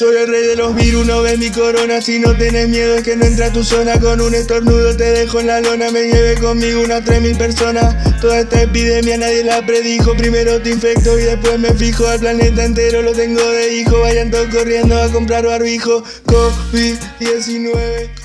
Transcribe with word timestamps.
Soy 0.00 0.16
el 0.16 0.28
rey 0.28 0.46
de 0.46 0.56
los 0.56 0.74
virus, 0.74 1.06
no 1.06 1.20
ves 1.20 1.38
mi 1.38 1.50
corona. 1.50 2.00
Si 2.00 2.18
no 2.18 2.34
tienes 2.34 2.70
miedo 2.70 2.94
es 2.94 3.02
que 3.02 3.16
no 3.16 3.26
entra 3.26 3.48
a 3.48 3.52
tu 3.52 3.62
zona. 3.62 4.00
Con 4.00 4.22
un 4.22 4.34
estornudo 4.34 4.96
te 4.96 5.04
dejo 5.12 5.40
en 5.40 5.48
la 5.48 5.60
lona. 5.60 5.90
Me 5.90 6.04
lleve 6.04 6.40
conmigo 6.40 6.80
unas 6.80 7.04
3000 7.04 7.36
personas. 7.36 8.18
Toda 8.18 8.40
esta 8.40 8.62
epidemia 8.62 9.18
nadie 9.18 9.44
la 9.44 9.60
predijo. 9.66 10.16
Primero 10.16 10.58
te 10.62 10.70
infecto 10.70 11.18
y 11.18 11.24
después 11.24 11.58
me 11.58 11.74
fijo. 11.74 12.08
Al 12.08 12.18
planeta 12.18 12.64
entero 12.64 13.02
lo 13.02 13.12
tengo 13.12 13.42
de 13.42 13.74
hijo. 13.74 14.00
Vayan 14.00 14.30
todos 14.30 14.48
corriendo 14.48 14.98
a 14.98 15.12
comprar 15.12 15.44
barbijo. 15.44 16.02
COVID-19 16.24 18.19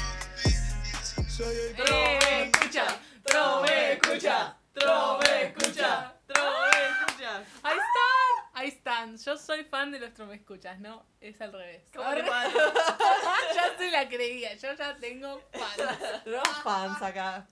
de 9.96 10.06
los 10.06 10.14
tromescuchas, 10.14 10.80
¿no? 10.80 11.06
Es 11.22 11.40
al 11.42 11.52
revés. 11.54 11.84
¿Cómo 11.96 12.10
te 12.14 12.24
ya 13.56 13.78
se 13.78 13.92
la 13.92 14.08
creía, 14.08 14.54
yo 14.56 14.74
ya 14.74 14.96
tengo 14.98 15.42
fans. 15.52 16.00
Los 16.26 16.48
fans 16.64 17.02
acá. 17.02 17.48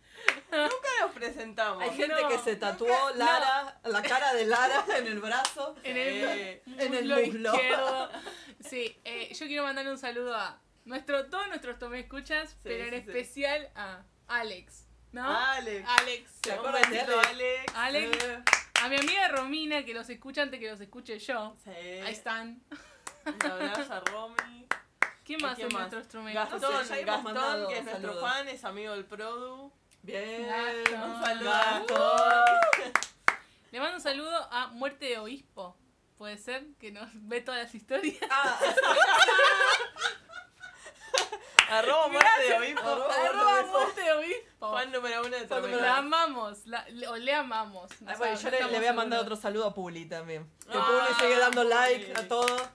Nunca 0.52 0.90
nos 1.02 1.12
presentamos. 1.12 1.82
Hay 1.84 1.90
gente 1.96 2.22
No, 2.22 2.30
que 2.30 2.38
se 2.40 2.56
tatuó 2.56 2.88
nunca- 2.88 3.14
Lara, 3.26 3.80
la 3.84 4.02
cara 4.02 4.34
de 4.34 4.46
Lara 4.46 4.86
en 4.98 5.08
el 5.08 5.20
brazo. 5.20 5.76
En 5.84 5.98
Eh, 5.98 6.62
el 6.66 6.80
en 6.82 6.94
el 6.94 7.06
muslo 7.06 7.26
muslo. 7.26 7.54
izquierdo. 7.56 8.10
Sí, 8.70 8.98
eh, 9.04 9.34
yo 9.34 9.46
quiero 9.48 9.64
mandarle 9.64 9.92
un 9.92 9.98
saludo 9.98 10.36
a 10.36 10.60
nuestro, 10.86 11.26
todos 11.30 11.48
nuestros 11.48 11.80
tomescuchas, 11.80 12.56
pero 12.64 12.84
en 12.86 12.90
sí, 12.92 12.96
sí. 12.96 13.10
especial 13.10 13.70
a 13.76 14.04
Alex, 14.28 14.86
¿no? 15.12 15.26
Alex. 15.28 15.88
Alex. 16.00 16.32
¿Se 16.44 16.52
Un 16.52 16.58
acuerdan 16.60 16.92
de 16.92 17.00
Alex? 17.02 17.28
Alex? 17.28 17.76
Alex. 17.76 18.63
A 18.84 18.90
mi 18.90 18.98
amiga 18.98 19.30
Romina, 19.30 19.86
que 19.86 19.94
los 19.94 20.10
escucha 20.10 20.42
antes 20.42 20.60
que 20.60 20.70
los 20.70 20.82
escuche 20.82 21.18
yo. 21.18 21.56
Sí. 21.64 21.70
Ahí 21.70 22.12
están. 22.12 22.62
Un 23.26 23.52
abrazo 23.52 23.94
a 23.94 24.02
Romy. 24.02 24.68
¿Quién 25.24 25.42
más 25.42 25.56
quién 25.56 25.70
más? 25.70 25.84
nuestros 25.84 26.10
tromescuchas? 26.10 26.62
Gastón, 26.62 27.06
Gastón, 27.06 27.68
que 27.70 27.78
es 27.78 27.84
nuestro 27.86 28.10
saludos. 28.10 28.30
fan, 28.30 28.48
es 28.50 28.66
amigo 28.66 28.92
del 28.92 29.06
Produ. 29.06 29.72
Bien. 30.02 30.48
Gastón. 30.48 31.12
Un 31.12 31.24
saludo 31.24 31.52
Gastón. 31.52 32.94
Le 33.72 33.80
mando 33.80 33.96
un 33.96 34.02
saludo 34.02 34.48
a 34.52 34.68
Muerte 34.68 35.06
de 35.06 35.18
Obispo. 35.18 35.78
Puede 36.18 36.38
ser 36.38 36.66
que 36.78 36.92
nos 36.92 37.08
ve 37.14 37.40
todas 37.40 37.64
las 37.64 37.74
historias. 37.74 38.18
Ah, 38.30 38.60
Arroba 41.70 42.08
muerte 42.10 42.44
de 42.50 42.54
obispo. 42.58 42.82
Arroba 42.82 43.16
Arroba 43.16 43.60
Obispo. 43.60 43.80
Muerte 43.80 44.02
de 44.02 44.12
Obispo. 44.12 44.63
Fan 44.74 44.92
número 44.92 45.22
uno 45.22 45.38
de 45.38 45.82
La 45.82 45.98
amamos, 45.98 46.66
la- 46.66 46.88
le- 46.90 47.08
o 47.08 47.16
le 47.16 47.34
amamos. 47.34 47.90
no 48.02 48.12
ah, 48.12 48.16
bueno, 48.18 48.40
yo 48.40 48.52
no 48.52 48.68
le, 48.70 48.78
voy 48.80 48.88
a 48.88 48.94
mandar 48.94 49.20
otro 49.20 49.36
saludo 49.36 49.66
a 49.68 49.74
Puli 49.74 50.06
también. 50.06 50.46
Que 50.70 50.78
Ah, 50.78 50.86
Puli 50.86 51.20
sigue 51.20 51.40
dando 51.40 51.64
like 51.64 52.14
a 52.16 52.28
todo. 52.28 52.70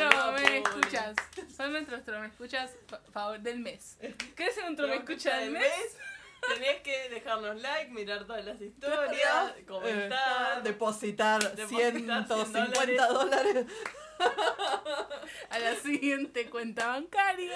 A 0.00 0.30
me 0.32 0.58
escuchas. 0.58 1.16
Son 1.56 1.72
nuestros 1.72 2.04
tromescuchas 2.04 2.70
fa- 2.86 3.00
favor 3.12 3.40
del 3.40 3.58
mes. 3.58 3.96
¿Querés 4.36 4.54
ser 4.54 4.64
un 4.64 4.76
Tromescucha 4.76 5.30
tromescucha 5.30 5.36
del 5.38 5.50
mes? 5.50 5.96
Tenés 6.54 6.80
que 6.82 7.08
dejarnos 7.10 7.60
like, 7.60 7.90
mirar 7.90 8.24
todas 8.24 8.44
las 8.44 8.60
historias, 8.60 9.54
comentar. 9.66 10.58
Eh, 10.58 10.62
depositar 10.62 11.56
Depositar 11.56 12.26
150 12.28 13.06
dólares. 13.08 13.66
A 15.50 15.58
la 15.58 15.74
siguiente 15.76 16.48
cuenta 16.50 16.86
bancaria. 16.88 17.52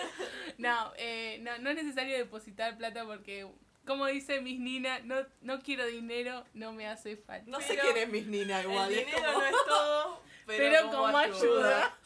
No, 0.59 0.93
eh, 0.97 1.39
no, 1.43 1.59
no 1.59 1.71
es 1.71 1.77
necesario 1.77 2.17
depositar 2.17 2.77
plata 2.77 3.05
porque, 3.05 3.49
como 3.87 4.07
dice 4.07 4.41
mis 4.41 4.59
Nina, 4.61 5.01
no, 5.01 5.27
no 5.41 5.61
quiero 5.61 5.87
dinero, 5.87 6.45
no 6.55 6.73
me 6.73 6.87
hace 6.87 7.17
falta. 7.17 7.51
No 7.51 7.61
sé 7.61 7.77
quién 7.79 7.97
es 7.97 8.09
mis 8.09 8.27
Nina 8.27 8.61
El 8.61 8.71
igual. 8.71 8.93
es 8.93 9.07
dinero 9.07 9.23
como- 9.27 9.39
no 9.41 9.45
es 9.47 9.57
todo, 9.67 10.23
pero, 10.47 10.59
Pero, 10.71 10.83
como, 10.91 11.03
como 11.03 11.19
ayuda. 11.19 11.99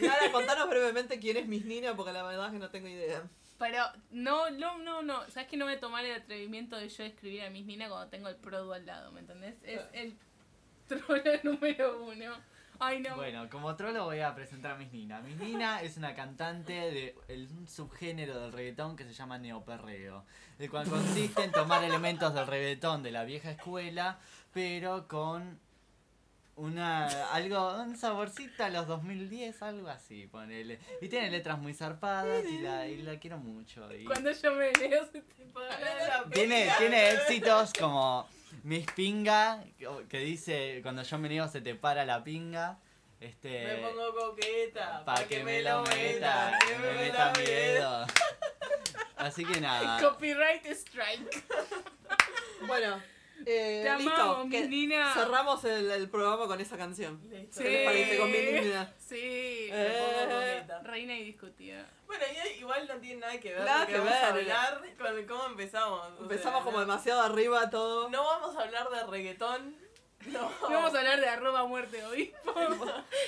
Lara, 0.00 0.32
contanos 0.32 0.68
brevemente 0.68 1.18
quién 1.18 1.36
es 1.36 1.46
mis 1.46 1.64
Nina 1.64 1.94
porque 1.94 2.12
la 2.12 2.22
verdad 2.22 2.46
es 2.46 2.52
que 2.52 2.58
no 2.58 2.70
tengo 2.70 2.88
idea. 2.88 3.22
Pero 3.60 3.84
no, 4.10 4.50
no, 4.50 4.78
no, 4.78 5.02
no. 5.02 5.28
¿Sabes 5.30 5.48
que 5.48 5.56
no 5.56 5.66
voy 5.66 5.74
a 5.74 5.80
tomar 5.80 6.04
el 6.04 6.20
atrevimiento 6.20 6.76
de 6.76 6.88
yo 6.88 7.04
escribir 7.04 7.42
a 7.42 7.50
mis 7.50 7.64
Nina 7.66 7.88
cuando 7.88 8.08
tengo 8.08 8.28
el 8.28 8.36
produ 8.36 8.72
al 8.72 8.84
lado? 8.86 9.12
¿Me 9.12 9.20
entendés? 9.20 9.54
Es 9.62 9.80
el 9.92 10.16
trolo 10.88 11.22
número 11.44 12.02
uno. 12.04 12.32
Ay, 12.82 13.00
no. 13.00 13.14
Bueno, 13.16 13.48
como 13.50 13.76
trolo 13.76 14.06
voy 14.06 14.20
a 14.20 14.34
presentar 14.34 14.72
a 14.72 14.74
Miss 14.76 14.90
Nina. 14.92 15.20
Miss 15.20 15.36
Nina 15.36 15.82
es 15.82 15.98
una 15.98 16.14
cantante 16.14 16.72
de 16.72 17.14
el- 17.28 17.48
un 17.50 17.68
subgénero 17.68 18.40
del 18.40 18.52
reggaetón 18.52 18.96
que 18.96 19.04
se 19.04 19.12
llama 19.12 19.36
neoperreo, 19.38 20.24
el 20.58 20.70
cual 20.70 20.88
consiste 20.88 21.44
en 21.44 21.52
tomar 21.52 21.84
elementos 21.84 22.32
del 22.34 22.46
reggaetón 22.46 23.02
de 23.02 23.10
la 23.12 23.24
vieja 23.24 23.50
escuela, 23.50 24.18
pero 24.54 25.06
con 25.06 25.60
una 26.60 27.06
algo 27.32 27.74
un 27.82 27.96
saborcito 27.96 28.64
a 28.64 28.68
los 28.68 28.86
2010, 28.86 29.62
algo 29.62 29.88
así, 29.88 30.26
ponele. 30.26 30.78
Y 31.00 31.08
tiene 31.08 31.30
letras 31.30 31.58
muy 31.58 31.74
zarpadas 31.74 32.44
y 32.44 32.58
la, 32.58 32.86
y 32.86 33.02
la 33.02 33.18
quiero 33.18 33.38
mucho. 33.38 33.92
Y 33.94 34.04
Cuando 34.04 34.30
yo 34.32 34.54
me 34.54 34.72
leo 34.72 35.04
se 35.10 35.22
te 35.22 35.44
para 35.46 35.68
la 35.78 36.24
tiene, 36.32 36.70
tiene 36.78 37.10
éxitos 37.12 37.72
como 37.78 38.28
Miss 38.62 38.86
Pinga, 38.94 39.62
que- 39.78 39.88
que 40.08 40.18
dice 40.18 40.80
cuando 40.82 41.02
yo 41.02 41.18
me 41.18 41.28
niego 41.28 41.48
se 41.48 41.60
te 41.60 41.74
para 41.74 42.04
la 42.04 42.22
pinga. 42.22 42.78
Este, 43.20 43.64
Me 43.66 43.76
pongo 43.88 44.14
coqueta, 44.14 45.04
Pa' 45.04 45.24
que 45.24 45.44
me 45.44 45.60
lo 45.62 45.82
meta, 45.82 46.58
que 46.66 46.78
me 46.78 46.92
meta 46.94 47.32
miedo. 47.38 48.06
Así 49.16 49.44
que 49.44 49.60
nada. 49.60 50.00
Copyright 50.00 50.64
strike. 50.68 51.44
Bueno, 52.66 53.00
eh, 53.46 53.82
Te 53.84 53.96
listo. 53.96 54.12
amamos, 54.12 54.46
mis 54.46 54.60
que 54.60 54.68
Nina. 54.68 55.12
Cerramos 55.14 55.64
el, 55.64 55.90
el 55.90 56.08
programa 56.10 56.46
con 56.46 56.60
esa 56.60 56.76
canción. 56.76 57.20
Listo. 57.30 57.60
¿Qué 57.62 57.70
les 57.70 57.84
parece 57.86 58.18
con 58.18 58.30
Nina? 58.32 58.94
Sí. 58.98 59.68
Eh. 59.72 60.66
Reina 60.82 61.16
indiscutida. 61.16 61.86
Bueno, 62.06 62.24
y 62.54 62.58
igual 62.58 62.88
no 62.88 62.96
tiene 62.98 63.20
nada 63.20 63.38
que 63.38 63.52
ver 63.54 63.64
Nada 63.64 63.86
que, 63.86 63.96
a 63.96 64.00
ver. 64.02 64.12
hablar 64.52 64.82
con 64.98 65.26
cómo 65.26 65.46
empezamos. 65.46 66.00
o 66.18 66.22
Empezamos 66.22 66.58
sea, 66.62 66.64
como 66.64 66.78
no- 66.78 66.80
demasiado 66.80 67.20
arriba 67.22 67.70
todo. 67.70 68.08
No 68.10 68.24
vamos 68.24 68.56
a 68.56 68.62
hablar 68.62 68.88
de 68.90 69.04
reggaetón. 69.06 69.76
No. 70.26 70.42
No 70.42 70.70
vamos 70.70 70.94
a 70.94 70.98
hablar 70.98 71.18
de 71.20 71.28
arroba 71.28 71.64
muerte 71.66 72.04
obispo. 72.04 72.52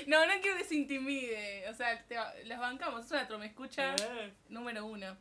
No, 0.06 0.27
no 0.27 0.33
quiero 0.43 0.59
que 0.59 0.65
se 0.65 0.75
intimide. 0.75 1.67
O 1.71 1.75
sea, 1.75 2.05
te, 2.06 2.17
las 2.44 2.59
bancamos. 2.59 3.06
Es 3.06 3.11
una 3.12 3.27
tromescucha 3.27 3.94
Eh, 3.97 4.33
número 4.49 4.84
uno. 4.84 5.17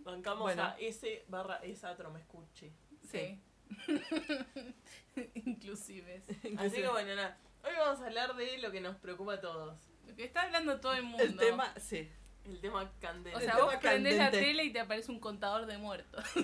Bancamos 0.00 0.42
Bueno. 0.42 0.62
a 0.64 0.76
S 0.78 1.24
barra 1.28 1.56
esa 1.62 1.94
tromescuche. 1.96 2.72
Sí. 3.10 3.38
Inclusive. 5.44 6.22
Así 6.58 6.76
que 6.76 6.88
bueno, 6.88 7.14
nada. 7.14 7.38
Hoy 7.62 7.72
vamos 7.78 8.00
a 8.00 8.06
hablar 8.06 8.34
de 8.36 8.58
lo 8.58 8.70
que 8.70 8.80
nos 8.80 8.96
preocupa 8.96 9.34
a 9.34 9.40
todos. 9.40 9.76
Lo 10.06 10.14
que 10.16 10.24
está 10.24 10.42
hablando 10.42 10.80
todo 10.80 10.94
el 10.94 11.02
mundo. 11.02 11.22
El 11.22 11.36
tema, 11.36 11.74
sí. 11.78 12.10
El 12.44 12.58
tema 12.60 12.90
candente. 13.00 13.36
O 13.36 13.38
el 13.38 13.44
sea, 13.44 13.54
tema 13.56 13.66
vos 13.66 13.76
prendés 13.76 14.16
la 14.16 14.30
tele 14.30 14.64
y 14.64 14.72
te 14.72 14.80
aparece 14.80 15.10
un 15.10 15.20
contador 15.20 15.66
de 15.66 15.76
muertos. 15.78 16.24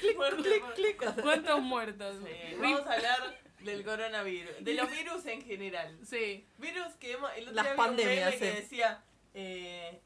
Clic, 0.00 0.16
fuerte. 0.16 0.62
clic. 0.74 1.20
¿Cuántos 1.20 1.60
muertos? 1.60 2.16
Sí, 2.24 2.56
vamos 2.60 2.86
a 2.86 2.92
hablar 2.92 3.40
del 3.60 3.84
coronavirus, 3.84 4.52
de 4.60 4.74
los 4.74 4.90
virus 4.90 5.26
en 5.26 5.42
general. 5.42 5.98
Sí. 6.04 6.46
Virus 6.58 6.94
que 6.94 7.12
hemos, 7.12 7.30
el 7.36 7.48
otro 7.48 7.54
Las 7.54 7.64
día 7.64 7.74
vi 7.74 7.80
un 7.80 7.86
pandemias, 7.86 8.30
meme 8.30 8.38
que 8.38 8.60
decía 8.60 9.02
eh, 9.34 10.00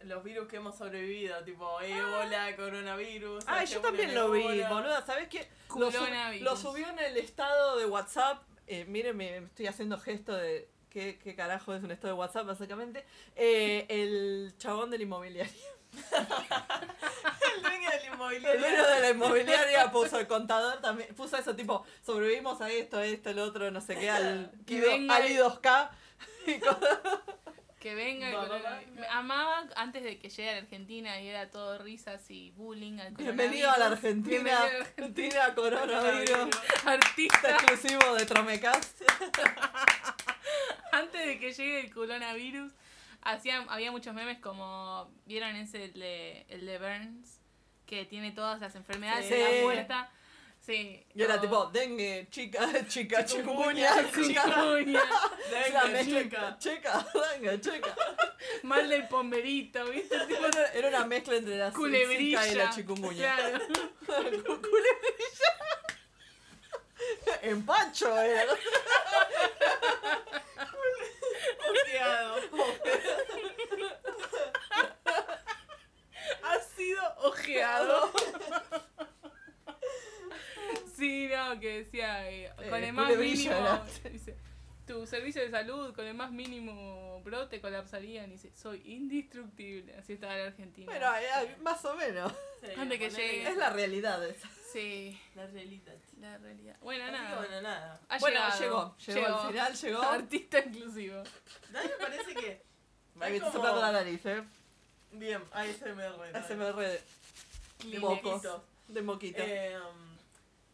los 0.00 0.22
virus 0.24 0.48
que 0.48 0.56
hemos 0.56 0.76
sobrevivido, 0.76 1.42
tipo 1.44 1.80
ébola, 1.80 2.54
coronavirus. 2.56 3.44
Ah, 3.46 3.64
yo 3.64 3.80
también 3.80 4.14
lo 4.14 4.30
vi, 4.30 4.42
boluda. 4.62 5.04
¿Sabes 5.04 5.28
qué? 5.28 5.48
Lo, 5.76 5.90
sub- 5.90 6.08
lo 6.40 6.56
subió 6.56 6.88
en 6.88 6.98
el 6.98 7.16
estado 7.16 7.76
de 7.78 7.86
WhatsApp. 7.86 8.42
Eh, 8.66 8.84
miren, 8.86 9.16
me 9.16 9.38
estoy 9.38 9.66
haciendo 9.66 9.98
gesto 9.98 10.34
de. 10.34 10.68
¿Qué, 10.90 11.18
qué 11.22 11.34
carajo 11.36 11.74
es 11.74 11.82
un 11.84 11.90
estado 11.90 12.14
de 12.14 12.18
WhatsApp, 12.18 12.46
básicamente? 12.46 13.04
Eh, 13.36 13.84
el 13.90 14.54
chabón 14.58 14.90
del 14.90 15.02
inmobiliario. 15.02 15.52
El 17.56 17.62
dueño 17.62 17.90
del 17.90 18.00
El 18.00 18.12
inmobiliario. 18.14 18.60
dueño 18.60 18.86
de 18.88 19.00
la 19.00 19.10
inmobiliaria 19.10 19.90
puso 19.90 20.18
el 20.18 20.26
contador 20.26 20.80
también. 20.80 21.14
Puso 21.14 21.36
eso 21.36 21.54
tipo: 21.56 21.84
sobrevivimos 22.04 22.60
a 22.60 22.70
esto, 22.70 22.98
a 22.98 23.06
esto, 23.06 23.30
el 23.30 23.38
otro, 23.38 23.70
no 23.70 23.80
sé 23.80 23.96
qué, 23.96 24.10
al, 24.10 24.50
Que 24.66 24.80
venga 24.80 25.16
al 25.16 25.24
el- 25.26 25.38
I2K. 25.38 25.90
Y 26.46 26.58
cosas. 26.60 26.98
Que 27.80 27.94
venga 27.94 28.28
el 28.28 28.34
Va, 28.34 28.40
va, 28.42 28.48
coronavirus. 28.48 28.96
va. 28.96 29.00
Me 29.00 29.06
Amaba 29.06 29.68
antes 29.76 30.02
de 30.02 30.18
que 30.18 30.28
llegue 30.30 30.48
a 30.50 30.52
la 30.54 30.58
Argentina 30.58 31.20
y 31.20 31.28
era 31.28 31.48
todo 31.50 31.78
risas 31.78 32.28
y 32.30 32.50
bullying 32.52 32.98
al 32.98 33.14
Bienvenido 33.14 33.70
a 33.70 33.78
la 33.78 33.90
coronavirus. 33.90 34.04
Argentina. 34.04 34.38
Bienvenido 34.38 34.68
a 34.68 34.72
la 34.72 34.84
Argentina. 34.84 35.54
Coronavirus. 35.54 36.56
Artista. 36.84 37.50
exclusivo 37.50 38.14
de 38.14 38.26
Tromecast. 38.26 39.02
Antes 40.92 41.26
de 41.26 41.38
que 41.38 41.52
llegue 41.52 41.80
el 41.80 41.92
coronavirus, 41.94 42.72
hacían, 43.22 43.66
había 43.68 43.90
muchos 43.92 44.14
memes 44.14 44.38
como. 44.38 45.08
¿Vieron 45.26 45.54
ese 45.56 45.84
el 45.84 45.92
de, 45.92 46.46
el 46.48 46.66
de 46.66 46.78
Burns? 46.78 47.38
Que 47.86 48.04
tiene 48.04 48.32
todas 48.32 48.60
las 48.60 48.74
enfermedades 48.74 49.26
Sí. 49.28 49.34
en 49.34 49.56
la 49.58 49.62
puerta. 49.62 50.10
Sí. 50.68 51.02
Y 51.14 51.22
era 51.22 51.40
tipo, 51.40 51.64
dengue, 51.72 52.26
chica, 52.30 52.60
chica, 52.88 53.24
chikungunya, 53.24 53.88
chica. 54.12 54.42
Chikungunya, 54.44 55.02
Dengue, 55.50 56.04
chica. 56.04 56.56
chica, 56.58 57.06
dengue, 57.32 57.58
chica. 57.58 57.96
Mal 58.64 58.86
del 58.86 59.08
pomberito, 59.08 59.82
¿viste? 59.86 60.14
Era 60.74 60.88
una 60.88 61.06
mezcla 61.06 61.36
entre 61.36 61.56
la 61.56 61.72
culebrilla. 61.72 62.46
y 62.48 62.54
la 62.54 62.68
chikungunya. 62.68 63.34
Claro. 64.04 64.44
Culebrilla. 64.44 65.50
Empacho, 67.40 68.20
eh. 68.22 68.46
Ojeado. 71.70 72.40
Ha 76.42 76.60
sido 76.76 77.02
ojeado. 77.22 78.12
Sí, 80.98 81.28
no, 81.34 81.60
que 81.60 81.78
decía, 81.84 82.28
eh, 82.30 82.50
con 82.56 82.64
Eh, 82.82 82.88
el 82.88 82.92
más 82.92 83.16
mínimo, 83.16 83.84
dice, 84.12 84.36
tu 84.86 85.06
servicio 85.06 85.42
de 85.42 85.50
salud, 85.50 85.94
con 85.94 86.06
el 86.06 86.14
más 86.14 86.30
mínimo 86.32 87.20
brote 87.22 87.60
colapsarían, 87.60 88.28
y 88.30 88.32
dice, 88.32 88.50
soy 88.56 88.82
indestructible, 88.84 89.94
así 89.96 90.14
estaba 90.14 90.36
la 90.36 90.46
Argentina. 90.46 90.86
Bueno, 90.90 91.06
eh, 91.16 91.56
más 91.62 91.84
o 91.84 91.94
menos. 91.94 92.32
Sí, 92.62 92.68
Antes 92.76 92.98
que 92.98 93.10
llegue. 93.10 93.48
Es 93.48 93.56
la 93.56 93.70
realidad 93.70 94.26
esa. 94.26 94.48
Sí, 94.72 95.18
La 95.34 95.46
realidad. 95.46 95.94
la 96.20 96.36
realidad. 96.38 96.76
Bueno, 96.80 97.04
Así 97.04 97.12
nada. 97.12 97.36
bueno, 97.38 97.60
nada. 97.62 98.00
Ha 98.08 98.18
bueno, 98.18 98.36
llegado. 98.58 98.60
llegó, 98.60 98.96
llegó, 99.20 99.36
al 99.38 99.48
final 99.52 99.74
llegó. 99.74 100.02
Artista 100.18 100.58
inclusivo. 100.58 101.18
A 101.20 101.22
mí 101.22 101.88
me 101.88 102.04
parece 102.06 102.34
que. 102.34 102.48
Ahí 103.20 103.20
me 103.20 103.26
hay 103.26 103.36
estoy 103.36 103.52
como- 103.52 103.76
la 103.80 103.92
nariz, 103.92 104.26
eh. 104.26 104.42
Bien, 105.12 105.42
ASMR. 105.52 106.32
¿no? 106.32 106.42
SMR 106.46 106.76
de, 106.76 107.00
de 107.90 107.98
mocos. 107.98 108.42
De 108.88 109.02
moquita. 109.02 109.42
Eh, 109.46 109.76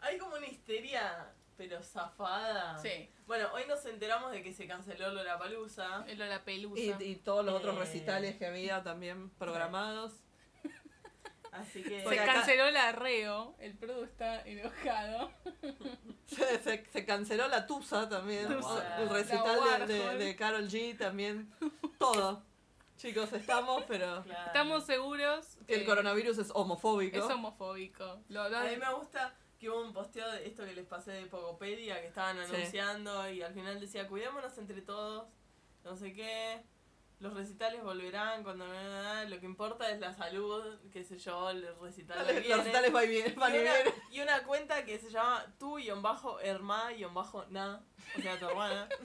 hay 0.04 0.18
como 0.18 0.36
una 0.36 0.46
histeria, 0.46 1.32
pero 1.56 1.82
zafada. 1.82 2.78
Sí, 2.78 3.10
Bueno, 3.26 3.48
hoy 3.54 3.62
nos 3.66 3.84
enteramos 3.86 4.30
de 4.32 4.42
que 4.42 4.52
se 4.52 4.66
canceló 4.66 5.10
Lollapalooza. 5.10 6.04
el 6.06 6.18
la 6.18 6.44
pelusa. 6.44 6.80
y, 6.80 7.04
y 7.04 7.16
todos 7.16 7.44
los 7.44 7.54
otros 7.54 7.76
Eh. 7.76 7.80
recitales 7.80 8.36
que 8.36 8.46
había 8.46 8.82
también 8.82 9.30
programados. 9.30 10.12
Así 11.52 11.82
que. 11.84 11.98
Se 11.98 12.04
Porque 12.04 12.18
acá- 12.18 12.34
canceló 12.34 12.68
la 12.72 12.90
Reo, 12.92 13.54
el 13.60 13.76
Produ 13.78 14.02
está 14.04 14.42
enojado. 14.42 15.30
Se, 16.26 16.58
se, 16.60 16.84
se 16.92 17.04
canceló 17.04 17.46
la 17.46 17.64
Tusa 17.66 18.08
también. 18.08 18.48
Tusa. 18.48 18.98
El 19.00 19.06
La 19.06 19.12
recital 19.12 19.86
de, 19.86 19.94
de, 19.94 20.00
Warhol. 20.00 20.18
de 20.18 20.36
Carol 20.36 20.68
G 20.68 20.98
también. 20.98 21.52
Todo. 21.98 22.42
Chicos, 22.96 23.32
estamos, 23.32 23.84
pero 23.86 24.22
Claro. 24.24 24.46
Estamos 24.46 24.84
seguros 24.84 25.56
que 25.68 25.74
el 25.76 25.84
coronavirus 25.86 26.38
es 26.38 26.50
homofóbico. 26.54 27.18
es 27.18 27.24
homofóbico. 27.24 28.20
Lo, 28.28 28.48
lo- 28.48 28.58
A 28.58 28.64
mí 28.64 28.76
me 28.76 28.92
gusta 28.94 29.32
que 29.64 29.70
hubo 29.70 29.80
un 29.82 29.94
posteo 29.94 30.30
de 30.30 30.46
esto 30.46 30.62
que 30.64 30.74
les 30.74 30.86
pasé 30.86 31.12
de 31.12 31.24
Pogopedia 31.26 31.98
que 32.02 32.08
estaban 32.08 32.36
Sí. 32.46 32.54
anunciando 32.54 33.30
y 33.30 33.40
al 33.40 33.54
final 33.54 33.80
decía 33.80 34.06
cuidémonos 34.06 34.56
entre 34.58 34.82
todos, 34.82 35.26
no 35.84 35.96
sé 35.96 36.12
qué, 36.12 36.62
los 37.24 37.34
recitales 37.34 37.82
volverán 37.82 38.42
cuando 38.42 38.66
lo 38.66 39.40
que 39.40 39.46
importa 39.46 39.90
es 39.90 39.98
la 39.98 40.12
salud, 40.14 40.62
qué 40.92 41.02
sé 41.04 41.18
yo, 41.18 41.48
el 41.50 41.66
recital 41.80 42.18
Los 42.18 42.36
viene. 42.42 42.56
recitales 42.56 42.92
van 42.92 43.04
y 43.04 43.08
vienen. 43.08 43.34
van 43.36 43.52
y, 43.54 43.56
y 43.56 43.60
una, 43.62 43.72
y 44.12 44.20
una 44.20 44.42
cuenta 44.44 44.84
que 44.84 44.98
se 44.98 45.10
llama 45.10 45.44
tú 45.58 45.78
y 45.78 45.88
bajo 45.90 46.38
herma 46.40 46.92
y 46.92 47.02
bajo 47.04 47.44
na, 47.48 47.82
o 48.18 48.20
sea 48.20 48.38
tu 48.38 48.46
hermana. 48.46 48.88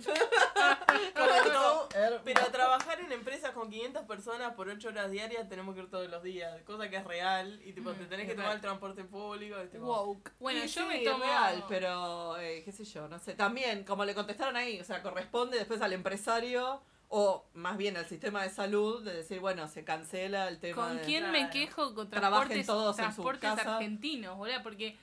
Tipo, 1.14 1.90
pero 2.24 2.42
a 2.42 2.52
trabajar 2.52 3.00
en 3.00 3.12
empresas 3.12 3.52
con 3.52 3.70
500 3.70 4.04
personas 4.06 4.54
por 4.54 4.68
8 4.70 4.90
horas 4.90 5.12
diarias 5.12 5.48
tenemos 5.50 5.74
que 5.76 5.82
ir 5.82 5.90
todos 5.90 6.10
los 6.10 6.22
días, 6.24 6.62
cosa 6.64 6.90
que 6.90 6.98
es 6.98 7.04
real 7.06 7.60
y 7.64 7.74
tipo 7.74 7.92
te 7.94 8.06
tenés 8.06 8.26
que 8.26 8.32
es 8.32 8.36
tomar 8.36 8.48
real. 8.50 8.56
el 8.58 8.62
transporte 8.62 9.04
público. 9.06 9.56
y, 9.64 9.68
tipo, 9.68 9.86
woke. 9.86 10.32
Bueno, 10.40 10.62
Sí, 10.62 10.68
yo 10.68 10.86
me 10.86 11.00
sí, 11.00 11.06
tomo. 11.06 11.24
es 11.24 11.30
real, 11.30 11.66
pero 11.70 12.38
eh, 12.38 12.62
qué 12.64 12.72
sé 12.72 12.84
yo, 12.86 13.08
no 13.08 13.18
sé. 13.20 13.34
También, 13.34 13.84
como 13.84 14.04
le 14.06 14.14
contestaron 14.14 14.56
ahí, 14.58 14.80
o 14.80 14.84
sea, 14.84 15.02
corresponde 15.02 15.58
después 15.58 15.82
al 15.82 15.94
empresario 15.94 16.82
o 17.10 17.46
más 17.56 17.78
bien 17.78 17.98
al 17.98 18.06
sistema 18.08 18.44
de 18.44 18.50
salud 18.52 19.04
de 19.04 19.14
decir, 19.16 19.40
bueno, 19.40 19.68
se 19.68 19.84
cancela 19.84 20.48
el 20.48 20.60
tema 20.60 20.76
¿Con 20.88 20.98
de... 20.98 21.04
quién 21.04 21.32
me 21.32 21.50
quejo 21.50 21.94
con 21.96 22.10
Trabajen 22.10 22.50
transportes, 22.50 22.68
todos 22.68 22.96
transportes 22.96 23.50
argentinos, 23.50 24.38
boludo? 24.38 24.62
Porque 24.64 24.98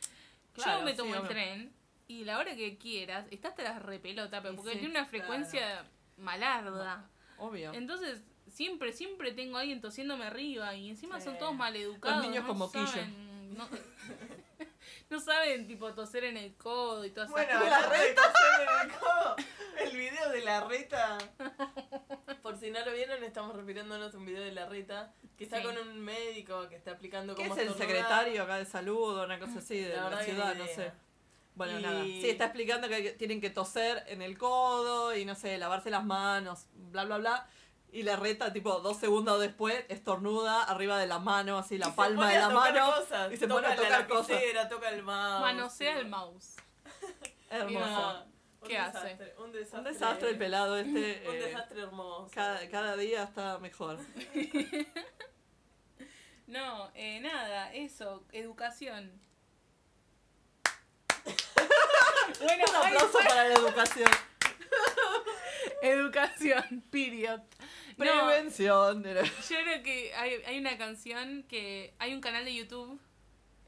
Claro, 0.55 0.79
yo 0.79 0.85
me 0.85 0.93
sí, 0.93 0.97
tomo 0.97 1.14
el 1.17 1.29
tren 1.29 1.73
y 2.08 2.25
la 2.25 2.38
hora 2.38 2.55
que 2.55 2.79
quieras, 2.79 3.26
está 3.31 3.49
hasta 3.49 3.62
la 3.64 3.79
repelota, 3.81 4.41
pero 4.41 4.55
porque 4.55 4.73
sí, 4.75 4.79
tiene 4.79 4.93
una 4.99 5.05
frecuencia 5.06 5.85
malarda. 6.17 7.08
Obvio. 7.38 7.73
Entonces, 7.75 8.23
siempre, 8.50 8.93
siempre 8.93 9.32
tengo 9.32 9.56
a 9.58 9.61
alguien 9.62 9.81
tosiéndome 9.81 10.25
arriba 10.25 10.75
y 10.76 10.88
encima 10.91 11.20
son 11.20 11.37
todos 11.38 11.55
maleducados. 11.55 12.19
Los 12.23 12.29
niños 12.29 12.47
no 12.47 12.55
moquillo. 12.55 12.87
saben- 12.87 13.55
No, 13.56 13.69
no 15.08 15.20
saben, 15.20 15.67
tipo, 15.67 15.93
toser 15.94 16.25
en 16.25 16.37
el 16.37 16.55
codo 16.56 17.05
y 17.05 17.11
todas 17.11 17.31
esas 17.31 17.44
Bueno, 17.47 17.61
cosas. 17.64 17.82
la 17.82 17.88
reta 17.88 18.23
en 18.82 18.91
el 18.91 18.97
codo. 18.99 19.37
El 19.79 19.97
video 19.97 20.31
de 20.31 20.41
la 20.43 20.64
reta. 20.64 21.19
Por 22.43 22.58
si 22.58 22.70
no 22.70 22.85
lo 22.85 22.93
vieron, 22.93 23.23
estamos 23.25 23.55
refiriéndonos 23.56 24.14
a 24.14 24.19
un 24.19 24.25
video 24.26 24.43
de 24.43 24.53
la 24.53 24.67
reta 24.67 25.12
que 25.37 25.44
está 25.44 25.58
Sí. 25.58 25.62
con 25.64 25.76
un 25.79 26.00
médico 26.00 26.69
que 26.69 26.76
está 26.76 26.93
aplicando 26.93 27.35
¿Qué 27.35 27.43
cómo 27.43 27.55
es 27.61 27.67
el 27.69 27.75
secretario 27.75 28.43
acá 28.43 28.56
de 28.56 28.64
salud 28.64 29.19
o 29.19 29.25
una 29.25 29.38
cosa 29.38 29.58
así 29.58 29.81
de 29.81 29.94
La 29.97 30.11
la, 30.11 30.23
ciudad? 30.23 30.55
No 30.55 30.67
sé. 30.67 30.93
Bueno, 31.55 31.79
Y- 31.79 31.82
nada. 31.82 32.03
Sí, 32.05 32.29
está 32.31 32.44
explicando 32.47 32.88
que 32.88 33.12
tienen 33.12 33.41
que 33.41 33.50
toser 33.50 34.05
en 34.08 34.23
el 34.23 34.37
codo 34.38 35.14
y 35.14 35.25
no 35.25 35.35
sé, 35.35 35.56
lavarse 35.58 35.91
las 35.91 36.05
manos, 36.05 36.67
bla, 36.73 37.05
bla, 37.05 37.19
bla. 37.19 37.49
Y 37.96 38.02
la 38.02 38.16
reta, 38.16 38.52
tipo, 38.52 38.78
dos 38.81 38.98
segundos 38.98 39.40
después, 39.40 39.84
estornuda 39.88 40.64
arriba 40.64 40.98
de 40.98 41.06
la 41.06 41.19
mano, 41.19 41.56
así 41.56 41.78
la 41.78 41.87
Y 41.87 41.90
se 41.90 41.96
palma 41.96 42.22
pone 42.25 42.32
de 42.32 42.38
a 42.38 42.48
la 42.48 42.54
tocar 42.54 42.75
mano. 42.75 42.94
cosas. 42.94 43.32
y 43.32 43.37
se 43.38 43.46
toca 43.48 43.54
pone 43.54 43.66
a 43.66 43.70
la 43.70 43.76
tocar 43.76 44.06
cosas. 44.08 44.28
lapicera, 44.28 44.69
toca 44.69 44.88
el 44.90 45.02
mouse. 45.02 45.40
Manosea 45.40 45.98
el 46.00 46.06
mouse. 46.08 46.56
Hermoso. 47.50 48.25
Un 48.60 48.69
¿Qué 48.69 48.78
hace? 48.78 48.98
desastre, 48.98 49.34
Un 49.38 49.52
desastre. 49.52 49.78
Un 49.78 49.84
desastre 49.84 50.28
el 50.28 50.38
pelado 50.38 50.76
este. 50.78 51.22
Un 51.26 51.34
eh, 51.34 51.38
desastre 51.46 51.81
hermoso. 51.82 52.31
cada, 52.34 52.69
cada 52.69 52.96
día 52.96 53.22
está 53.22 53.58
mejor. 53.58 53.98
No, 56.46 56.90
eh, 56.94 57.19
nada, 57.20 57.72
eso, 57.75 58.22
educación. 58.31 59.20
bueno, 62.40 62.64
Un 62.70 62.76
aplauso 62.87 63.19
para 63.19 63.48
la 63.48 63.54
educación. 63.54 64.08
educación, 65.82 66.82
period. 66.90 67.40
Prevención. 67.96 69.02
yo 69.05 69.56
creo 69.62 69.82
que 69.82 70.14
hay, 70.14 70.34
hay 70.46 70.58
una 70.58 70.76
canción 70.78 71.44
que. 71.49 71.94
Hay 71.99 72.14
un 72.14 72.20
canal 72.20 72.44
de 72.44 72.55
YouTube. 72.55 73.00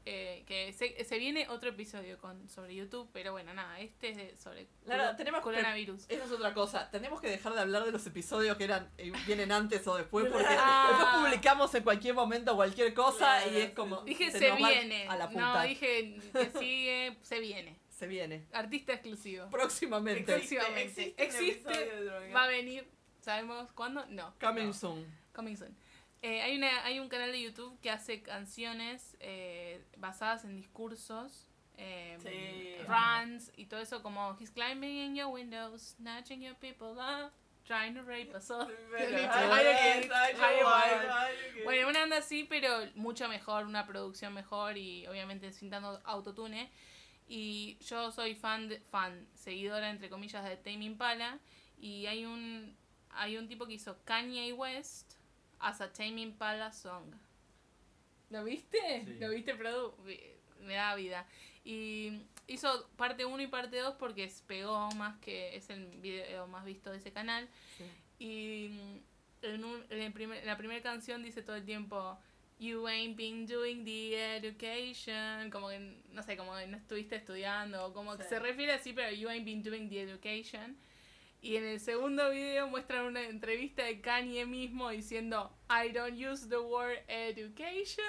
eh, 0.05 0.43
que 0.47 0.73
se, 0.73 1.03
se 1.03 1.19
viene 1.19 1.47
otro 1.49 1.69
episodio 1.69 2.17
con 2.17 2.49
sobre 2.49 2.73
YouTube, 2.73 3.07
pero 3.13 3.31
bueno, 3.31 3.53
nada, 3.53 3.79
este 3.79 4.09
es 4.09 4.17
de- 4.17 4.35
sobre 4.37 4.65
Lara, 4.85 5.15
tenemos 5.15 5.41
coronavirus. 5.41 6.05
Esa 6.09 6.23
es 6.23 6.31
otra 6.31 6.53
cosa. 6.55 6.89
Tenemos 6.89 7.21
que 7.21 7.27
dejar 7.27 7.53
de 7.53 7.61
hablar 7.61 7.83
de 7.85 7.91
los 7.91 8.07
episodios 8.07 8.57
que 8.57 8.63
eran 8.63 8.89
eh, 8.97 9.11
vienen 9.27 9.51
antes 9.51 9.85
o 9.87 9.95
después 9.95 10.25
porque 10.31 10.47
Ah. 10.49 10.87
después 10.89 11.15
publicamos 11.25 11.75
en 11.75 11.83
cualquier 11.83 12.15
momento 12.15 12.55
cualquier 12.55 12.91
cosa 12.95 13.39
Claro, 13.43 13.51
y 13.51 13.61
es 13.61 13.71
como 13.71 14.01
Dije 14.01 14.31
se 14.31 14.51
viene. 14.53 15.07
a 15.07 15.15
la 15.15 15.27
no, 15.27 15.61
dije 15.63 16.17
que 16.33 16.51
sigue, 16.59 17.17
se 17.21 17.39
viene. 17.39 17.77
Se 17.99 18.07
viene 18.07 18.45
Artista 18.53 18.93
exclusivo. 18.93 19.49
próximamente. 19.49 20.33
Existe, 20.33 20.55
Próximamente. 20.55 21.13
existe, 21.17 21.69
Existe, 21.71 22.03
Droga. 22.05 22.33
Va 22.33 22.43
a 22.45 22.47
venir, 22.47 22.87
¿sabemos 23.19 23.69
cuándo? 23.73 24.05
No. 24.07 24.33
Coming 24.39 24.67
no. 24.67 24.73
soon. 24.73 25.05
Coming 25.33 25.57
soon. 25.57 25.75
Eh, 26.21 26.41
hay, 26.41 26.55
una, 26.57 26.85
hay 26.85 26.99
un 26.99 27.09
canal 27.09 27.31
de 27.33 27.41
YouTube 27.41 27.77
que 27.81 27.91
hace 27.91 28.21
canciones 28.21 29.17
eh, 29.19 29.83
basadas 29.97 30.45
en 30.45 30.55
discursos, 30.55 31.49
eh, 31.77 32.17
Sí. 32.21 32.85
runs 32.87 33.51
y 33.57 33.65
todo 33.65 33.81
eso, 33.81 34.01
como 34.01 34.37
He's 34.39 34.51
climbing 34.51 34.95
in 35.07 35.15
your 35.17 35.27
windows, 35.27 35.95
snatching 35.97 36.41
your 36.41 36.55
people 36.55 36.97
up, 36.99 37.33
trying 37.65 37.93
to 37.95 38.01
rape 38.03 38.33
us 38.33 38.49
all. 38.49 38.67
Bueno, 41.65 41.89
una 41.89 42.03
onda 42.03 42.17
así, 42.17 42.45
pero 42.45 42.69
mucho 42.95 43.27
mejor, 43.27 43.65
una 43.65 43.85
producción 43.85 44.33
mejor 44.33 44.77
y 44.77 45.05
obviamente 45.07 45.51
sin 45.51 45.69
tanto 45.69 45.99
autotune. 46.05 46.71
Y 47.31 47.77
yo 47.85 48.11
soy 48.11 48.33
fan, 48.35 48.67
de- 48.67 48.79
fan, 48.79 49.27
seguidora 49.35 49.89
entre 49.91 50.09
comillas 50.09 50.43
de 50.43 50.57
Tame 50.57 50.83
Impala 50.85 51.39
y 51.79 52.07
hay 52.07 52.25
un 52.25 52.75
hay 53.11 53.37
un 53.37 53.47
tipo 53.47 53.65
que 53.67 53.73
hizo 53.73 53.97
Kanye 54.03 54.51
West 54.53 55.13
as 55.59 55.79
a 55.81 55.93
Tame 55.93 56.21
Impala 56.21 56.71
song. 56.73 57.05
¿Lo 58.29 58.43
viste? 58.43 59.05
Sí. 59.05 59.13
¿Lo 59.19 59.29
viste, 59.29 59.55
Produ? 59.55 59.95
Me 60.61 60.73
da 60.75 60.93
vida. 60.95 61.25
Y 61.63 62.21
hizo 62.47 62.87
parte 62.97 63.25
1 63.25 63.41
y 63.43 63.47
parte 63.47 63.77
2 63.77 63.95
porque 63.99 64.23
es- 64.25 64.41
pegó 64.41 64.89
más 64.91 65.17
que 65.19 65.55
es 65.55 65.69
el 65.69 65.85
video 65.97 66.47
más 66.47 66.65
visto 66.65 66.91
de 66.91 66.97
ese 66.97 67.11
canal. 67.11 67.47
Sí. 67.77 67.85
Y 68.23 68.69
mm, 68.69 69.45
en, 69.45 69.63
un- 69.65 69.85
en 69.89 70.01
el 70.01 70.13
primer- 70.13 70.45
la 70.45 70.57
primera 70.57 70.81
canción 70.81 71.23
dice 71.23 71.41
todo 71.41 71.55
el 71.55 71.65
tiempo 71.65 72.17
You 72.59 72.87
ain't 72.89 73.15
been 73.15 73.45
doing 73.45 73.85
the 73.85 74.17
education 74.35 75.49
como 75.49 75.69
que 75.69 75.79
no 76.11 76.21
sé, 76.23 76.35
como 76.35 76.53
que 76.57 76.67
no 76.67 76.75
estuviste 76.75 77.15
estudiando 77.15 77.85
o 77.85 77.93
como 77.93 78.17
que 78.17 78.25
se 78.25 78.37
refiere 78.37 78.73
así 78.73 78.91
pero 78.91 79.11
you 79.11 79.29
ain't 79.29 79.45
been 79.45 79.63
doing 79.63 79.87
the 79.89 80.01
education. 80.01 80.75
Y 81.41 81.55
en 81.55 81.65
el 81.65 81.79
segundo 81.79 82.29
video 82.31 82.67
muestran 82.67 83.05
una 83.05 83.23
entrevista 83.23 83.83
de 83.83 84.01
Kanye 84.01 84.45
mismo 84.45 84.89
diciendo 84.89 85.55
I 85.69 85.87
don't 85.93 86.19
use 86.19 86.49
the 86.49 86.57
word 86.57 86.97
education 87.07 88.03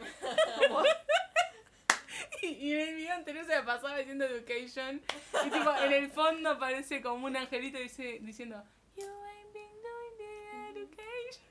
y, 2.42 2.46
y 2.46 2.72
en 2.72 2.88
el 2.88 2.96
video 2.96 3.14
anterior 3.14 3.44
se 3.44 3.54
la 3.54 3.64
pasaba 3.64 3.96
diciendo 3.98 4.24
education. 4.24 5.00
Y 5.46 5.50
tipo 5.50 5.72
en 5.76 5.92
el 5.92 6.10
fondo 6.10 6.50
aparece 6.50 7.00
como 7.00 7.26
un 7.26 7.36
angelito 7.36 7.78
dice, 7.78 8.18
diciendo 8.20 8.64
You 8.96 9.06
ain't 9.06 9.52
been 9.52 9.80
doing 9.80 10.16
the 10.18 10.80
education 10.80 11.44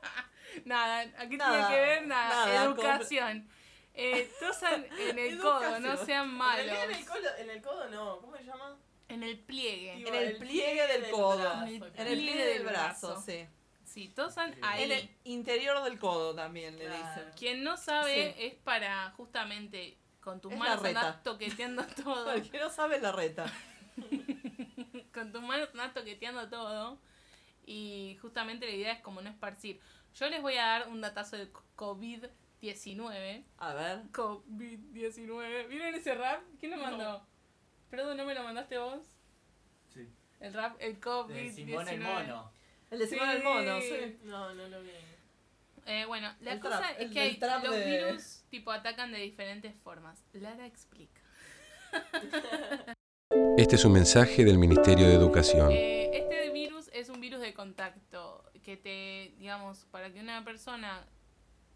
Nada, 0.64 1.00
aquí 1.18 1.36
Nada, 1.36 1.68
tiene 1.68 1.74
que 1.74 1.86
ver 1.86 2.06
nada, 2.06 2.46
nada, 2.46 2.64
educación. 2.64 3.48
Eh, 3.94 4.30
tosan 4.40 4.86
en 4.98 5.18
el 5.18 5.38
codo, 5.38 5.78
no 5.80 5.96
sean 6.04 6.28
malos. 6.34 6.66
en 6.66 6.90
el, 6.90 7.06
codo, 7.06 7.36
en 7.38 7.50
el 7.50 7.62
codo 7.62 7.88
no, 7.90 8.18
¿cómo 8.20 8.36
se 8.36 8.44
llama? 8.44 8.76
En 9.08 9.22
el 9.22 9.38
pliegue. 9.38 9.96
Tipo, 9.98 10.08
En 10.08 10.14
el 10.14 10.36
pliegue 10.38 10.86
del 10.88 11.10
codo. 11.10 11.36
brazo, 11.38 11.64
En 11.66 12.06
el 12.08 12.18
Pliegue 12.18 12.44
del 12.44 12.58
del 12.58 12.66
brazo, 12.66 13.08
brazo. 13.08 13.22
sí. 13.24 13.46
Sí, 13.84 14.08
tosan 14.08 14.52
Sí. 14.54 14.60
ahí. 14.62 14.82
En 14.84 14.92
el 14.92 15.10
interior 15.24 15.80
del 15.84 15.98
codo 16.00 16.34
también 16.34 16.76
le 16.78 16.86
Claro. 16.86 17.06
dicen. 17.14 17.32
Quien 17.38 17.62
no 17.62 17.76
sabe 17.76 18.34
Sí. 18.36 18.46
es 18.46 18.54
para 18.54 19.10
justamente 19.12 19.96
con 20.20 20.40
tus 20.40 20.52
Es 20.52 20.58
manos 20.58 20.84
andar 20.84 21.22
toqueteando 21.22 21.84
todo. 22.04 22.32
El 22.32 22.50
que 22.50 22.58
no 22.58 22.70
sabe 22.70 22.98
la 23.00 23.12
reta. 23.12 23.44
con 25.14 25.30
tus 25.32 25.42
manos 25.42 25.68
andar 25.72 25.92
toqueteando 25.94 26.48
todo. 26.48 26.98
Y 27.66 28.18
justamente 28.20 28.66
la 28.66 28.72
idea 28.72 28.92
es 28.92 29.00
como 29.00 29.20
no 29.22 29.30
esparcir. 29.30 29.80
Yo 30.14 30.28
les 30.28 30.40
voy 30.42 30.54
a 30.56 30.66
dar 30.66 30.88
un 30.88 31.00
datazo 31.00 31.36
de 31.36 31.48
COVID-19. 31.76 33.44
A 33.58 33.74
ver. 33.74 34.02
COVID-19. 34.12 35.68
¿Vieron 35.68 35.94
ese 35.94 36.14
rap? 36.14 36.42
¿Quién 36.60 36.72
lo 36.72 36.76
No. 36.78 36.82
mandó? 36.84 37.26
Perdón, 37.90 38.16
¿no 38.16 38.24
me 38.24 38.34
lo 38.34 38.42
mandaste 38.42 38.78
vos? 38.78 39.02
Sí. 39.92 40.08
El 40.40 40.52
rap, 40.54 40.76
el 40.80 40.94
De 40.94 41.00
COVID-19. 41.00 41.52
Simón 41.52 41.88
el 41.88 42.00
mono. 42.00 42.52
El 42.90 42.98
de 42.98 43.06
Simón 43.06 43.28
el 43.30 43.42
mono, 43.42 43.80
sí. 43.80 44.18
No, 44.22 44.54
no 44.54 44.68
lo 44.68 44.82
vi. 44.82 44.90
Eh, 45.86 46.04
bueno, 46.06 46.32
la 46.40 46.52
El 46.54 46.60
cosa 46.60 46.78
trap, 46.78 47.00
es 47.00 47.10
que 47.10 47.20
hay, 47.20 47.38
los 47.62 47.74
de- 47.74 48.06
virus 48.06 48.42
tipo 48.50 48.70
atacan 48.72 49.12
de 49.12 49.18
diferentes 49.18 49.74
formas. 49.82 50.24
Lara 50.32 50.66
explica. 50.66 51.20
Este 53.58 53.76
es 53.76 53.84
un 53.84 53.92
mensaje 53.92 54.44
del 54.44 54.58
Ministerio 54.58 55.06
de 55.06 55.14
Educación. 55.14 55.70
Eh, 55.72 56.10
este 56.16 56.50
virus 56.50 56.88
es 56.92 57.08
un 57.10 57.20
virus 57.20 57.40
de 57.40 57.52
contacto 57.52 58.33
que 58.64 58.76
te, 58.76 59.34
digamos, 59.38 59.84
para 59.90 60.12
que 60.12 60.20
una 60.20 60.44
persona 60.44 61.06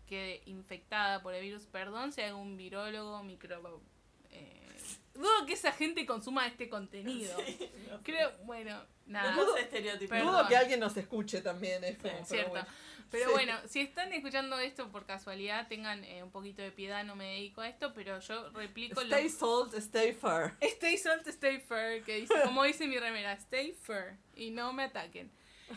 quede 0.07 0.43
infectada 0.47 1.23
por 1.23 1.35
el 1.35 1.43
virus, 1.43 1.67
perdón, 1.67 2.13
sea 2.13 2.35
un 2.35 2.57
virólogo, 2.57 3.23
micro... 3.23 3.83
Eh, 4.31 4.67
dudo 5.15 5.47
que 5.47 5.53
esa 5.53 5.73
gente 5.73 6.07
consuma 6.07 6.47
este 6.47 6.69
contenido. 6.69 7.37
Creo, 8.05 8.33
bueno, 8.45 8.83
nada. 9.07 9.35
No. 9.37 9.45
Dudo 9.45 10.49
que 10.49 10.57
alguien 10.57 10.81
nos 10.81 10.97
escuche 10.97 11.41
también, 11.43 11.85
es 11.85 11.99
como, 11.99 12.15
Sí, 12.15 12.17
pero 12.19 12.27
Cierto. 12.27 12.51
bueno. 12.51 12.67
Pero 13.11 13.25
Sí. 13.27 13.33
bueno, 13.33 13.55
si 13.67 13.81
están 13.81 14.13
escuchando 14.13 14.59
esto 14.59 14.91
por 14.91 15.07
casualidad, 15.07 15.67
tengan 15.67 16.05
eh, 16.05 16.23
un 16.23 16.31
poquito 16.31 16.61
de 16.61 16.71
piedad, 16.71 17.05
no 17.05 17.17
me 17.17 17.25
dedico 17.25 17.63
a 17.63 17.69
esto, 17.69 17.95
pero 17.95 18.21
yo 18.21 18.51
replico 18.51 19.01
lo... 19.03 19.07
Stay 19.17 19.31
salt, 19.31 19.75
stay 19.75 20.13
fair. 20.13 20.55
Stay 20.61 20.99
salt, 20.99 21.27
stay 21.27 21.59
fair, 21.59 22.03
que 22.05 22.17
dice, 22.17 22.35
como 22.45 22.65
dice 22.65 22.87
mi 22.87 22.99
remera, 22.99 23.33
stay 23.33 23.73
fair 23.73 24.19
y 24.35 24.51
no 24.51 24.75
me 24.75 24.85
ataquen. 24.85 25.31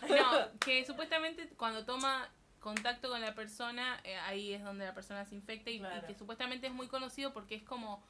No, 0.09 0.59
que 0.59 0.85
supuestamente 0.85 1.47
cuando 1.57 1.85
toma 1.85 2.29
contacto 2.59 3.09
con 3.09 3.21
la 3.21 3.33
persona, 3.33 3.99
eh, 4.03 4.15
ahí 4.17 4.53
es 4.53 4.63
donde 4.63 4.85
la 4.85 4.93
persona 4.93 5.25
se 5.25 5.35
infecta 5.35 5.69
y, 5.69 5.81
que 6.07 6.15
supuestamente 6.15 6.67
es 6.67 6.73
muy 6.73 6.87
conocido 6.87 7.33
porque 7.33 7.55
es 7.55 7.63
como 7.63 8.03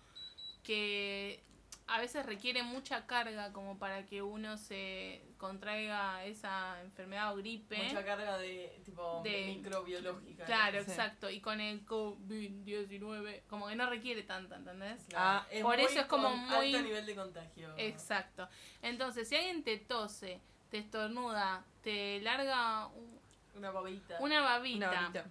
que 0.63 1.41
a 1.87 1.99
veces 1.99 2.25
requiere 2.25 2.63
mucha 2.63 3.05
carga 3.05 3.51
como 3.51 3.77
para 3.77 4.05
que 4.05 4.21
uno 4.21 4.57
se 4.57 5.21
contraiga 5.37 6.23
esa 6.25 6.79
enfermedad 6.81 7.33
o 7.33 7.37
gripe. 7.37 7.75
Mucha 7.83 8.05
carga 8.05 8.37
de 8.37 8.79
tipo 8.85 9.21
De- 9.23 9.47
microbiológica. 9.47 10.45
Claro, 10.45 10.79
exacto. 10.79 11.29
Y 11.29 11.41
con 11.41 11.59
el 11.59 11.85
COVID-19, 11.85 13.41
como 13.47 13.67
que 13.67 13.75
no 13.75 13.89
requiere 13.89 14.23
tanta, 14.23 14.55
¿entendés? 14.55 15.03
Claro. 15.09 15.45
Ah, 15.45 15.61
por 15.61 15.77
muy 15.77 15.85
eso 15.85 15.99
es 15.99 16.05
como 16.05 16.29
muy- 16.29 16.73
alto 16.73 16.81
nivel 16.87 17.05
de 17.05 17.15
contagio. 17.15 17.73
Exacto. 17.77 18.47
Entonces, 18.81 19.27
si 19.27 19.35
alguien 19.35 19.63
te 19.63 19.77
tose, 19.77 20.39
te 20.71 20.77
estornuda, 20.79 21.63
te 21.83 22.19
larga 22.21 22.87
un- 22.87 23.19
Una 23.55 23.69
babita. 23.71 24.17
una 24.21 24.41
babita, 24.41 24.89
Una 24.89 25.01
varita. 25.01 25.25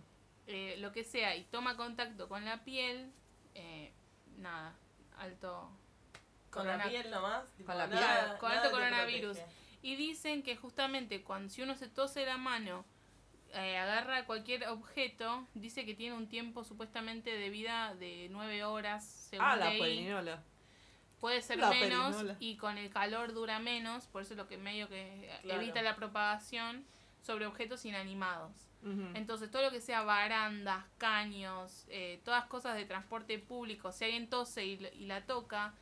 eh, 0.46 0.76
lo 0.78 0.92
que 0.92 1.02
sea, 1.02 1.34
y 1.34 1.44
toma 1.44 1.76
contacto 1.76 2.28
con 2.28 2.44
la 2.44 2.62
piel, 2.62 3.10
eh, 3.54 3.90
nada, 4.38 4.74
alto. 5.18 5.70
con 6.50 6.64
corona- 6.64 6.84
la 6.84 6.90
piel 6.90 7.10
nomás. 7.10 7.44
tipo, 7.56 7.66
Con 7.68 7.78
la 7.78 7.86
nada- 7.86 8.24
piel. 8.26 8.38
Con 8.38 8.48
nada 8.48 8.62
alto 8.62 8.76
te 8.76 8.82
coronavirus. 8.82 9.38
Y 9.82 9.94
dicen 9.96 10.42
que 10.42 10.56
justamente 10.56 11.22
cuando 11.22 11.48
si 11.48 11.62
uno 11.62 11.76
se 11.76 11.88
tose 11.88 12.26
la 12.26 12.36
mano, 12.36 12.84
eh, 13.54 13.78
agarra 13.78 14.26
cualquier 14.26 14.66
objeto, 14.68 15.46
dice 15.54 15.86
que 15.86 15.94
tiene 15.94 16.16
un 16.16 16.28
tiempo 16.28 16.64
supuestamente 16.64 17.30
de 17.30 17.50
vida 17.50 17.94
de 17.94 18.26
nueve 18.30 18.64
horas, 18.64 19.04
según 19.30 19.46
Ah, 19.46 19.56
la. 19.56 19.70
Puede 21.20 21.42
ser 21.42 21.58
La 21.58 21.70
menos 21.70 22.16
perinola. 22.16 22.36
y 22.40 22.56
con 22.56 22.78
el 22.78 22.90
calor 22.90 23.32
dura 23.34 23.58
menos, 23.58 24.06
por 24.06 24.22
eso 24.22 24.32
es 24.34 24.38
lo 24.38 24.48
que 24.48 24.56
medio 24.56 24.88
que 24.88 25.30
Claro. 25.42 25.60
evita 25.60 25.82
la 25.82 25.94
propagación 25.96 26.84
sobre 27.22 27.46
objetos 27.46 27.84
inanimados. 27.84 28.52
Entonces 29.12 29.50
todo 29.50 29.60
lo 29.60 29.70
que 29.70 29.82
sea 29.82 30.02
barandas, 30.04 30.86
caños, 30.96 31.84
eh, 31.90 32.18
todas 32.24 32.46
cosas 32.46 32.76
de 32.76 32.86
transporte 32.86 33.38
público, 33.38 33.92
si 33.92 34.04
alguien 34.04 34.30
tose 34.30 34.64
y, 34.64 34.72
y 34.94 35.04
la 35.04 35.26
toca, 35.26 35.74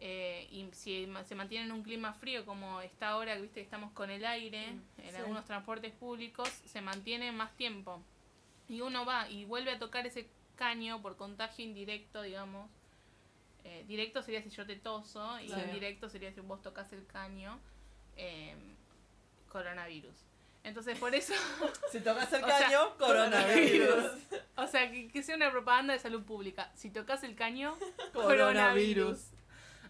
eh, 0.00 0.48
y 0.50 0.66
si 0.72 1.06
se 1.26 1.34
mantiene 1.34 1.66
en 1.66 1.72
un 1.72 1.82
clima 1.82 2.14
frío 2.14 2.46
como 2.46 2.80
está 2.80 3.08
ahora, 3.10 3.34
que 3.34 3.42
viste 3.42 3.54
que 3.56 3.64
estamos 3.64 3.92
con 3.92 4.08
el 4.10 4.24
aire, 4.24 4.64
en 4.68 4.82
sí. 5.10 5.16
algunos 5.16 5.44
transportes 5.44 5.92
públicos, 5.92 6.48
se 6.48 6.80
mantiene 6.80 7.32
más 7.32 7.54
tiempo. 7.56 8.02
Y 8.66 8.80
uno 8.80 9.04
va 9.04 9.28
y 9.28 9.44
vuelve 9.44 9.72
a 9.72 9.78
tocar 9.78 10.06
ese 10.06 10.30
caño 10.56 11.02
por 11.02 11.16
contagio 11.18 11.66
indirecto, 11.66 12.22
digamos. 12.22 12.70
Eh, 13.70 13.84
directo 13.86 14.22
sería 14.22 14.42
si 14.42 14.48
yo 14.48 14.64
te 14.66 14.76
toso, 14.76 15.38
y 15.40 15.46
Claro. 15.46 15.64
indirecto 15.66 16.08
sería 16.08 16.32
si 16.32 16.40
vos 16.40 16.62
tocas 16.62 16.90
el 16.94 17.06
caño. 17.06 17.58
eh, 18.16 18.56
coronavirus. 19.48 20.14
Entonces, 20.64 20.98
por 20.98 21.14
eso, 21.14 21.32
Si 21.92 22.00
tocas 22.00 22.32
el 22.32 22.42
O 22.42 22.46
sea, 22.46 22.58
caño, 22.58 22.96
coronavirus. 22.98 24.04
o 24.56 24.66
sea, 24.66 24.90
que, 24.90 25.08
que 25.08 25.22
sea 25.22 25.36
una 25.36 25.50
propaganda 25.50 25.92
de 25.92 25.98
salud 26.00 26.22
pública. 26.24 26.70
Si 26.74 26.90
tocas 26.90 27.22
el 27.24 27.34
caño, 27.36 27.76
Coronavirus. 28.12 29.18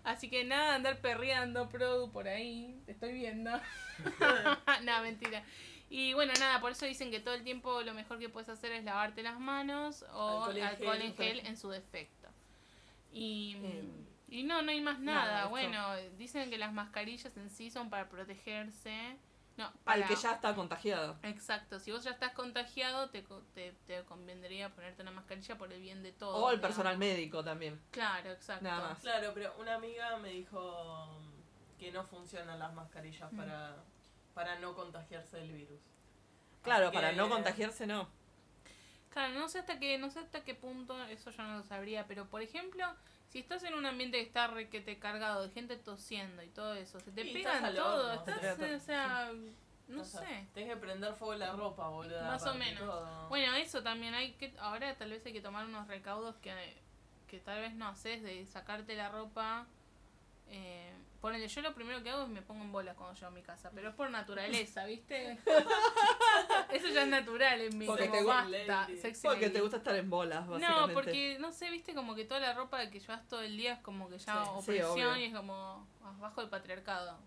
Así 0.04 0.28
que 0.30 0.44
nada, 0.44 0.75
andar 0.75 1.00
perreando, 1.00 1.68
Produ, 1.68 2.11
por 2.12 2.28
ahí. 2.28 2.80
Te 2.87 2.92
estoy 2.92 3.12
viendo. 3.12 3.50
no, 4.82 5.02
mentira. 5.02 5.42
Y 5.90 6.12
bueno, 6.14 6.32
nada, 6.38 6.61
por 6.61 6.73
eso 6.73 6.85
dicen 6.87 7.11
que 7.11 7.18
todo 7.20 7.35
el 7.35 7.42
tiempo 7.44 7.80
lo 7.82 7.94
mejor 7.94 8.18
que 8.18 8.28
puedes 8.28 8.49
hacer 8.49 8.73
es 8.73 8.85
lavarte 8.85 9.23
las 9.23 9.40
manos 9.40 10.04
o 10.12 10.44
Alcohol 10.44 10.61
alcohol, 10.62 11.00
en 11.00 11.16
gel 11.16 11.40
en 11.47 11.56
su 11.56 11.70
defecto. 11.70 12.17
Y, 13.12 13.55
Em, 13.57 14.07
y 14.29 14.43
no, 14.45 14.62
no 14.62 14.71
hay 14.71 14.81
más 14.81 14.99
nada. 15.00 15.47
bueno, 15.47 15.95
dicen 16.19 16.50
que 16.50 16.59
las 16.59 16.73
mascarillas 16.73 17.37
en 17.37 17.50
sí 17.50 17.71
son 17.71 17.91
para 17.91 18.09
protegerse. 18.09 19.17
No, 19.57 19.73
Al 19.87 20.07
que 20.07 20.15
ya 20.15 20.35
está 20.35 20.55
contagiado. 20.55 21.19
Exacto, 21.25 21.81
si 21.81 21.91
vos 21.91 22.05
ya 22.05 22.12
estás 22.12 22.33
contagiado, 22.33 23.11
te, 23.11 23.25
co- 23.25 23.43
te, 23.55 23.73
te 23.88 24.05
convendría 24.05 24.73
ponerte 24.73 25.03
una 25.03 25.11
mascarilla 25.11 25.59
por 25.59 25.73
el 25.73 25.81
bien 25.81 26.05
de 26.05 26.12
todos. 26.12 26.41
O 26.41 26.53
el 26.53 26.61
personal 26.61 26.97
médico 26.97 27.43
también. 27.43 27.81
Claro, 27.91 28.31
exacto. 28.31 28.62
Nada 28.62 28.91
más. 28.91 29.00
Claro, 29.00 29.33
pero 29.35 29.53
una 29.59 29.75
amiga 29.75 30.17
me 30.19 30.29
dijo 30.29 31.19
que 31.77 31.91
no 31.91 32.05
funcionan 32.05 32.59
las 32.61 32.73
mascarillas 32.73 33.33
Mm. 33.33 33.37
para, 33.37 33.77
para 34.33 34.59
no 34.61 34.77
contagiarse 34.77 35.38
del 35.38 35.50
virus. 35.53 35.81
Claro, 36.62 36.87
Así 36.88 36.95
para 36.95 37.11
que- 37.11 37.17
no 37.17 37.29
contagiarse 37.29 37.85
no. 37.88 38.09
Claro, 39.11 39.35
no 39.38 39.49
sé 39.49 39.59
hasta 39.61 39.79
qué, 39.79 39.99
no 39.99 40.11
sé 40.11 40.21
hasta 40.21 40.45
qué 40.45 40.55
punto, 40.55 41.03
eso 41.05 41.31
yo 41.31 41.43
no 41.43 41.57
lo 41.59 41.62
sabría, 41.65 42.07
pero 42.07 42.29
por 42.29 42.43
ejemplo, 42.43 42.85
si 43.29 43.38
estás 43.41 43.62
en 43.65 43.75
un 43.75 43.87
ambiente 43.87 44.19
que 44.19 44.25
está 44.25 44.47
requete 44.49 44.99
cargado 44.99 45.43
de 45.47 45.50
gente 45.53 45.77
tosiendo 45.77 46.43
y 46.43 46.49
todo 46.49 46.75
eso, 46.75 47.00
se 47.00 47.11
te 47.12 47.23
Sí, 47.23 47.33
pegan 47.33 47.57
estás 47.57 47.75
todo, 47.75 48.11
horno. 48.12 48.33
estás, 48.33 48.41
te 48.41 48.55
pega 48.57 48.77
o 48.77 48.81
sea, 48.81 49.33
no 49.88 50.03
O 50.03 50.05
sea, 50.05 50.21
sé. 50.21 50.47
Tenés 50.53 50.71
que 50.75 50.77
prender 50.77 51.15
fuego 51.15 51.35
la 51.35 51.53
ropa, 51.53 51.88
boludo. 51.88 52.23
Más 52.25 52.47
o 52.47 52.55
menos. 52.55 52.81
todo. 52.81 53.29
Bueno, 53.29 53.55
eso 53.55 53.83
también 53.83 54.15
hay 54.15 54.33
que, 54.35 54.55
ahora 54.59 54.95
tal 54.97 55.11
vez 55.11 55.25
hay 55.27 55.33
que 55.33 55.41
tomar 55.41 55.67
unos 55.67 55.88
recaudos 55.88 56.37
que, 56.37 56.53
que 57.27 57.41
tal 57.41 57.61
vez 57.61 57.75
no 57.75 57.88
haces 57.88 58.23
de 58.23 58.47
sacarte 58.47 58.95
la 58.95 59.09
ropa. 59.09 59.67
Eh, 60.49 60.93
ponele, 61.20 61.48
yo 61.48 61.62
lo 61.62 61.75
primero 61.75 62.02
que 62.02 62.10
hago 62.10 62.22
es 62.22 62.28
me 62.28 62.42
pongo 62.42 62.62
en 62.64 62.72
bolas 62.72 62.96
cuando 62.96 63.14
llego 63.14 63.26
a 63.26 63.30
mi 63.30 63.42
casa, 63.42 63.70
pero 63.75 63.88
es 63.88 63.94
por 63.94 64.10
naturaleza, 64.10 64.84
¿viste? 64.84 65.38
eso 66.72 66.88
ya 66.88 67.02
es 67.02 67.08
natural 67.08 67.60
en 67.60 67.76
mí, 67.78 67.87
Porque 67.87 68.06
como 68.08 68.18
te 68.18 68.25
gusta- 68.25 68.66
basta, 68.68 68.87
sexy 69.00 69.26
Porque 69.26 69.50
te 69.50 69.60
gusta 69.60 69.76
estar 69.78 69.94
en 69.96 70.08
bolas, 70.10 70.46
básicamente. 70.46 70.88
No, 70.88 70.94
porque 70.94 71.37
no 71.40 71.52
sé, 71.52 71.70
viste 71.70 71.94
como 71.94 72.14
que 72.14 72.25
toda 72.25 72.40
la 72.40 72.54
ropa 72.54 72.88
que 72.90 73.00
llevas 73.00 73.26
todo 73.28 73.42
el 73.42 73.56
día 73.56 73.75
es 73.75 73.80
como 73.80 74.08
que 74.08 74.18
ya 74.18 74.44
Sí, 74.44 74.50
opresión 74.54 75.18
y 75.18 75.25
es 75.25 75.34
como 75.34 75.87
bajo 76.20 76.40
el 76.40 76.48
patriarcado. 76.48 77.18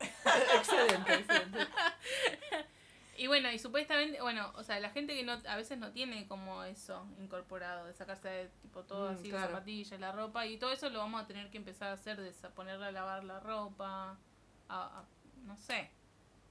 excelente, 0.00 1.14
excelente. 1.14 1.58
Y 3.20 3.26
bueno, 3.26 3.50
y 3.52 3.58
supuestamente, 3.58 4.18
bueno, 4.22 4.50
o 4.56 4.62
sea, 4.64 4.80
la 4.80 4.88
gente 4.88 5.14
que 5.14 5.22
no 5.24 5.32
a 5.46 5.56
veces 5.56 5.76
no 5.76 5.92
tiene 5.92 6.26
como 6.26 6.64
eso 6.64 7.06
incorporado, 7.18 7.84
de 7.84 7.92
sacarse 7.92 8.28
de, 8.28 8.48
tipo 8.62 8.82
todo 8.84 9.10
Mm, 9.10 9.14
así, 9.14 9.28
claro. 9.28 9.40
las 9.42 9.50
zapatillas, 9.50 10.00
la 10.00 10.12
ropa, 10.12 10.46
y 10.46 10.56
todo 10.56 10.72
eso 10.72 10.88
lo 10.88 11.00
vamos 11.00 11.22
a 11.22 11.26
tener 11.26 11.50
que 11.50 11.58
empezar 11.58 11.88
a 11.90 11.92
hacer, 11.92 12.18
de 12.18 12.32
ponerle 12.54 12.86
a 12.86 12.92
lavar 12.92 13.22
la 13.24 13.38
ropa, 13.38 14.16
a, 14.70 15.00
a- 15.00 15.04
no 15.44 15.54
sé, 15.58 15.90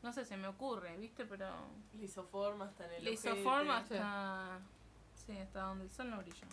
no 0.04 0.14
sé, 0.14 0.26
se 0.26 0.38
me 0.38 0.48
ocurre, 0.48 0.96
¿viste? 0.98 1.26
Pero 1.26 1.50
Lisoforma 1.98 2.66
hasta 2.66 2.86
en 2.86 2.92
el 2.94 3.04
le 3.04 3.12
hizo 3.14 3.30
ojete. 3.32 3.44
forma 3.44 3.78
hasta, 3.78 4.60
sí, 5.26 5.36
hasta 5.40 5.62
donde 5.62 5.86
el 5.86 5.90
sol 5.90 6.12
no 6.12 6.18
brilla. 6.20 6.48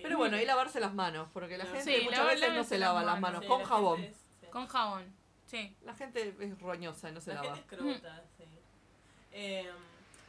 Pero 0.00 0.16
bueno, 0.16 0.40
y 0.40 0.44
lavarse 0.46 0.78
las 0.78 0.94
manos, 0.94 1.28
porque 1.32 1.58
la 1.58 1.64
Sí, 1.64 1.72
gente 1.72 2.02
muchas 2.04 2.18
lava- 2.20 2.30
veces 2.34 2.54
no 2.54 2.62
se 2.62 2.78
lava 2.78 3.02
las 3.02 3.18
manos, 3.20 3.40
sí, 3.42 3.48
con 3.48 3.60
la 3.62 3.66
jabón. 3.66 4.00
es- 4.04 4.16
sí. 4.40 4.46
Con 4.46 4.68
jabón, 4.68 5.12
sí. 5.46 5.76
La 5.82 5.94
gente 5.96 6.36
es 6.38 6.60
roñosa 6.60 7.08
y 7.08 7.12
no 7.14 7.20
se 7.20 7.34
La 7.34 7.42
lava. 7.42 7.56
gente 7.56 7.74
es 7.74 7.80
crota, 7.82 8.22
sí. 8.36 8.44
Eh, 9.38 9.70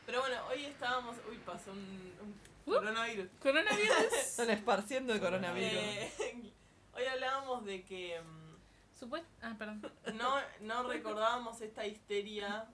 pero 0.05 0.19
bueno, 0.21 0.35
hoy 0.49 0.65
estábamos. 0.65 1.15
Uy, 1.29 1.37
pasó 1.45 1.71
un, 1.71 1.77
un 1.79 2.47
Uh. 2.65 2.73
coronavirus. 2.73 3.29
Coronavirus. 3.41 3.97
Están 4.21 4.49
esparciendo 4.49 5.13
el 5.13 5.21
coronavirus. 5.21 5.71
Eh, 5.71 6.11
hoy 6.93 7.05
hablábamos 7.05 7.63
de 7.63 7.85
que 7.85 8.19
mm, 8.19 8.97
Supuesto. 8.99 9.29
Ah, 9.41 9.55
perdón. 9.57 9.81
no, 10.15 10.35
no 10.59 10.83
recordábamos 10.83 11.61
esta 11.61 11.85
histeria 11.87 12.67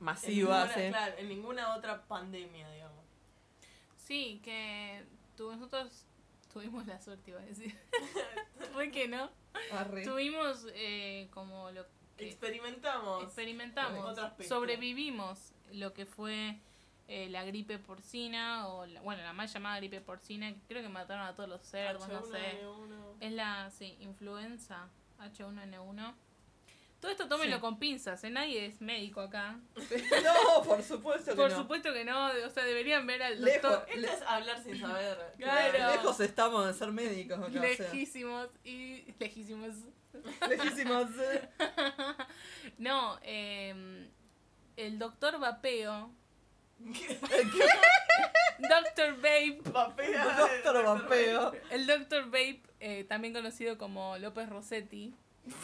en 0.00 0.04
Masiva, 0.04 0.64
ninguna, 0.66 0.74
sí. 0.74 0.88
claro, 0.88 1.14
en 1.18 1.28
ninguna 1.28 1.76
otra 1.76 2.02
pandemia, 2.08 2.68
digamos. 2.72 3.04
Sí, 3.96 4.40
que 4.42 5.04
tu- 5.36 5.52
nosotros 5.52 6.06
tuvimos 6.52 6.84
la 6.88 7.00
suerte, 7.00 7.30
iba 7.30 7.38
a 7.40 7.44
decir. 7.44 7.78
Fue 8.72 8.90
que 8.90 9.06
no. 9.06 9.30
Arre. 9.70 10.02
Tuvimos 10.04 10.66
eh, 10.74 11.28
como 11.32 11.70
lo 11.70 11.86
que 12.20 12.28
Experimentamos. 12.28 13.24
experimentamos, 13.24 14.16
sobrevivimos 14.46 15.52
lo 15.72 15.92
que 15.92 16.06
fue 16.06 16.56
eh, 17.08 17.28
la 17.28 17.44
gripe 17.44 17.78
porcina, 17.78 18.68
o 18.68 18.86
la- 18.86 19.00
bueno, 19.00 19.22
la 19.22 19.32
mal 19.32 19.48
llamada 19.48 19.76
gripe 19.78 20.00
porcina, 20.00 20.52
que 20.52 20.60
creo 20.68 20.82
que 20.82 20.88
mataron 20.88 21.26
a 21.26 21.34
todos 21.34 21.48
los 21.48 21.60
cerdos, 21.62 22.08
no 22.08 22.22
sé. 22.24 22.60
H1N1. 22.62 23.16
Es 23.20 23.32
la, 23.32 23.70
sí, 23.70 23.96
influenza 24.00 24.88
H1N1. 25.18 26.14
Todo 27.00 27.10
esto 27.10 27.26
tómenlo 27.28 27.56
Sí. 27.56 27.60
con 27.62 27.78
pinzas, 27.78 28.22
¿eh? 28.24 28.30
nadie 28.30 28.66
es 28.66 28.80
médico 28.82 29.22
acá. 29.22 29.58
No, 30.22 30.62
por 30.62 30.82
supuesto 30.82 31.30
que 31.30 31.36
Por 31.36 31.50
no. 31.50 31.56
supuesto 31.56 31.92
que 31.94 32.04
no, 32.04 32.26
o 32.26 32.50
sea, 32.50 32.62
deberían 32.64 33.06
ver 33.06 33.22
al 33.22 33.42
Lejos. 33.42 33.62
doctor 33.72 33.88
Esto 33.90 34.12
es 34.12 34.22
hablar 34.22 34.62
sin 34.62 34.78
saber. 34.78 35.18
Claro. 35.38 35.78
Lejos 35.92 36.20
estamos 36.20 36.66
de 36.66 36.74
ser 36.74 36.92
médicos 36.92 37.38
acá. 37.38 37.46
o 37.48 37.50
sea. 37.50 37.60
lejísimos 37.62 38.48
y 38.64 39.12
lejísimos. 39.18 39.74
Lejísimos. 40.48 41.08
eh. 41.18 41.48
No, 42.78 43.18
eh, 43.22 44.08
el 44.76 44.98
doctor 44.98 45.38
Vapeo, 45.38 46.10
Doctor 48.58 49.16
Vape, 49.16 49.60
Vapea. 49.70 50.24
Doctor 50.36 50.84
Vapeo. 50.84 51.52
el 51.70 51.86
Doctor 51.86 52.24
Vape, 52.26 52.62
eh, 52.80 53.04
también 53.04 53.34
conocido 53.34 53.76
como 53.78 54.16
López 54.18 54.48
Rossetti. 54.48 55.14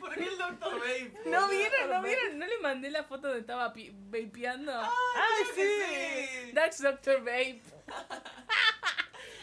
¿Por 0.00 0.14
qué 0.14 0.24
el 0.24 0.38
doctor 0.38 0.78
Babe? 0.78 1.12
¿No 1.26 1.48
vieron? 1.48 1.90
¿No 1.90 2.02
vieron? 2.02 2.38
¿No 2.38 2.46
le 2.46 2.58
mandé 2.60 2.90
la 2.90 3.04
foto 3.04 3.28
donde 3.28 3.40
estaba 3.40 3.68
vapeando? 3.68 4.72
¡Ay, 4.80 5.44
sí! 5.54 5.62
Sí. 6.46 6.52
That's 6.54 6.80
Doctor 6.82 7.18
Vape. 7.20 7.60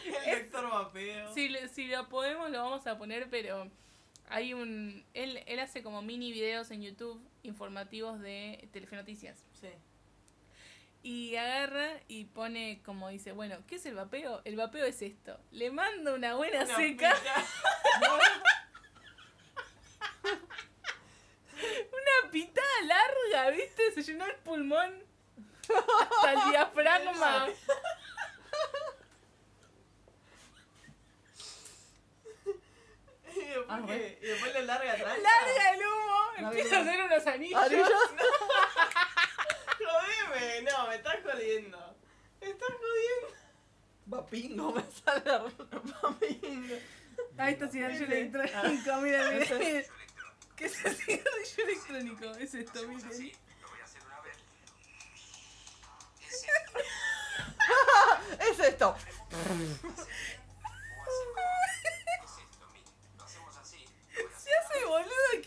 El 0.26 0.50
Vapeo. 0.50 1.34
Si, 1.34 1.54
si 1.72 1.86
lo 1.86 2.08
podemos 2.08 2.50
lo 2.50 2.62
vamos 2.62 2.86
a 2.86 2.98
poner, 2.98 3.28
pero 3.30 3.70
hay 4.28 4.54
un... 4.54 5.04
Él, 5.14 5.42
él 5.46 5.58
hace 5.60 5.82
como 5.82 6.02
mini 6.02 6.32
videos 6.32 6.70
en 6.70 6.82
YouTube 6.82 7.20
informativos 7.42 8.20
de 8.20 8.68
Telefenoticias. 8.72 9.44
Sí. 9.60 9.68
Y 11.02 11.36
agarra 11.36 12.00
y 12.08 12.24
pone 12.24 12.82
como 12.84 13.08
dice, 13.08 13.32
bueno, 13.32 13.56
¿qué 13.66 13.76
es 13.76 13.86
el 13.86 13.94
vapeo? 13.94 14.42
El 14.44 14.56
vapeo 14.56 14.84
es 14.84 15.00
esto. 15.00 15.38
Le 15.52 15.70
mando 15.70 16.14
una 16.14 16.34
buena 16.34 16.64
Una 16.64 16.76
seca, 16.76 17.16
una 21.92 22.30
pitada 22.32 22.66
larga, 22.84 23.50
¿viste? 23.56 23.92
Se 23.92 24.02
llenó 24.02 24.26
el 24.26 24.34
pulmón 24.36 24.92
hasta 25.68 26.32
el 26.32 26.40
diafragma. 26.50 27.46
Y 33.48 33.50
después, 33.50 33.66
Ah, 33.70 33.80
y 34.20 34.26
después 34.26 34.52
le 34.52 34.62
larga 34.64 34.92
atrás. 34.92 35.18
Larga 35.22 35.70
el 35.70 35.80
humo, 35.80 36.20
No, 36.38 36.48
empieza 36.48 36.76
a 36.76 36.80
mira. 36.82 36.92
hacer 36.92 37.04
unos 37.06 37.26
anillos. 37.26 37.62
Anillos. 37.62 37.88
Jodeme. 39.78 40.62
No, 40.70 40.88
me 40.88 40.94
estás 40.96 41.16
jodiendo. 41.22 41.96
Me 42.40 42.50
estás 42.50 42.68
jodiendo. 42.68 43.36
Vapingo 44.06 44.72
me 44.72 44.82
sale. 44.90 45.22
Vapingo. 46.02 46.76
Ahí 47.38 47.52
está 47.54 47.68
cigarrillo 47.68 48.04
electrónico, 48.04 48.96
mira, 49.00 49.30
mira. 49.30 49.46
¿Qué 50.56 50.64
es 50.66 50.84
el 50.84 50.94
cigarrillo 50.96 51.64
electrónico? 51.64 52.30
Es 52.38 52.54
esto, 52.54 52.86
miren. 52.88 53.10
Es 58.50 58.58
esto. 58.60 58.94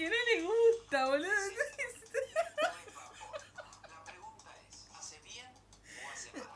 Que 0.02 0.10
no 0.10 0.16
le 0.36 0.42
gusta, 0.42 1.06
boludo. 1.08 1.30
La 3.90 4.04
pregunta 4.04 4.52
es, 4.70 4.90
¿hace 4.98 5.20
bien 5.24 5.46
o 5.48 6.12
hace 6.12 6.32
mal? 6.34 6.48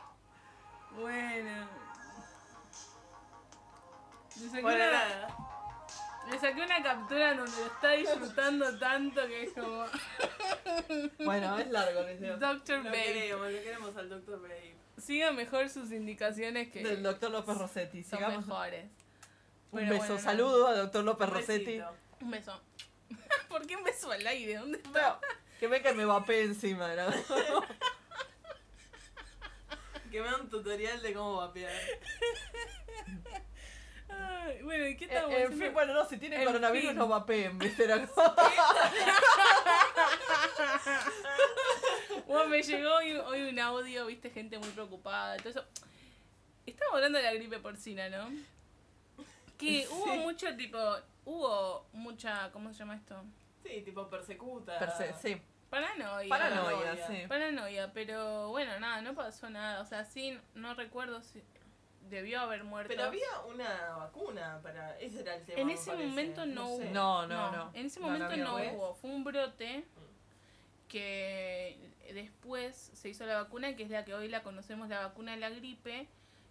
Bueno. 1.00 1.68
Le 4.40 4.48
saqué, 4.50 4.62
Bueno, 4.62 4.76
una, 4.84 4.92
nada. 4.92 5.36
le 6.30 6.38
saqué 6.38 6.60
una 6.62 6.82
captura 6.82 7.30
en 7.32 7.36
donde 7.38 7.56
lo 7.58 7.66
está 7.66 7.90
disfrutando 7.92 8.78
tanto 8.78 9.26
que 9.26 9.42
es 9.44 9.52
como 9.52 9.84
Bueno, 11.24 11.58
es 11.58 11.70
largo. 11.70 12.00
Doctor 12.38 12.78
Lo 12.78 12.84
Babe. 12.84 13.02
queremos, 13.04 13.50
lo 13.52 13.62
queremos 13.62 13.96
al 13.96 14.08
doctor 14.10 14.42
Babe. 14.42 14.76
Sigan 14.98 15.36
mejor 15.36 15.68
sus 15.70 15.90
indicaciones 15.92 16.70
que 16.72 16.82
Del 16.82 17.02
doctor 17.02 17.30
López 17.30 17.56
Rossetti. 17.56 18.02
son 18.02 18.18
Sigamos. 18.18 18.46
mejores. 18.46 18.84
Un 19.72 19.80
Pero 19.80 19.92
beso. 19.92 20.06
bueno, 20.06 20.18
Saludo 20.22 20.66
al 20.68 20.76
doctor 20.76 21.04
López 21.04 21.28
Rossetti. 21.28 21.64
besito. 21.78 21.94
Un 22.20 22.30
beso. 22.30 22.60
¿Por 23.56 23.66
qué 23.66 23.74
un 23.76 23.84
beso 23.84 24.10
al 24.10 24.26
aire? 24.26 24.56
¿Dónde 24.56 24.76
está? 24.78 25.18
Que 25.58 25.66
ve 25.66 25.80
que 25.80 25.92
me 25.94 26.04
vapé 26.04 26.42
encima, 26.42 26.94
¿no? 26.94 27.06
Que 30.10 30.20
me 30.20 30.26
da 30.30 30.36
un 30.40 30.50
tutorial 30.50 31.00
de 31.00 31.14
cómo 31.14 31.36
vapear. 31.36 31.72
Ay, 34.10 34.60
bueno, 34.62 34.86
¿y 34.86 34.96
qué 34.98 35.04
Eh, 35.06 35.08
estamos 35.10 35.30
en 35.34 35.42
haciendo? 35.44 35.64
fin, 35.64 35.72
bueno, 35.74 35.94
no, 35.94 36.06
si 36.06 36.18
tienen 36.18 36.40
En 36.40 36.46
coronavirus 36.46 36.90
fin. 36.90 36.98
no 36.98 37.08
vapeen, 37.08 37.58
¿viste? 37.58 37.84
Era- 37.84 38.06
Bueno, 42.26 42.48
me 42.50 42.62
llegó 42.62 42.94
hoy, 42.96 43.12
hoy 43.16 43.42
un 43.48 43.58
audio, 43.58 44.04
viste, 44.06 44.30
gente 44.30 44.58
muy 44.58 44.68
preocupada, 44.70 45.36
eso. 45.36 45.64
Estamos 46.66 46.94
hablando 46.96 47.16
de 47.18 47.24
la 47.24 47.32
gripe 47.32 47.58
porcina, 47.60 48.08
¿no? 48.10 48.28
Que 49.58 49.86
hubo 49.90 50.14
mucho 50.16 50.54
tipo, 50.56 50.78
hubo 51.24 51.86
mucha, 51.92 52.50
¿cómo 52.52 52.70
se 52.72 52.80
llama 52.80 52.96
esto? 52.96 53.24
Sí, 53.66 53.82
tipo 53.82 54.08
persecuta. 54.08 54.78
Perse- 54.78 55.14
sí. 55.20 55.40
Paranoia. 55.70 56.28
Paranoia, 56.28 57.06
sí. 57.06 57.24
Paranoia, 57.28 57.92
pero 57.92 58.48
bueno, 58.50 58.78
nada, 58.78 59.00
no 59.02 59.14
pasó 59.14 59.50
nada. 59.50 59.80
O 59.80 59.84
sea, 59.86 60.04
sí, 60.04 60.38
no 60.54 60.74
recuerdo 60.74 61.20
si 61.22 61.42
debió 62.08 62.40
haber 62.40 62.62
muerto. 62.62 62.88
Pero 62.88 63.04
había 63.08 63.40
una 63.48 63.96
vacuna 63.96 64.60
para. 64.62 64.96
Ese 65.00 65.20
era 65.22 65.34
el 65.34 65.44
tema. 65.44 65.60
en 65.60 65.70
ese 65.70 65.92
momento 65.92 66.46
no, 66.46 66.68
hubo. 66.68 66.78
sé. 66.78 66.90
No, 66.90 67.26
no, 67.26 67.50
no. 67.50 67.70
En 67.74 67.86
ese 67.86 67.98
No, 67.98 68.06
no 68.06 68.12
momento 68.12 68.32
había. 68.32 68.44
no, 68.44 68.56
¿Después? 68.58 68.76
hubo. 68.78 68.94
Fue 68.94 69.10
un 69.10 69.24
brote 69.24 69.84
que 70.88 71.78
después 72.12 72.90
se 72.94 73.08
hizo 73.08 73.26
la 73.26 73.42
vacuna, 73.42 73.74
que 73.76 73.82
es 73.82 73.90
la 73.90 74.04
que 74.04 74.14
hoy 74.14 74.28
la 74.28 74.42
conocemos, 74.42 74.88
la 74.88 75.00
vacuna 75.00 75.32
de 75.32 75.38
la 75.38 75.50
gripe, 75.50 76.06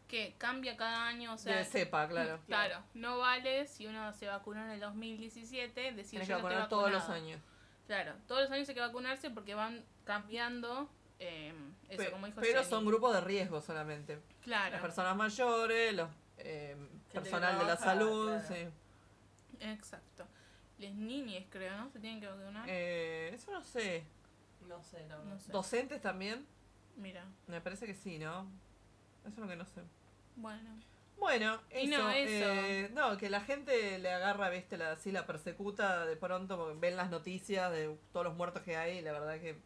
que 0.07 0.35
cambia 0.37 0.77
cada 0.77 1.07
año. 1.07 1.33
O 1.33 1.37
sea, 1.37 1.57
de 1.57 1.65
cepa, 1.65 2.07
claro. 2.07 2.39
Claro, 2.47 2.81
no 2.93 3.17
vale 3.19 3.65
si 3.67 3.87
uno 3.87 4.13
se 4.13 4.27
vacunó 4.27 4.63
en 4.63 4.71
el 4.71 4.79
2017, 4.79 5.93
decir 5.93 6.09
Tienes 6.11 6.27
que 6.27 6.31
yo 6.33 6.37
no 6.37 6.43
vacunar 6.43 6.69
todos 6.69 6.91
los 6.91 7.09
años. 7.09 7.41
Claro, 7.87 8.13
todos 8.27 8.41
los 8.43 8.51
años 8.51 8.67
hay 8.69 8.75
que 8.75 8.81
vacunarse 8.81 9.29
porque 9.29 9.53
van 9.55 9.83
cambiando. 10.05 10.89
eh, 11.19 11.53
eso, 11.89 12.03
Pe- 12.03 12.11
como 12.11 12.25
dijo 12.25 12.41
pero 12.41 12.59
Jenny. 12.59 12.69
son 12.69 12.85
grupos 12.85 13.13
de 13.13 13.21
riesgo 13.21 13.61
solamente. 13.61 14.19
Claro, 14.41 14.71
Las 14.73 14.81
personas 14.81 15.15
mayores, 15.15 15.93
los 15.93 16.09
eh, 16.37 16.75
que 17.11 17.19
personal 17.21 17.57
de 17.59 17.65
la 17.65 17.77
salud, 17.77 18.27
claro. 18.39 18.47
sí. 18.47 18.67
exacto. 19.61 20.25
Las 20.77 20.93
niñas, 20.93 21.45
creo, 21.49 21.77
¿no? 21.77 21.89
Se 21.89 21.99
tienen 21.99 22.19
que 22.19 22.27
vacunar. 22.27 22.65
Eh, 22.67 23.31
eso 23.33 23.51
no 23.51 23.63
sé. 23.63 24.03
No 24.67 24.81
sé, 24.83 24.97
verdad. 24.97 25.23
no 25.23 25.39
sé. 25.39 25.51
¿Docentes 25.51 26.01
también? 26.01 26.45
Mira, 26.97 27.23
Me 27.47 27.61
parece 27.61 27.85
que 27.85 27.93
sí, 27.93 28.17
¿no? 28.19 28.47
Eso 29.25 29.29
es 29.33 29.37
lo 29.37 29.47
que 29.47 29.55
no 29.55 29.65
sé. 29.65 29.81
bueno. 30.35 30.69
Bueno, 31.17 31.59
Y 31.71 31.89
eso, 31.91 32.03
no, 32.03 32.09
eso. 32.11 32.29
eh, 32.29 32.89
no, 32.93 33.17
que 33.17 33.29
la 33.29 33.39
gente 33.39 33.97
le 33.99 34.11
agarra, 34.11 34.49
viste, 34.49 34.77
la, 34.77 34.91
así 34.91 35.11
la 35.13 35.25
persecuta 35.25 36.05
de 36.05 36.17
pronto, 36.17 36.57
porque 36.57 36.77
ven 36.77 36.97
las 36.97 37.09
noticias 37.09 37.71
de 37.71 37.97
todos 38.11 38.25
los 38.25 38.35
muertos 38.35 38.61
que 38.63 38.75
hay, 38.75 38.97
y 38.97 39.01
la 39.01 39.13
verdad 39.13 39.39
que... 39.39 39.57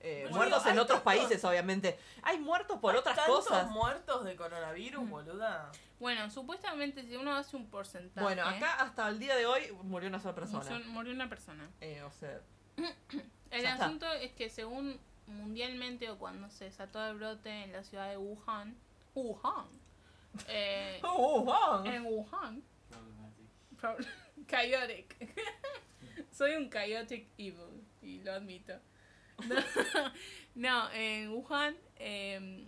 eh, 0.00 0.20
Bueno, 0.24 0.36
muertos 0.36 0.64
digo, 0.64 0.72
en 0.74 0.78
otros 0.78 0.98
tantos- 1.02 1.04
países, 1.04 1.42
obviamente. 1.46 1.98
Hay 2.22 2.38
muertos 2.38 2.78
por 2.78 2.92
¿Hay 2.92 2.98
otras 3.00 3.18
cosas. 3.20 3.70
muertos 3.70 4.24
de 4.26 4.36
coronavirus, 4.36 5.08
boluda? 5.08 5.72
Bueno, 5.98 6.30
supuestamente 6.30 7.02
si 7.04 7.16
uno 7.16 7.34
hace 7.34 7.56
un 7.56 7.68
porcentaje. 7.70 8.22
Bueno, 8.22 8.44
acá 8.46 8.74
hasta 8.74 9.08
el 9.08 9.18
día 9.18 9.34
de 9.34 9.46
hoy 9.46 9.72
murió 9.82 10.10
una 10.10 10.20
sola 10.20 10.34
persona. 10.34 10.78
murió- 10.88 11.14
una 11.14 11.28
persona. 11.30 11.70
Eh, 11.80 12.02
o 12.02 12.10
sea, 12.12 12.38
El 13.50 13.64
está. 13.64 13.86
asunto 13.86 14.06
es 14.12 14.30
que 14.32 14.50
según 14.50 15.00
mundialmente 15.26 16.08
o 16.10 16.18
cuando 16.18 16.48
se 16.50 16.64
desató 16.64 17.04
el 17.06 17.16
brote 17.16 17.50
en 17.64 17.72
la 17.72 17.82
ciudad 17.84 18.08
de 18.10 18.16
Wuhan, 18.16 18.76
Wuhan, 19.14 19.66
eh, 20.48 21.00
¡Uh, 21.18 21.50
ah! 21.50 21.82
en 21.86 22.04
Wuhan, 22.06 22.62
chaotic. 24.48 25.16
Soy 26.32 26.54
un 26.54 26.70
chaotic 26.70 27.28
evil 27.38 27.84
y 28.02 28.20
lo 28.22 28.32
admito. 28.32 28.74
No, 30.54 30.90
en 30.92 31.30
Wuhan 31.30 31.76
eh, 31.96 32.66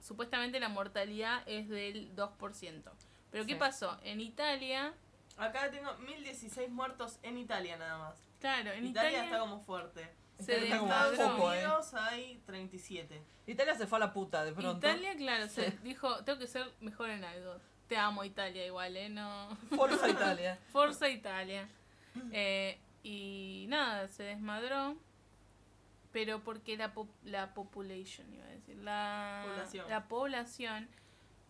supuestamente 0.00 0.58
la 0.60 0.68
mortalidad 0.68 1.42
es 1.46 1.68
del 1.68 2.14
2%. 2.16 2.82
Pero 3.30 3.44
¿qué 3.46 3.52
Sí. 3.52 3.58
pasó? 3.58 3.98
En 4.02 4.20
Italia, 4.20 4.94
Acá 5.36 5.70
tengo 5.70 5.94
1016 5.98 6.68
muertos 6.70 7.20
en 7.22 7.38
Italia 7.38 7.76
nada 7.76 7.98
más. 7.98 8.18
claro, 8.40 8.72
en 8.72 8.86
Italia, 8.86 9.10
Italia, 9.10 9.24
está 9.26 9.38
como 9.38 9.60
fuerte. 9.60 10.08
Se 10.38 10.52
Italia 10.66 10.76
está 11.12 11.32
como 11.32 11.52
eh. 11.52 11.58
Unidos 11.64 11.94
hay 11.94 12.40
37. 12.46 13.22
Italia 13.46 13.74
se 13.74 13.86
fue 13.86 13.96
a 13.98 14.00
la 14.00 14.12
puta 14.12 14.44
de 14.44 14.52
pronto. 14.52 14.78
Italia, 14.86 15.16
claro, 15.16 15.48
se 15.48 15.70
dijo, 15.82 16.22
tengo 16.24 16.38
que 16.38 16.46
ser 16.46 16.72
mejor 16.80 17.10
en 17.10 17.24
algo. 17.24 17.56
Te 17.88 17.96
amo 17.96 18.22
Italia 18.24 18.66
igual, 18.66 18.96
¿eh? 18.96 19.08
No... 19.08 19.56
Forza 19.74 20.08
Italia. 20.08 20.58
Forza 20.72 21.08
Italia. 21.08 21.68
Eh, 22.32 22.78
y 23.02 23.66
nada, 23.68 24.08
se 24.08 24.22
desmadró. 24.24 24.96
Pero 26.12 26.40
porque 26.42 26.76
la, 26.76 26.92
pop- 26.94 27.08
la 27.24 27.52
population, 27.54 28.32
iba 28.32 28.44
a 28.44 28.48
decir, 28.48 28.76
la 28.78 29.42
Población. 29.46 29.88
la 29.90 30.08
población 30.08 30.88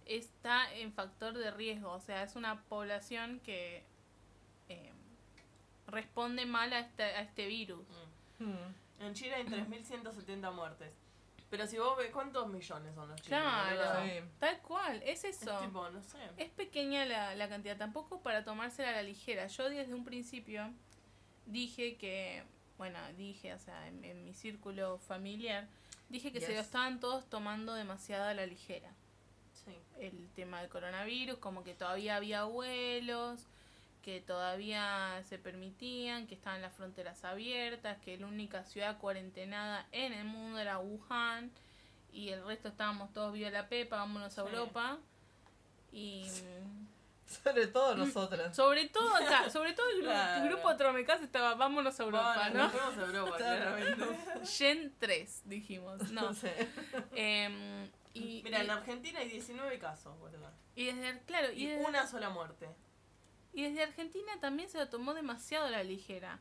está 0.05 0.72
en 0.74 0.92
factor 0.92 1.37
de 1.37 1.51
riesgo. 1.53 1.90
O 1.92 2.01
sea, 2.01 2.22
es 2.22 2.35
una 2.37 2.61
población 2.64 3.40
que 3.40 3.85
eh, 4.68 4.92
responde 5.87 6.44
mal 6.46 6.72
a 6.72 6.81
este, 6.81 7.03
a 7.03 7.20
este 7.22 7.46
virus. 7.46 7.87
Hmm. 8.38 9.03
En 9.05 9.14
Chile 9.14 9.35
hay 9.37 9.44
3.170 9.44 10.53
muertes. 10.53 10.92
Pero 11.51 11.66
si 11.66 11.79
vos 11.79 11.96
ves, 11.96 12.11
¿cuántos 12.11 12.46
millones 12.48 12.94
son 12.94 13.09
los 13.09 13.20
chinos? 13.22 13.40
Claro? 13.40 14.05
Sí. 14.05 14.20
tal 14.38 14.59
cual, 14.61 15.03
es 15.03 15.24
Es 15.24 15.40
eso. 15.42 15.59
tipo, 15.61 15.88
no 15.88 16.03
sé. 16.03 16.18
Es 16.37 16.51
pequeña 16.51 17.07
la, 17.07 17.35
la 17.37 17.48
cantidad, 17.48 17.77
tampoco 17.79 18.20
para 18.20 18.44
tomársela 18.44 18.90
a 18.90 18.92
la 18.92 19.03
ligera. 19.03 19.46
Yo 19.46 19.68
desde 19.70 19.94
un 19.94 20.05
principio 20.05 20.70
dije 21.46 21.96
que, 21.96 22.42
bueno, 22.77 22.98
dije, 23.16 23.55
o 23.55 23.59
sea, 23.59 23.87
en, 23.88 24.05
en 24.05 24.24
mi 24.24 24.35
círculo 24.35 24.98
familiar, 24.98 25.66
dije 26.11 26.33
que 26.33 26.40
se 26.42 26.53
lo 26.55 26.61
estaban 26.61 27.01
todos 27.01 27.31
tomando 27.31 27.72
demasiado 27.72 28.24
a 28.29 28.35
la 28.35 28.44
ligera. 28.44 28.90
Sí. 29.55 29.74
El 30.01 30.29
tema 30.35 30.61
del 30.61 30.68
coronavirus, 30.68 31.38
como 31.38 31.64
que 31.64 31.72
todavía 31.72 32.16
había 32.16 32.44
vuelos, 32.44 33.46
que 34.09 34.23
todavía 34.23 35.23
se 35.29 35.37
permitían, 35.38 36.27
que 36.27 36.35
estaban 36.35 36.62
las 36.62 36.73
fronteras 36.73 37.27
abiertas, 37.27 37.99
que 37.99 38.16
la 38.16 38.27
única 38.27 38.64
ciudad 38.64 38.97
cuarentenada 38.97 39.87
en 39.92 40.14
el 40.14 40.25
mundo 40.25 40.59
era 40.59 40.79
Wuhan 40.79 41.51
y 42.11 42.31
el 42.31 42.42
resto 42.47 42.68
estábamos 42.68 43.12
todos 43.12 43.35
viva 43.35 43.51
la 43.51 43.68
pepa, 43.68 43.97
vámonos 43.99 44.38
a 44.38 44.42
Sí. 44.42 44.49
Europa. 44.49 44.97
Y 45.92 46.25
Sobre 47.27 47.66
todo 47.66 47.94
nosotras. 47.97 48.57
sobre 48.57 48.88
todo 48.88 49.14
acá, 49.14 49.51
sobre 49.51 49.75
todo 49.75 49.90
el, 49.90 49.99
gru- 49.99 50.05
Claro. 50.05 50.42
el 50.42 50.49
grupo 50.53 50.75
Tromecas 50.79 51.21
estaba 51.21 51.55
vámonos 51.55 52.01
a 52.01 52.03
Europa, 52.05 52.35
Bueno, 52.51 52.55
¿no? 52.57 52.62
Nos 52.62 52.73
fuimos 52.73 52.97
a 52.99 53.03
Europa, 53.03 53.37
claramente. 53.37 54.47
Gen 54.47 54.94
3, 54.99 55.42
dijimos. 55.44 56.11
No. 56.12 56.23
No 56.23 56.33
sé. 56.33 56.66
Em, 57.14 57.90
y, 58.14 58.40
Mira, 58.42 58.61
y- 58.61 58.64
en 58.64 58.71
Argentina 58.71 59.21
hay 59.21 59.29
19 59.29 59.79
casos, 59.79 60.18
boludo. 60.18 60.51
y 60.75 60.87
desde, 60.87 61.21
claro, 61.27 61.53
y 61.53 61.64
Y 61.64 61.66
desde, 61.66 61.85
una 61.85 62.07
sola 62.07 62.31
muerte. 62.31 62.71
Y 63.59 63.62
desde 63.68 63.83
Argentina 63.83 64.33
también 64.40 64.68
se 64.68 64.79
lo 64.79 64.88
tomó 64.88 65.14
demasiado 65.14 65.66
a 65.66 65.71
la 65.71 65.83
ligera. 65.83 66.38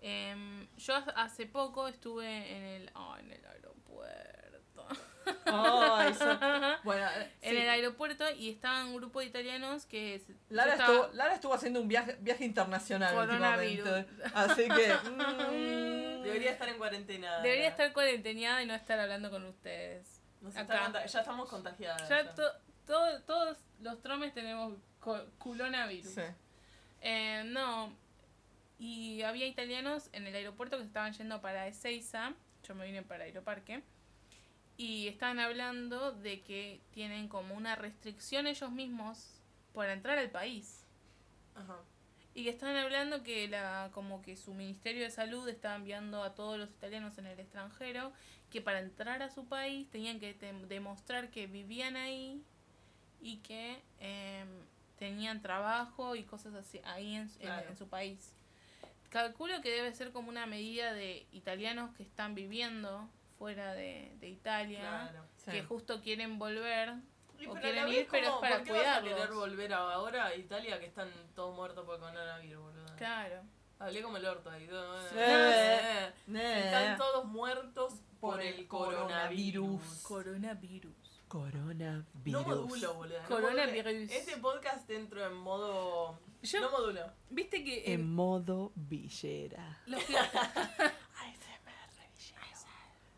Em, 0.00 0.66
yo 0.76 0.94
ha- 0.96 1.12
hace 1.16 1.46
poco 1.46 1.86
estuve 1.88 2.26
en 2.56 2.62
el, 2.64 2.90
oh, 2.94 3.16
en 3.18 3.30
el 3.32 3.44
aeropuerto. 3.44 4.86
Bueno, 6.84 7.06
En 7.42 7.50
sí. 7.50 7.56
el 7.56 7.68
aeropuerto 7.68 8.24
y 8.30 8.50
estaban 8.50 8.88
un 8.88 8.96
grupo 8.96 9.20
de 9.20 9.26
italianos 9.26 9.86
que... 9.86 10.22
Lara, 10.50 10.72
estaba- 10.72 10.94
estuvo, 10.94 11.14
Lara 11.14 11.34
estuvo 11.34 11.54
haciendo 11.54 11.80
un 11.80 11.88
viaje, 11.88 12.16
viaje 12.20 12.44
internacional 12.44 13.14
Coronavirus. 13.14 13.86
últimamente. 13.88 14.22
Así 14.34 14.68
que. 14.68 14.94
mm, 15.10 16.22
Debería 16.22 16.50
estar 16.52 16.68
en 16.68 16.78
cuarentena. 16.78 17.40
Debería 17.40 17.68
estar 17.68 17.92
cuarenteneada 17.92 18.62
y 18.62 18.66
no 18.66 18.74
estar 18.74 18.98
hablando 19.00 19.30
con 19.30 19.44
ustedes. 19.46 20.20
Nos 20.40 20.56
acá. 20.56 20.92
ya 21.06 21.20
estamos 21.20 21.48
contagiadas. 21.48 22.08
Ya 22.08 22.22
ya. 22.24 22.34
to- 22.34 22.52
todo- 22.86 23.22
todos 23.22 23.56
los 23.80 24.00
tromes 24.02 24.32
tenemos 24.34 24.74
co- 25.00 25.24
culonavirus. 25.38 26.12
sí. 26.12 26.22
Eh, 27.08 27.44
no. 27.46 27.92
Y 28.80 29.22
había 29.22 29.46
italianos 29.46 30.10
en 30.12 30.26
el 30.26 30.34
aeropuerto 30.34 30.76
que 30.76 30.82
se 30.82 30.88
estaban 30.88 31.12
yendo 31.12 31.40
para 31.40 31.68
Ezeiza. 31.68 32.34
Yo 32.64 32.74
me 32.74 32.84
vine 32.84 33.02
para 33.02 33.24
Aeroparque. 33.24 33.84
Y 34.76 35.06
estaban 35.06 35.38
hablando 35.38 36.10
de 36.10 36.40
que 36.40 36.80
tienen 36.90 37.28
como 37.28 37.54
una 37.54 37.76
restricción 37.76 38.48
ellos 38.48 38.72
mismos 38.72 39.40
para 39.72 39.92
entrar 39.92 40.18
al 40.18 40.30
país. 40.30 40.84
Ajá. 41.54 41.76
Y 42.34 42.42
que 42.42 42.50
estaban 42.50 42.74
hablando 42.74 43.22
que 43.22 43.46
la, 43.46 43.90
como 43.92 44.20
que 44.20 44.36
su 44.36 44.52
Ministerio 44.52 45.04
de 45.04 45.10
Salud 45.10 45.48
estaba 45.48 45.76
enviando 45.76 46.24
a 46.24 46.34
todos 46.34 46.58
los 46.58 46.70
italianos 46.70 47.16
en 47.18 47.26
el 47.26 47.38
extranjero 47.38 48.12
que 48.50 48.60
para 48.60 48.80
entrar 48.80 49.22
a 49.22 49.30
su 49.30 49.46
país 49.46 49.88
tenían 49.90 50.18
que 50.18 50.34
demostrar 50.68 51.30
que 51.30 51.46
vivían 51.46 51.94
ahí 51.94 52.42
y 53.20 53.36
que 53.38 53.80
em, 54.00 54.48
tenían 54.98 55.42
trabajo 55.42 56.14
y 56.16 56.24
cosas 56.24 56.54
así 56.54 56.80
ahí 56.84 57.14
en, 57.14 57.22
en- 57.22 57.28
Claro. 57.38 57.68
en 57.70 57.76
su 57.76 57.88
país. 57.88 58.32
Calculo 59.10 59.60
que 59.62 59.70
debe 59.70 59.92
ser 59.92 60.10
como 60.12 60.28
una 60.28 60.46
medida 60.46 60.92
de 60.92 61.26
italianos 61.32 61.94
que 61.96 62.02
están 62.02 62.34
viviendo 62.34 63.08
fuera 63.38 63.72
de, 63.74 64.14
de 64.20 64.28
Italia, 64.28 64.80
Claro. 64.80 65.24
Sí. 65.36 65.50
que 65.52 65.62
justo 65.62 66.00
quieren 66.02 66.38
volver 66.38 66.94
Y 67.38 67.46
o 67.46 67.54
quieren 67.54 67.88
ir, 67.88 68.08
pero 68.10 68.26
es 68.26 68.32
para 68.40 68.56
¿por 68.58 68.64
qué 68.66 68.72
vas 68.72 68.98
a 68.98 69.02
querer 69.02 69.30
volver 69.30 69.72
ahora 69.74 70.26
a 70.26 70.34
Italia 70.34 70.80
que 70.80 70.86
están 70.86 71.10
todos 71.34 71.54
muertos 71.54 71.84
por 71.84 72.00
coronavirus, 72.00 72.62
boludo? 72.62 72.96
Claro. 72.96 73.42
Hablé 73.78 74.00
como 74.02 74.16
el 74.16 74.24
orto 74.24 74.50
ahí. 74.50 74.66
todo, 74.66 75.00
Sí. 75.08 75.14
eh, 75.18 76.12
Eh. 76.34 76.62
Están 76.64 76.96
todos 76.96 77.26
muertos 77.26 77.92
por 78.20 78.40
el 78.40 78.66
coronavirus. 78.66 80.02
Coronavirus. 80.02 80.94
Coronavirus. 81.28 82.04
No 82.26 82.42
modulo, 82.42 82.94
boludo. 82.94 83.20
no 83.22 83.28
Coronavirus. 83.28 83.92
modulo. 83.94 84.12
Este 84.12 84.36
podcast 84.36 84.90
entro 84.90 85.26
en 85.26 85.34
modo. 85.34 86.18
Yo- 86.42 86.60
No 86.60 86.70
modulo. 86.70 87.00
Viste 87.30 87.64
que 87.64 87.92
En 87.92 88.00
en 88.00 88.12
modo 88.14 88.72
villera. 88.76 89.80
los 89.86 90.02
que- 90.04 90.14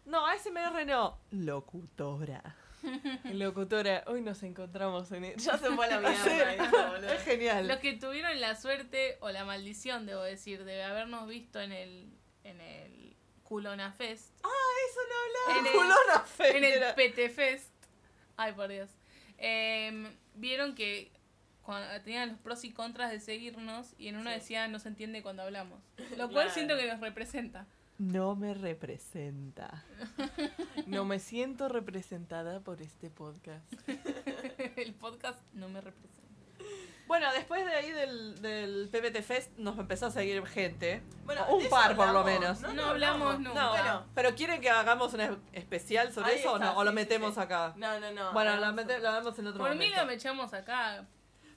No, 0.06 0.26
ASMR 0.26 0.86
no. 0.86 1.18
Locutora. 1.32 2.56
Locutora, 3.24 4.04
hoy 4.06 4.22
nos 4.22 4.42
encontramos 4.42 5.12
en. 5.12 5.36
Ya 5.36 5.58
se 5.58 5.68
fue 5.70 5.84
a 5.84 6.00
la 6.00 6.00
mierda. 6.08 6.24
Sí. 6.24 6.30
esto, 6.62 6.88
boludo. 6.88 7.12
Es 7.12 7.22
genial. 7.24 7.68
los 7.68 7.76
que 7.78 7.92
tuvieron 7.94 8.40
la 8.40 8.56
suerte 8.56 9.18
o 9.20 9.30
la 9.30 9.44
maldición, 9.44 10.06
debo 10.06 10.22
decir, 10.22 10.64
de 10.64 10.82
habernos 10.82 11.28
visto 11.28 11.60
en 11.60 11.72
el 11.72 12.10
en 12.44 12.58
el 12.62 13.16
Culona 13.42 13.92
Fest, 13.92 14.30
Ah, 14.44 14.48
eso 14.88 15.00
no 15.08 15.14
hablaba. 15.50 15.60
en 15.60 15.66
el, 15.66 15.72
Culona 15.72 16.24
en 16.56 16.82
el. 16.84 16.94
PT 16.94 17.28
Fest. 17.30 17.74
Ay, 18.38 18.52
por 18.54 18.68
Dios. 18.68 18.88
Em, 19.36 20.06
vieron 20.34 20.74
que 20.74 21.12
cuando 21.62 21.86
tenían 22.02 22.30
los 22.30 22.38
pros 22.38 22.64
y 22.64 22.72
contras 22.72 23.10
de 23.10 23.20
seguirnos 23.20 23.94
y 23.98 24.08
en 24.08 24.16
uno 24.16 24.30
Sí. 24.30 24.36
decía 24.36 24.68
no 24.68 24.78
se 24.78 24.88
entiende 24.88 25.22
cuando 25.22 25.42
hablamos. 25.42 25.80
Lo 26.16 26.28
cual 26.30 26.46
Claro. 26.46 26.50
siento 26.54 26.76
que 26.78 26.86
nos 26.86 27.00
representa. 27.00 27.66
No 27.98 28.34
me 28.36 28.54
representa. 28.54 29.84
No 30.86 31.04
me 31.04 31.18
siento 31.18 31.68
representada 31.68 32.60
por 32.60 32.80
este 32.80 33.10
podcast. 33.10 33.70
el 34.76 34.94
podcast 34.94 35.38
no 35.52 35.68
me 35.68 35.80
representa. 35.82 36.16
Bueno, 37.08 37.32
después 37.32 37.64
de 37.64 37.74
ahí 37.74 37.90
del, 37.90 38.40
del 38.42 38.88
PPT 38.92 39.22
Fest 39.22 39.50
nos 39.56 39.78
empezó 39.78 40.06
a 40.06 40.10
seguir 40.10 40.46
gente. 40.46 41.02
Bueno, 41.24 41.46
un 41.48 41.68
par 41.68 41.96
por 41.96 42.08
lo 42.10 42.22
menos. 42.22 42.60
No 42.60 42.84
hablamos 42.84 43.40
nunca. 43.40 43.54
No, 43.60 43.70
Bueno. 43.70 44.06
pero 44.14 44.34
¿quieren 44.34 44.60
que 44.60 44.70
hagamos 44.70 45.14
un 45.14 45.20
es- 45.22 45.30
especial 45.54 46.12
sobre 46.12 46.32
Ahí 46.32 46.38
eso 46.40 46.52
o 46.52 46.58
no? 46.58 46.76
¿O 46.76 46.84
lo 46.84 46.90
sí, 46.90 46.94
metemos 46.94 47.34
sí. 47.34 47.40
acá? 47.40 47.72
No, 47.76 47.98
no, 47.98 48.12
no. 48.12 48.32
Bueno, 48.32 48.56
lo, 48.56 48.72
mete- 48.74 48.98
lo 49.00 49.08
hagamos 49.08 49.38
en 49.38 49.46
otro 49.46 49.58
Por 49.58 49.70
mí 49.70 49.76
momento. 49.76 50.00
lo 50.00 50.06
me 50.06 50.14
echamos 50.14 50.52
acá. 50.54 51.06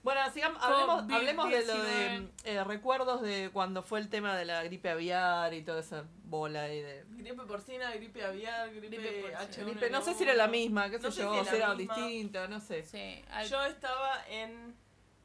Bueno, 0.03 0.21
sigamos, 0.33 0.63
hablemos, 0.63 1.03
COVID-19. 1.03 1.13
hablemos 1.15 1.49
de 1.51 1.65
lo 1.67 1.83
de 1.83 2.27
eh, 2.45 2.63
recuerdos 2.63 3.21
de 3.21 3.51
cuando 3.53 3.83
fue 3.83 3.99
el 3.99 4.09
tema 4.09 4.35
de 4.35 4.45
la 4.45 4.63
gripe 4.63 4.89
aviar 4.89 5.53
y 5.53 5.61
toda 5.61 5.81
esa 5.81 6.05
bola 6.23 6.63
ahí 6.63 6.81
de... 6.81 7.05
Gripe 7.09 7.43
porcina, 7.43 7.91
gripe 7.91 8.25
aviar, 8.25 8.71
gripe, 8.73 8.87
Gripe 8.97 9.21
porcina. 9.29 9.65
H1N1. 9.65 9.69
Gripe, 9.69 9.89
no 9.91 10.01
sé 10.01 10.13
si 10.15 10.23
era 10.23 10.33
la 10.33 10.47
misma, 10.47 10.89
qué 10.89 10.97
sé 10.97 11.03
No 11.03 11.11
sé 11.11 11.21
yo, 11.21 11.33
si 11.33 11.39
o 11.41 11.45
si 11.45 11.55
era 11.55 11.75
distinta, 11.75 12.47
no 12.47 12.59
sé. 12.59 12.83
Sí, 12.83 13.23
al- 13.29 13.47
Yo 13.47 13.63
estaba 13.63 14.25
en. 14.27 14.75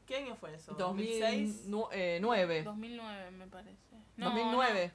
¿Qué 0.07 0.17
año 0.17 0.37
fue 0.37 0.55
eso? 0.55 0.73
2006. 0.75 1.69
2006. 1.69 1.71
2009. 1.71 2.63
2009 2.63 3.31
me 3.33 3.47
parece. 3.47 3.97
No, 4.17 4.27
2009. 4.27 4.93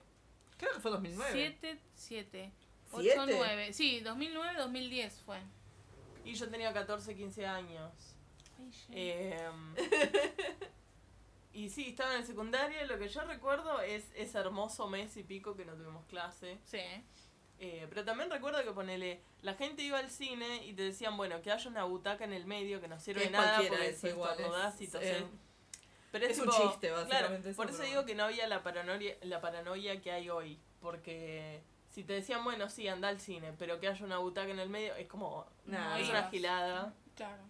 Creo 0.58 0.74
que 0.74 0.80
fue 0.80 0.92
2009. 0.92 1.32
7, 1.34 1.80
7, 1.96 2.52
8, 2.92 3.04
¿Siete? 3.04 3.36
9. 3.38 3.74
Sí, 3.74 4.00
2009, 4.00 4.58
2010 4.58 5.22
fue. 5.26 5.38
Y 6.24 6.34
yo 6.34 6.50
tenía 6.50 6.72
14, 6.72 7.16
15 7.16 7.46
años. 7.46 7.92
Ay, 8.60 8.70
shit. 8.70 8.96
Em, 8.96 9.76
y 11.54 11.70
sí, 11.70 11.90
estaba 11.90 12.14
en 12.14 12.22
el 12.22 12.28
secundario. 12.28 12.86
Lo 12.86 12.98
que 12.98 13.10
yo 13.10 13.22
recuerdo 13.22 13.82
es 13.82 14.06
ese 14.16 14.38
hermoso 14.38 14.88
mes 14.88 15.18
y 15.18 15.24
pico 15.24 15.56
que 15.56 15.66
no 15.66 15.74
tuvimos 15.74 16.06
clase. 16.06 16.60
Sí. 16.64 16.80
Eh, 17.64 17.86
pero 17.90 18.04
también 18.04 18.32
recuerdo 18.32 18.64
que 18.64 18.72
ponele, 18.72 19.22
la 19.44 19.54
gente 19.54 19.84
iba 19.84 20.00
al 20.00 20.10
cine 20.10 20.66
y 20.66 20.74
te 20.74 20.82
decían, 20.82 21.16
bueno, 21.16 21.44
que 21.44 21.52
haya 21.52 21.70
una 21.70 21.84
butaca 21.84 22.24
en 22.24 22.34
el 22.34 22.48
medio 22.48 22.82
que 22.82 22.88
no 22.88 23.00
sirve 23.00 23.22
Que 23.22 23.30
de 23.30 23.36
es 23.36 23.40
nada 23.40 23.58
porque 23.60 23.88
eso 23.90 24.00
si 24.02 24.08
estornudás 24.08 24.82
y 24.82 24.88
tosés. 24.88 25.22
eh, 25.22 25.28
Pero 26.12 26.26
es 26.26 26.40
un 26.40 26.50
tipo, 26.50 26.58
chiste, 26.70 26.90
básicamente, 26.90 27.28
Claro, 27.28 27.50
eso, 27.50 27.56
por 27.58 27.70
eso 27.70 27.78
pero 27.78 27.90
digo 27.90 28.06
que 28.06 28.16
no 28.16 28.24
había 28.24 28.48
la 28.48 28.64
paranoia, 28.64 29.16
la 29.22 29.40
paranoia 29.42 30.02
que 30.02 30.12
hay 30.12 30.30
hoy. 30.32 30.60
Porque 30.82 31.62
si 31.90 32.04
te 32.04 32.14
decían, 32.14 32.44
bueno, 32.44 32.68
sí, 32.68 32.88
anda 32.88 33.10
al 33.10 33.20
cine, 33.20 33.54
pero 33.60 33.80
que 33.80 33.88
haya 33.88 34.04
una 34.06 34.18
butaca 34.18 34.50
en 34.50 34.58
el 34.60 34.70
medio, 34.70 34.96
es 34.96 35.08
como, 35.08 35.46
Nah, 35.66 36.00
es 36.00 36.10
una 36.10 36.30
gilada. 36.32 36.96
Claro. 37.16 37.44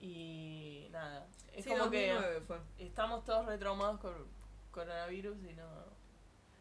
Y 0.00 0.88
nada, 0.90 1.28
es 1.52 1.64
Sí, 1.64 1.70
como 1.70 1.88
que 1.90 2.08
2009 2.12 2.40
fue. 2.46 2.58
estamos 2.78 3.24
todos 3.24 3.46
retraumados 3.46 4.00
con 4.00 4.12
coronavirus 4.72 5.36
y 5.48 5.54
no... 5.54 5.68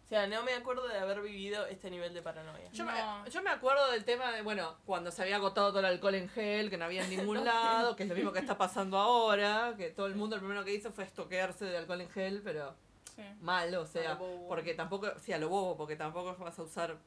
O 0.04 0.06
sea, 0.06 0.28
no 0.28 0.44
me 0.44 0.54
acuerdo 0.54 0.88
de 0.88 0.98
haber 0.98 1.22
vivido 1.22 1.66
este 1.68 1.90
nivel 1.90 2.14
de 2.14 2.22
paranoia. 2.22 2.70
Yo, 2.72 2.84
No. 2.86 3.24
me, 3.24 3.32
yo 3.32 3.42
me 3.42 3.50
acuerdo 3.50 3.90
del 3.92 4.04
tema 4.04 4.32
de, 4.32 4.42
bueno, 4.42 4.76
cuando 4.86 5.12
se 5.12 5.22
había 5.22 5.38
agotado 5.38 5.70
todo 5.70 5.80
el 5.80 5.86
alcohol 5.86 6.16
en 6.16 6.30
gel, 6.30 6.70
que 6.70 6.78
no 6.78 6.86
había 6.86 7.04
en 7.04 7.10
ningún 7.10 7.44
lado, 7.46 7.96
que 7.96 8.04
es 8.04 8.10
lo 8.10 8.16
mismo 8.16 8.32
que 8.34 8.40
está 8.40 8.58
pasando 8.58 8.98
ahora, 8.98 9.74
que 9.78 9.90
todo 9.92 10.06
el 10.08 10.16
mundo 10.16 10.36
lo 10.36 10.42
primero 10.42 10.64
que 10.66 10.74
hizo 10.74 10.92
fue 10.92 11.06
estoquearse 11.06 11.66
de 11.66 11.78
alcohol 11.78 12.02
en 12.02 12.10
gel, 12.10 12.42
pero 12.44 12.76
Sí. 13.16 13.22
mal, 13.42 13.74
o 13.76 13.84
A 13.84 13.86
sea, 13.88 14.10
lo 14.14 14.18
bobo. 14.20 14.48
porque 14.48 14.74
tampoco, 14.74 15.08
sí, 15.20 15.32
a 15.34 15.38
lo 15.38 15.48
bobo, 15.48 15.78
porque 15.78 15.96
tampoco 15.96 16.36
vas 16.36 16.58
a 16.60 16.64
usar 16.64 16.98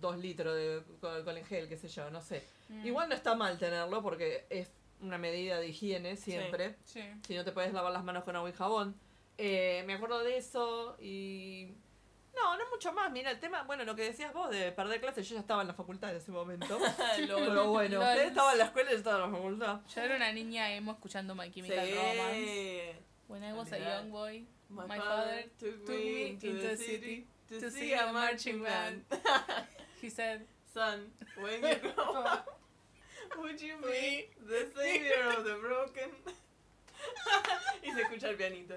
dos 0.00 0.16
litros 0.18 0.54
de 0.54 0.82
alcohol 1.02 1.38
en 1.38 1.44
gel, 1.46 1.68
qué 1.68 1.76
sé 1.76 1.88
yo, 1.88 2.10
no 2.10 2.20
sé. 2.20 2.44
Mm. 2.68 2.86
Igual 2.86 3.08
no 3.08 3.14
está 3.14 3.34
mal 3.34 3.58
tenerlo 3.58 4.02
porque 4.02 4.46
es 4.50 4.70
una 5.00 5.16
medida 5.18 5.58
de 5.58 5.68
higiene 5.68 6.16
siempre. 6.16 6.76
Sí. 6.84 7.00
Si 7.26 7.34
no 7.34 7.44
te 7.44 7.52
puedes 7.52 7.72
lavar 7.72 7.92
las 7.92 8.04
manos 8.04 8.24
con 8.24 8.36
agua 8.36 8.50
y 8.50 8.52
jabón. 8.52 8.94
Eh, 9.38 9.84
me 9.86 9.94
acuerdo 9.94 10.18
de 10.20 10.36
eso 10.36 10.96
y... 11.00 11.72
No, 12.42 12.56
no 12.56 12.70
mucho 12.70 12.92
más. 12.92 13.10
Mira, 13.10 13.30
el 13.30 13.40
tema, 13.40 13.62
bueno, 13.64 13.84
lo 13.84 13.94
que 13.96 14.02
decías 14.02 14.32
vos 14.32 14.50
de 14.50 14.70
perder 14.72 15.00
clases, 15.00 15.28
yo 15.28 15.34
ya 15.34 15.40
estaba 15.40 15.62
en 15.62 15.68
la 15.68 15.74
facultad 15.74 16.10
en 16.10 16.16
ese 16.18 16.30
momento. 16.30 16.78
Lo- 17.26 17.36
Pero 17.36 17.68
bueno, 17.70 17.98
Lol. 17.98 18.08
usted 18.08 18.26
estaba 18.28 18.52
en 18.52 18.58
la 18.58 18.64
escuela 18.64 18.90
y 18.90 18.92
yo 18.92 18.98
estaba 18.98 19.24
en 19.24 19.32
la 19.32 19.36
facultad. 19.38 19.80
Yo 19.94 20.02
era 20.02 20.16
una 20.16 20.32
niña 20.32 20.72
emo 20.74 20.92
escuchando 20.92 21.34
My 21.34 21.50
Chemical 21.50 21.86
Sí. 21.86 21.94
Romance. 21.94 22.96
When 23.28 23.44
I 23.44 23.52
was 23.52 23.72
a 23.72 23.78
young 23.78 24.10
boy, 24.10 24.46
My, 24.70 24.86
My 24.86 24.98
father 24.98 24.98
father 24.98 25.42
took 25.58 25.84
took 25.84 25.88
me 25.96 26.28
into 26.28 26.52
the 26.54 26.68
the 26.68 26.76
city 26.76 27.26
to, 27.48 27.60
to 27.60 27.70
see 27.70 27.92
a 27.94 28.12
marching 28.12 28.62
band. 28.62 29.04
he 30.00 30.08
said, 30.10 30.46
Son, 30.72 31.10
when 31.36 31.62
you 31.62 31.92
grow 31.94 32.22
up, 32.22 32.58
would 33.38 33.60
you 33.60 33.76
be 33.82 34.28
the 34.46 34.66
savior 34.76 35.28
of 35.36 35.44
the 35.44 35.56
broken? 35.60 36.10
y 37.82 37.90
se 37.92 38.02
escucha 38.02 38.28
el 38.28 38.36
pianito. 38.36 38.74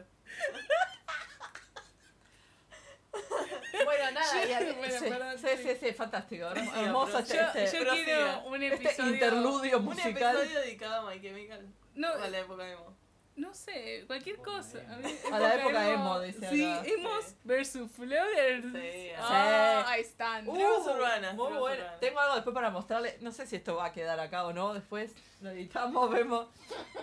Bueno, 3.86 4.12
nada, 4.12 4.45
y 4.45 4.52
al- 4.54 4.74
Bueno, 4.76 5.00
sí, 5.00 5.06
perdón, 5.10 5.36
sí, 5.38 5.76
sí. 5.80 5.93
fantástico. 5.93 6.45
Hermoso 6.47 7.19
este, 7.19 7.36
yo, 7.38 7.41
este- 7.41 7.78
yo 7.86 7.93
quiero 7.93 8.41
un 8.45 8.63
este 8.63 8.76
episodio... 8.86 9.13
interludio 9.13 9.78
Un 9.80 9.86
musical. 9.86 10.36
episodio 10.38 10.60
dedicado 10.62 11.08
a 11.08 11.12
My 11.13 11.21
Chemical. 11.21 11.67
No, 11.95 12.08
a 12.13 12.28
la 12.30 12.39
época 12.39 12.69
emo. 12.69 12.95
no 13.36 13.54
sé, 13.54 14.04
cualquier 14.08 14.38
cosa. 14.38 14.80
A, 14.89 14.97
mí, 14.97 15.15
A 15.32 15.39
la 15.39 15.56
época 15.56 15.89
emo, 15.89 16.19
dice 16.21 16.50
Sí, 16.50 16.63
emos 16.63 17.26
Sí. 17.26 17.36
versus 17.43 17.91
floaters. 17.91 18.65
Sí, 18.74 19.10
Ah, 19.17 19.84
sí. 19.86 19.91
ahí 19.93 20.02
están. 20.02 20.47
Uh, 20.47 20.54
Tribus 20.54 20.88
urbanas, 20.88 21.34
Muy 21.36 21.47
bueno. 21.54 21.63
urbanas. 21.82 22.00
Tengo 22.00 22.19
algo 22.19 22.36
después 22.36 22.54
para 22.54 22.69
mostrarle. 22.69 23.17
No 23.21 23.32
sé 23.32 23.45
si 23.47 23.56
esto 23.58 23.76
va 23.76 23.86
a 23.88 23.91
quedar 23.93 24.19
acá 24.19 24.45
o 24.45 24.54
no. 24.54 24.74
Después 24.74 25.13
lo 25.41 25.50
editamos, 25.50 26.10
vemos. 26.12 26.47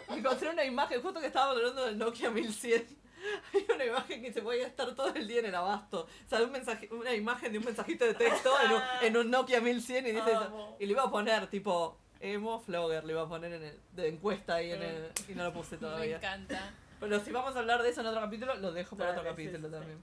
Encontré 0.08 0.48
una 0.50 0.64
imagen, 0.64 1.02
justo 1.02 1.20
que 1.20 1.26
estábamos 1.26 1.56
hablando 1.56 1.84
del 1.86 1.98
Nokia 1.98 2.30
1100. 2.30 2.86
Hay 3.54 3.66
una 3.74 3.84
imagen 3.84 4.22
que 4.22 4.32
se 4.32 4.42
puede 4.42 4.62
estar 4.62 4.94
todo 4.94 5.14
el 5.14 5.26
día 5.26 5.40
en 5.40 5.46
el 5.46 5.54
abasto. 5.54 6.02
O 6.02 6.28
sea, 6.28 6.42
un 6.42 6.52
mensaje, 6.52 6.88
una 6.92 7.14
imagen 7.14 7.52
de 7.52 7.58
un 7.58 7.64
mensajito 7.64 8.04
de 8.04 8.14
texto 8.14 8.52
en 8.64 8.72
un, 8.72 8.82
en 9.02 9.16
un 9.16 9.30
Nokia 9.30 9.60
1100 9.60 10.06
y 10.06 10.10
dice 10.12 10.30
eso. 10.30 10.76
Y 10.78 10.86
le 10.86 10.92
iba 10.92 11.04
a 11.04 11.10
poner 11.10 11.46
tipo 11.48 11.98
emo 12.20 12.60
flogger, 12.60 13.04
le 13.04 13.12
iba 13.12 13.22
a 13.22 13.28
poner 13.28 13.52
en 13.52 13.62
el, 13.62 13.80
de 13.92 14.08
encuesta 14.08 14.56
ahí 14.56 14.72
en 14.72 14.82
el, 14.82 15.12
y 15.28 15.34
no 15.34 15.44
lo 15.44 15.52
puse 15.52 15.76
Me 15.76 15.80
todavía. 15.80 16.16
encanta. 16.16 16.72
Pero 17.00 17.20
si 17.20 17.30
vamos 17.30 17.54
a 17.54 17.60
hablar 17.60 17.82
de 17.82 17.90
eso 17.90 18.00
en 18.00 18.08
otro 18.08 18.20
capítulo, 18.20 18.54
lo 18.56 18.72
dejo 18.72 18.96
para 18.96 19.10
Dale, 19.10 19.20
otro 19.20 19.30
sí, 19.30 19.44
capítulo 19.44 19.68
sí, 19.68 19.74
también. 19.74 20.02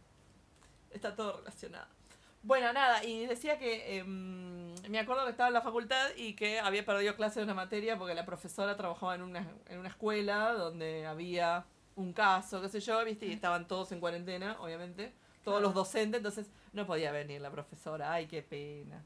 Está 0.91 1.15
todo 1.15 1.37
relacionado. 1.37 1.87
Bueno, 2.41 2.71
nada, 2.73 3.03
y 3.03 3.25
decía 3.25 3.57
que 3.57 3.97
em, 3.97 4.75
me 4.87 4.99
acuerdo 4.99 5.25
que 5.25 5.31
estaba 5.31 5.47
en 5.47 5.55
la 5.55 5.61
facultad 5.61 6.11
y 6.15 6.35
que 6.35 6.59
había 6.59 6.85
perdido 6.85 7.15
clase 7.15 7.39
de 7.39 7.45
una 7.45 7.55
materia 7.55 7.97
porque 7.97 8.13
la 8.13 8.25
profesora 8.25 8.77
trabajaba 8.77 9.15
en 9.15 9.23
una, 9.23 9.47
en 9.67 9.79
una 9.79 9.89
escuela 9.89 10.53
donde 10.53 11.07
había 11.07 11.65
un 11.95 12.13
caso, 12.13 12.61
qué 12.61 12.69
sé 12.69 12.79
yo, 12.79 13.03
viste, 13.03 13.25
y 13.25 13.31
estaban 13.31 13.67
todos 13.67 13.91
en 13.91 13.99
cuarentena, 13.99 14.57
obviamente, 14.59 15.13
todos 15.43 15.61
los 15.61 15.73
docentes, 15.73 16.19
entonces 16.19 16.47
no 16.73 16.85
podía 16.85 17.11
venir 17.11 17.41
la 17.41 17.51
profesora, 17.51 18.11
ay, 18.11 18.27
qué 18.27 18.41
pena. 18.41 19.03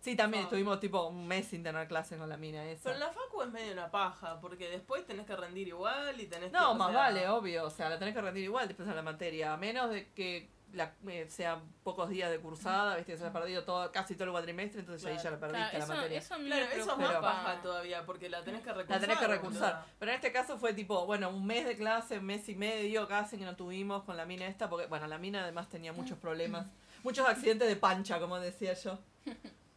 Sí, 0.00 0.14
también 0.14 0.44
estuvimos 0.44 0.78
tipo 0.78 1.04
un 1.08 1.26
mes 1.26 1.48
sin 1.48 1.64
tener 1.64 1.88
clases 1.88 2.16
con 2.16 2.28
la 2.28 2.36
mina 2.36 2.64
esa. 2.64 2.90
Pero 2.90 2.98
la 3.00 3.10
facu 3.10 3.42
es 3.42 3.50
medio 3.50 3.72
una 3.72 3.90
paja, 3.90 4.40
porque 4.40 4.68
después 4.68 5.04
tenés 5.04 5.26
que 5.26 5.34
rendir 5.34 5.66
igual 5.66 6.20
y 6.20 6.26
tenés 6.26 6.52
que... 6.52 6.56
No, 6.56 6.74
más 6.74 6.90
sea, 6.90 6.96
vale, 6.96 7.28
obvio. 7.28 7.64
O 7.64 7.70
sea, 7.70 7.88
la 7.88 7.98
tenés 7.98 8.14
que 8.14 8.20
rendir 8.20 8.44
igual 8.44 8.68
después 8.68 8.88
de 8.88 8.94
la 8.94 9.02
materia. 9.02 9.52
A 9.52 9.56
menos 9.56 9.90
de 9.90 10.08
que 10.12 10.48
la, 10.76 10.94
eh, 11.08 11.26
sean 11.28 11.60
pocos 11.82 12.08
días 12.10 12.30
de 12.30 12.38
cursada, 12.38 12.96
viste, 12.96 13.12
que 13.12 13.18
se 13.18 13.26
ha 13.26 13.32
perdido 13.32 13.64
todo, 13.64 13.90
casi 13.90 14.14
todo 14.14 14.24
el 14.24 14.30
cuatrimestre, 14.30 14.80
entonces 14.80 15.06
ahí 15.06 15.16
ya 15.16 15.30
la 15.30 15.38
Claro, 15.38 15.52
perdiste 15.52 15.78
la 15.78 15.84
eso, 15.84 15.94
materia. 15.94 16.18
eso 16.18 16.36
Claro, 16.36 16.66
es 16.72 16.86
más 16.98 17.16
paja 17.16 17.62
todavía, 17.62 18.06
porque 18.06 18.28
la 18.28 18.44
tenés 18.44 18.62
que 18.62 18.72
recursar. 18.72 18.90
la 18.96 19.00
tenés 19.00 19.18
que 19.18 19.26
recursar. 19.26 19.72
boluda. 19.74 19.86
Pero 19.98 20.10
en 20.12 20.14
este 20.16 20.32
caso 20.32 20.58
fue 20.58 20.72
tipo, 20.74 21.06
bueno, 21.06 21.30
un 21.30 21.46
mes 21.46 21.66
de 21.66 21.76
clase, 21.76 22.18
un 22.18 22.26
mes 22.26 22.48
y 22.48 22.54
medio 22.54 23.08
casi 23.08 23.36
que 23.38 23.44
no 23.44 23.56
tuvimos 23.56 24.04
con 24.04 24.16
la 24.16 24.24
mina 24.26 24.46
esta, 24.46 24.68
porque, 24.68 24.86
bueno, 24.86 25.06
la 25.06 25.18
mina 25.18 25.42
además 25.42 25.68
tenía 25.68 25.92
muchos 25.92 26.18
problemas, 26.18 26.66
muchos 27.02 27.26
accidentes 27.28 27.66
de 27.68 27.76
pancha, 27.76 28.20
como 28.20 28.38
decía 28.38 28.74
yo. 28.74 28.98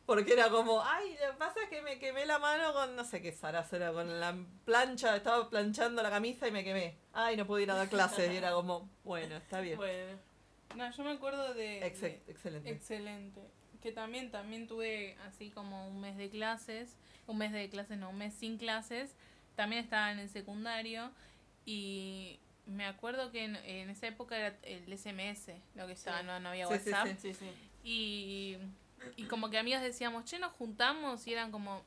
Porque 0.05 0.33
era 0.33 0.49
como, 0.49 0.81
ay, 0.83 1.15
lo 1.23 1.31
que 1.33 1.37
pasa 1.37 1.61
es 1.63 1.69
que 1.69 1.83
me 1.83 1.99
quemé 1.99 2.25
la 2.25 2.39
mano 2.39 2.73
con, 2.73 2.95
no 2.95 3.05
sé 3.05 3.21
qué 3.21 3.31
zarazo 3.31 3.75
era, 3.75 3.91
con 3.93 4.19
la 4.19 4.35
plancha, 4.65 5.15
estaba 5.15 5.47
planchando 5.51 6.01
la 6.01 6.09
camisa 6.09 6.47
y 6.47 6.51
me 6.51 6.63
quemé. 6.63 6.97
Ay, 7.13 7.37
no 7.37 7.45
pude 7.45 7.61
ir 7.61 7.69
a 7.69 7.75
dar 7.75 7.89
clases. 7.89 8.31
Y 8.33 8.37
era 8.37 8.51
como, 8.51 8.89
bueno, 9.03 9.35
está 9.35 9.61
bien. 9.61 9.77
Bueno, 9.77 10.17
No, 10.75 10.89
yo 10.91 11.03
me 11.03 11.11
acuerdo 11.11 11.53
de... 11.53 11.85
Ex- 11.85 12.01
de- 12.01 12.21
excelente. 12.27 12.69
Excelente. 12.69 13.41
Que 13.81 13.91
también, 13.91 14.29
también 14.31 14.67
tuve 14.67 15.15
así 15.27 15.49
como 15.51 15.87
un 15.87 15.99
mes 16.01 16.17
de 16.17 16.29
clases, 16.29 16.95
un 17.27 17.37
mes 17.37 17.51
de 17.51 17.69
clases, 17.69 17.97
no, 17.97 18.09
un 18.09 18.17
mes 18.17 18.33
sin 18.33 18.57
clases. 18.57 19.15
También 19.55 19.83
estaba 19.83 20.11
en 20.11 20.19
el 20.19 20.29
secundario 20.29 21.11
y 21.65 22.39
me 22.65 22.85
acuerdo 22.85 23.31
que 23.31 23.45
en, 23.45 23.55
en 23.57 23.89
esa 23.89 24.07
época 24.07 24.37
era 24.37 24.55
el 24.63 24.91
SMS, 24.97 25.51
lo 25.75 25.87
que 25.87 25.93
estaba, 25.93 26.19
Sí. 26.19 26.25
no, 26.25 26.39
no 26.39 26.49
había 26.49 26.67
Sí, 26.67 26.73
WhatsApp. 26.73 27.07
sí, 27.19 27.33
sí. 27.33 27.33
sí. 27.33 27.49
Y, 27.83 28.57
y 29.15 29.23
como 29.25 29.49
que 29.49 29.57
amigos 29.57 29.81
decíamos, 29.81 30.25
che, 30.25 30.39
nos 30.39 30.51
juntamos 30.53 31.25
y 31.27 31.33
eran 31.33 31.51
como, 31.51 31.81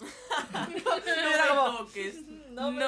Era 0.00 1.54
No 1.54 1.54
como, 1.54 1.72
me 1.72 1.78
toques. 1.78 2.22
no 2.50 2.70
me, 2.70 2.84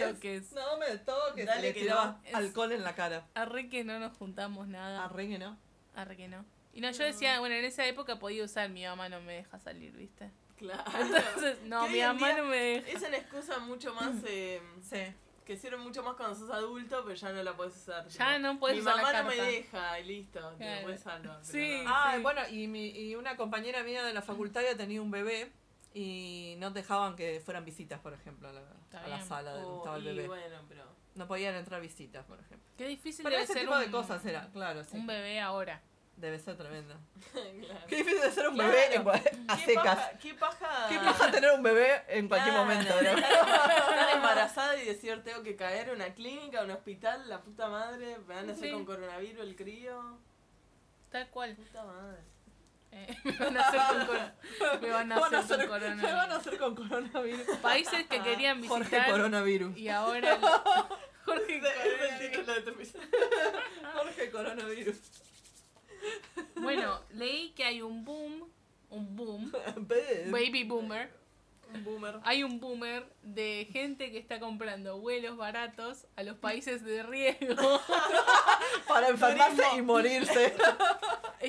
toques. 0.00 0.52
No 0.52 0.78
me 0.78 0.98
toques. 0.98 1.46
Dale 1.46 1.62
le 1.62 1.74
que 1.74 1.80
tiraba 1.82 2.20
no. 2.32 2.36
Alcohol 2.38 2.72
en 2.72 2.82
la 2.82 2.94
cara. 2.94 3.26
Arre 3.34 3.68
que 3.68 3.84
no 3.84 3.98
nos 3.98 4.16
juntamos 4.16 4.66
nada. 4.68 5.04
Arregue, 5.04 5.38
¿no? 5.38 5.56
Arre 5.94 6.16
que 6.16 6.28
no. 6.28 6.44
Y 6.72 6.80
no, 6.80 6.90
yo 6.90 7.04
decía, 7.04 7.38
bueno, 7.38 7.54
en 7.54 7.64
esa 7.64 7.86
época 7.86 8.18
podía 8.18 8.44
usar, 8.44 8.68
mi 8.68 8.84
mamá 8.84 9.08
no 9.08 9.20
me 9.20 9.34
deja 9.34 9.58
salir, 9.60 9.92
¿viste? 9.92 10.30
Claro. 10.56 10.82
Entonces, 11.00 11.58
no, 11.64 11.84
Que 11.86 11.92
mi 11.92 12.00
mamá 12.00 12.32
no 12.32 12.44
me 12.44 12.56
deja. 12.56 12.90
Es 12.90 13.02
una 13.02 13.16
excusa 13.16 13.58
mucho 13.60 13.94
más... 13.94 14.14
eh, 14.26 14.60
Sí. 14.82 14.98
que 15.44 15.56
sirve 15.56 15.76
mucho 15.76 16.02
más 16.02 16.14
cuando 16.16 16.34
sos 16.34 16.50
adulto, 16.50 17.02
pero 17.04 17.14
ya 17.14 17.32
no 17.32 17.42
la 17.44 17.52
puedes 17.56 17.76
usar. 17.76 18.08
Ya 18.08 18.26
tipo, 18.36 18.38
no 18.40 18.58
puedes 18.58 18.76
Mi 18.76 18.80
usar 18.82 18.96
la 18.96 19.02
mamá 19.02 19.22
no 19.22 19.28
me 19.28 19.36
deja 19.36 20.00
y 20.00 20.04
listo, 20.04 20.40
te 20.52 20.56
Claro. 20.56 20.76
lo 20.76 20.82
puedes 20.82 21.00
salvar. 21.00 21.38
Sí. 21.44 21.80
no. 21.84 21.90
Ah, 21.94 22.18
bueno, 22.22 22.40
y, 22.50 22.66
mi, 22.66 22.88
y 22.90 23.14
una 23.14 23.36
compañera 23.36 23.82
mía 23.84 24.02
de 24.02 24.12
la 24.14 24.22
facultad 24.22 24.62
ya 24.62 24.76
tenía 24.76 25.00
un 25.02 25.10
bebé 25.12 25.52
y 25.94 26.56
no 26.58 26.70
dejaban 26.72 27.14
que 27.16 27.40
fueran 27.40 27.64
visitas, 27.64 28.00
por 28.00 28.12
ejemplo, 28.12 28.48
a 28.48 28.52
la, 28.52 28.62
a 29.00 29.08
la 29.08 29.20
sala 29.24 29.52
donde 29.52 29.68
Oh, 29.68 29.76
estaba 29.78 29.96
el 29.96 30.04
bebé. 30.04 30.26
bueno, 30.26 30.56
pero... 30.68 30.84
No 31.14 31.28
podían 31.28 31.54
entrar 31.54 31.80
visitas, 31.80 32.24
por 32.26 32.40
ejemplo. 32.40 32.68
Qué 32.76 32.86
difícil 32.88 33.22
Pero 33.22 33.34
debe 33.36 33.44
ese 33.44 33.52
ser 33.52 33.62
tipo 33.62 33.78
de 33.78 33.86
un- 33.86 33.92
cosas 33.92 34.24
era, 34.26 34.48
claro, 34.52 34.82
sí. 34.82 34.96
un 34.96 35.06
bebé 35.06 35.40
ahora. 35.40 35.80
Debe 36.16 36.38
ser 36.40 36.56
tremendo. 36.56 36.94
claro. 37.32 37.80
Qué 37.88 37.96
difícil 37.96 38.20
de 38.20 38.30
ser 38.32 38.48
un 38.48 38.54
Claro. 38.54 38.70
bebé 38.70 38.94
en 38.96 39.08
a 39.50 39.56
¿Qué 39.56 39.64
secas. 39.64 39.84
paja- 39.96 40.18
¿Qué 40.18 40.34
paja? 40.34 40.86
Qué 40.88 40.98
paja 40.98 41.30
tener 41.30 41.50
un 41.52 41.62
bebé 41.62 42.02
en 42.08 42.28
cualquier 42.28 42.54
Claro, 42.54 42.68
momento, 42.68 42.94
¿no? 43.02 43.10
Estar 43.18 44.10
embarazada 44.16 44.76
y 44.82 44.86
decir 44.86 45.22
tengo 45.22 45.42
que 45.42 45.54
caer 45.56 45.90
a 45.90 45.92
una 45.92 46.12
clínica, 46.14 46.60
a 46.60 46.64
un 46.64 46.70
hospital, 46.72 47.28
la 47.28 47.40
puta 47.40 47.68
madre, 47.68 48.18
me 48.26 48.34
van 48.34 48.48
a 48.48 48.52
hacer 48.52 48.66
Sí. 48.68 48.72
con 48.72 48.84
coronavirus 48.84 49.42
el 49.42 49.54
crío. 49.56 50.18
Tal 51.10 51.28
cual. 51.30 51.54
Puta 51.56 51.84
madre. 51.84 52.18
Eh, 52.96 53.16
me 53.24 53.32
van 53.32 53.56
a 53.56 53.60
hacer 53.60 53.80
con, 53.80 54.06
cor- 54.06 54.80
me 54.80 54.88
van 54.90 55.12
a 55.12 55.16
hacer 55.16 55.34
hacer- 55.60 55.68
con 55.68 55.80
Me 55.80 55.88
van 55.88 55.98
a 55.98 56.02
coronavirus. 56.06 56.36
hacer 56.38 56.58
con 56.58 56.74
coronavirus. 56.76 57.56
Países 57.58 58.06
que 58.06 58.20
querían 58.22 58.64
Jorge 58.68 58.84
visitar 58.84 59.10
Coronavirus. 59.10 59.76
y 59.76 59.88
ahora... 59.88 60.38
Jorge 61.24 61.60
Coronavirus. 61.60 62.92
Jorge 63.94 64.30
Coronavirus. 64.30 64.96
Bueno, 66.56 67.00
leí 67.10 67.50
que 67.52 67.64
hay 67.64 67.82
un 67.82 68.04
boom, 68.04 68.48
un 68.90 69.16
boom, 69.16 69.50
baby 70.30 70.64
boomer. 70.64 71.10
Un 71.74 71.84
boomer. 71.84 72.20
Hay 72.24 72.44
un 72.44 72.60
boomer 72.60 73.04
de 73.22 73.68
gente 73.72 74.10
que 74.12 74.18
está 74.18 74.38
comprando 74.40 74.98
vuelos 74.98 75.36
baratos 75.36 76.06
a 76.16 76.22
los 76.22 76.36
países 76.38 76.84
de 76.84 77.02
riesgo. 77.02 77.80
Para 78.88 79.08
enfermarse 79.08 79.56
Turismo. 79.56 79.78
y 79.78 79.82
morirse. 79.82 80.56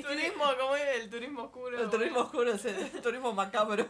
Turismo, 0.02 0.44
¿cómo 0.60 0.76
es? 0.76 1.02
El 1.04 1.10
turismo 1.10 1.44
oscuro. 1.44 1.82
El 1.82 1.90
turismo 1.90 2.20
oscuro, 2.22 2.52
es 2.54 2.66
el 2.66 2.90
turismo 3.02 3.34
macabro. 3.34 3.88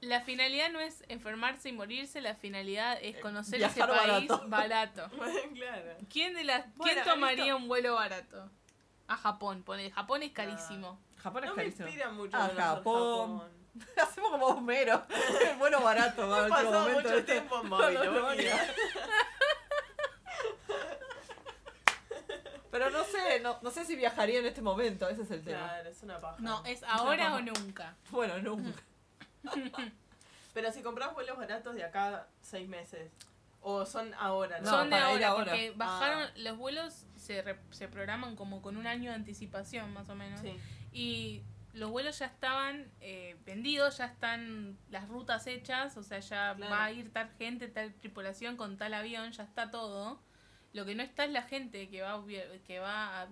La 0.00 0.20
finalidad 0.20 0.70
no 0.70 0.80
es 0.80 1.02
enfermarse 1.08 1.68
y 1.68 1.72
morirse, 1.72 2.20
la 2.20 2.34
finalidad 2.34 2.98
es 3.00 3.16
conocer 3.18 3.54
Eh, 3.54 3.58
Viajar 3.58 3.90
ese 3.90 3.98
país 4.08 4.28
barato. 4.28 4.48
barato. 4.48 5.08
Bueno, 5.16 5.38
claro. 5.54 5.96
¿Quién 6.12 6.34
de 6.34 6.44
las 6.44 6.74
Bueno, 6.76 6.92
quién 6.92 7.04
tomaría 7.04 7.44
visto- 7.44 7.56
un 7.56 7.68
vuelo 7.68 7.94
barato? 7.94 8.50
A 9.08 9.16
Japón, 9.16 9.62
pone. 9.62 9.90
Japón 9.92 10.22
es 10.24 10.32
carísimo. 10.32 11.00
Japón 11.16 11.44
es 11.44 11.50
No 11.50 11.56
me 11.56 11.62
carísimo. 11.62 11.86
inspira 11.88 12.10
mucho 12.10 12.36
A 12.36 12.40
conocer 12.40 12.56
Japón. 12.64 13.38
Japón. 13.38 13.65
Hacemos 14.02 14.30
como 14.30 14.46
Homero. 14.46 15.02
bueno, 15.58 15.80
barato. 15.82 16.28
va, 16.28 16.46
He 16.46 16.48
pasado 16.48 16.72
momento, 16.80 17.00
mucho 17.02 17.16
¿viste? 17.16 17.32
tiempo 17.32 17.60
en 17.62 17.70
Babilonia. 17.70 18.74
Pero 22.70 22.90
no 22.90 23.04
sé, 23.04 23.40
no, 23.40 23.58
no 23.62 23.70
sé 23.70 23.84
si 23.86 23.96
viajaría 23.96 24.38
en 24.40 24.46
este 24.46 24.60
momento, 24.60 25.08
ese 25.08 25.22
es 25.22 25.30
el 25.30 25.42
tema. 25.42 25.58
Claro, 25.66 25.88
es 25.88 26.02
una 26.02 26.20
paja. 26.20 26.36
No, 26.40 26.62
es 26.66 26.82
ahora 26.82 27.34
o 27.34 27.40
nunca. 27.40 27.94
Bueno, 28.10 28.38
nunca. 28.38 28.82
Pero 30.52 30.72
si 30.72 30.82
compras 30.82 31.14
vuelos 31.14 31.38
baratos 31.38 31.74
de 31.74 31.84
acá 31.84 32.26
seis 32.42 32.68
meses. 32.68 33.10
O 33.68 33.84
son 33.86 34.12
ahora, 34.14 34.60
¿no? 34.60 34.70
Son 34.70 34.90
de 34.90 34.96
para 34.96 35.12
ir 35.14 35.24
ahora, 35.24 35.28
ahora. 35.28 35.44
porque 35.52 35.72
bajaron. 35.74 36.22
Ah. 36.24 36.32
Los 36.36 36.56
vuelos 36.56 37.04
se, 37.16 37.42
re- 37.42 37.58
se 37.70 37.88
programan 37.88 38.36
como 38.36 38.62
con 38.62 38.76
un 38.76 38.86
año 38.86 39.10
de 39.10 39.16
anticipación, 39.16 39.92
más 39.92 40.08
o 40.08 40.14
menos. 40.14 40.38
Sí. 40.40 40.56
Y 40.92 41.42
los 41.76 41.90
vuelos 41.90 42.18
ya 42.18 42.26
estaban 42.26 42.90
eh, 43.00 43.36
vendidos, 43.44 43.98
ya 43.98 44.06
están 44.06 44.78
las 44.90 45.06
rutas 45.08 45.46
hechas, 45.46 45.96
o 45.96 46.02
sea, 46.02 46.18
ya 46.20 46.54
Claro. 46.56 46.72
va 46.72 46.84
a 46.84 46.90
ir 46.92 47.12
tal 47.12 47.30
gente, 47.38 47.68
tal 47.68 47.92
tripulación 47.94 48.56
con 48.56 48.78
tal 48.78 48.94
avión, 48.94 49.30
ya 49.32 49.44
está 49.44 49.70
todo. 49.70 50.20
Lo 50.72 50.84
que 50.86 50.94
no 50.94 51.02
está 51.02 51.24
es 51.24 51.32
la 51.32 51.42
gente 51.42 51.88
que 51.88 52.02
va 52.02 52.22
que 52.66 52.78
va 52.78 53.22
a, 53.22 53.28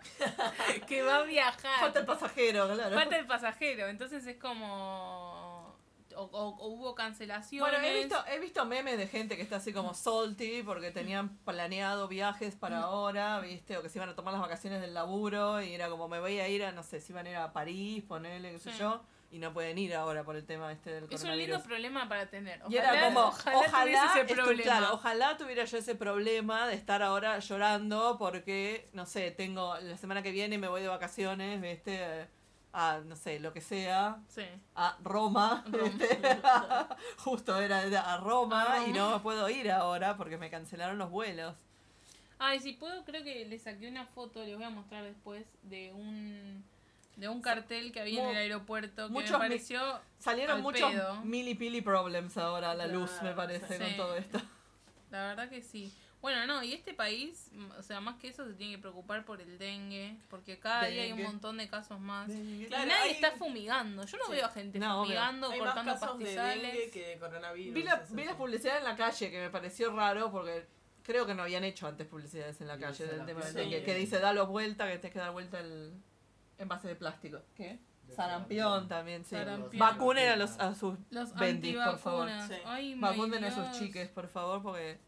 que 0.88 1.02
va 1.02 1.16
a 1.18 1.22
viajar. 1.24 1.80
Falta 1.80 2.00
el 2.00 2.06
pasajero, 2.06 2.74
claro. 2.74 2.96
Falta 2.96 3.18
el 3.18 3.26
pasajero, 3.26 3.88
entonces 3.88 4.26
es 4.26 4.36
como... 4.36 5.49
O, 6.16 6.22
o- 6.22 6.56
o 6.56 6.66
hubo 6.68 6.94
cancelaciones. 6.94 7.70
Bueno, 7.70 7.86
he 7.86 7.94
visto, 8.00 8.16
he 8.26 8.38
visto 8.38 8.64
memes 8.64 8.98
de 8.98 9.06
gente 9.06 9.36
que 9.36 9.42
está 9.42 9.56
así 9.56 9.72
como 9.72 9.94
salty 9.94 10.62
porque 10.62 10.90
tenían 10.90 11.36
planeado 11.44 12.08
viajes 12.08 12.54
para 12.56 12.80
ahora, 12.80 13.40
¿viste? 13.40 13.76
O 13.76 13.82
que 13.82 13.88
se 13.88 13.98
iban 13.98 14.08
a 14.08 14.14
tomar 14.14 14.32
las 14.32 14.40
vacaciones 14.42 14.80
del 14.80 14.94
laburo 14.94 15.62
y 15.62 15.72
era 15.74 15.88
como 15.88 16.08
me 16.08 16.20
voy 16.20 16.38
a 16.40 16.48
ir 16.48 16.64
a, 16.64 16.72
no 16.72 16.82
sé, 16.82 17.00
si 17.00 17.12
iban 17.12 17.26
a 17.26 17.30
ir 17.30 17.36
a 17.36 17.52
París, 17.52 18.02
ponerle, 18.02 18.52
qué 18.52 18.58
sé 18.58 18.72
Sí. 18.72 18.78
yo, 18.78 19.02
y 19.32 19.38
no 19.38 19.52
pueden 19.52 19.78
ir 19.78 19.94
ahora 19.94 20.24
por 20.24 20.34
el 20.34 20.44
tema 20.44 20.72
este 20.72 20.90
del 20.90 21.04
Es 21.04 21.10
un 21.10 21.16
coronavirus. 21.18 21.48
lindo 21.58 21.62
problema 21.64 22.08
para 22.08 22.28
tener. 22.28 22.60
Y 22.68 22.76
era 22.76 23.00
como, 23.00 23.20
ojalá, 23.28 23.58
ojalá, 23.58 24.12
ese 24.16 24.34
problema. 24.34 24.62
claro, 24.62 24.88
ojalá 24.94 25.36
tuviera 25.36 25.64
yo 25.64 25.78
ese 25.78 25.94
problema 25.94 26.66
de 26.66 26.74
estar 26.74 27.00
ahora 27.02 27.38
llorando 27.38 28.16
porque, 28.18 28.88
no 28.92 29.06
sé, 29.06 29.30
tengo 29.30 29.76
la 29.78 29.96
semana 29.96 30.22
que 30.22 30.32
viene 30.32 30.58
me 30.58 30.66
voy 30.66 30.82
de 30.82 30.88
vacaciones, 30.88 31.60
¿viste? 31.62 32.26
A, 32.72 33.00
no 33.04 33.16
sé, 33.16 33.40
lo 33.40 33.52
que 33.52 33.60
sea, 33.60 34.18
Sí. 34.28 34.44
a 34.76 34.96
Roma, 35.02 35.64
justo 37.18 37.58
era 37.60 37.80
a 38.14 38.16
Roma, 38.18 38.72
A 38.74 38.86
y 38.86 38.92
Roma. 38.92 39.10
no 39.12 39.22
puedo 39.22 39.48
ir 39.50 39.70
ahora 39.70 40.16
porque 40.16 40.36
me 40.38 40.50
cancelaron 40.50 40.98
los 40.98 41.10
vuelos. 41.10 41.54
Ay, 42.38 42.60
si 42.60 42.72
puedo, 42.72 43.04
creo 43.04 43.22
que 43.24 43.44
le 43.44 43.58
saqué 43.58 43.88
una 43.88 44.06
foto, 44.06 44.44
les 44.44 44.54
voy 44.56 44.64
a 44.64 44.70
mostrar 44.70 45.04
después, 45.04 45.44
de 45.62 45.92
un 45.92 46.64
de 47.16 47.28
un 47.28 47.42
cartel 47.42 47.92
que 47.92 48.00
había 48.00 48.22
en 48.22 48.30
el 48.30 48.36
aeropuerto 48.36 49.08
que 49.08 49.12
me 49.12 49.20
muchos 49.20 49.32
mi- 49.32 49.38
pareció... 49.38 50.00
Salieron 50.18 50.56
Al 50.56 50.62
muchos 50.62 50.90
pedo. 50.90 51.16
mili 51.22 51.54
pili 51.54 51.82
problems 51.82 52.38
ahora 52.38 52.70
a 52.70 52.74
la 52.74 52.86
luz, 52.86 53.10
me 53.22 53.32
parece, 53.34 53.76
sí. 53.76 53.84
con 53.84 53.96
todo 53.96 54.16
esto. 54.16 54.40
La 55.10 55.26
verdad 55.26 55.50
que 55.50 55.60
sí. 55.60 55.92
Bueno, 56.20 56.46
no, 56.46 56.62
y 56.62 56.74
este 56.74 56.92
país, 56.92 57.48
mm, 57.52 57.70
o 57.78 57.82
sea, 57.82 58.00
más 58.00 58.16
que 58.16 58.28
eso, 58.28 58.46
se 58.46 58.52
tiene 58.54 58.74
que 58.74 58.78
preocupar 58.82 59.24
por 59.24 59.40
el 59.40 59.56
dengue, 59.58 60.16
porque 60.28 60.58
cada 60.58 60.84
día 60.86 61.02
hay 61.02 61.12
un 61.12 61.16
Dengue. 61.18 61.32
montón 61.32 61.56
de 61.56 61.68
casos 61.68 61.98
más. 61.98 62.28
y 62.30 62.66
Claro, 62.68 62.86
nadie 62.86 63.02
hay- 63.02 63.10
está 63.12 63.30
fumigando. 63.32 64.04
Yo 64.04 64.18
no 64.18 64.24
Sí. 64.26 64.32
veo 64.32 64.44
a 64.46 64.48
gente 64.50 64.78
No, 64.78 64.96
obvio. 65.00 65.04
fumigando, 65.04 65.50
Hay 65.50 65.58
más 65.60 65.66
cortando 65.74 65.92
casos 65.92 66.18
de 66.18 66.24
pastizales. 66.24 66.62
dengue 66.72 66.90
que 66.90 67.06
de 67.08 67.18
coronavirus. 67.18 67.74
Vi 67.74 67.82
la, 67.82 67.94
eso 67.94 68.14
vi 68.14 68.24
la 68.24 68.36
publicidad 68.36 68.78
en 68.78 68.84
la 68.84 68.96
calle 68.96 69.30
que 69.30 69.38
me 69.40 69.48
pareció 69.50 69.96
raro 69.96 70.30
porque 70.30 70.66
creo 71.02 71.26
que 71.26 71.34
no 71.34 71.42
habían 71.42 71.64
hecho 71.64 71.86
antes 71.86 72.06
publicidades 72.06 72.60
en 72.60 72.66
la 72.68 72.76
Y 72.76 72.80
calle 72.80 73.06
del 73.06 73.24
tema 73.24 73.40
del 73.42 73.54
dengue. 73.54 73.82
Que 73.82 73.94
dice 73.94 74.18
dalo 74.20 74.46
vuelta, 74.46 74.84
que 74.86 74.98
tienes 74.98 75.12
que 75.14 75.18
dar 75.18 75.32
vuelta 75.32 75.58
el 75.60 75.94
envase 76.58 76.88
de 76.88 76.96
plástico. 76.96 77.40
¿Qué? 77.54 77.78
De 78.06 78.14
Sarampión 78.14 78.88
también, 78.88 79.24
sí. 79.24 79.30
Sarampión. 79.36 79.78
Vacunen 79.78 80.28
a, 80.28 80.36
los, 80.36 80.58
a 80.58 80.74
sus 80.74 80.98
Los 81.10 81.32
bendis, 81.34 81.76
por 81.76 81.98
favor. 81.98 82.28
Sí. 82.46 82.54
Ay, 82.66 82.94
Vacunen 82.96 83.42
a 83.44 83.50
sus 83.54 83.78
chiques, 83.78 84.08
por 84.10 84.28
favor, 84.28 84.60
porque 84.62 84.98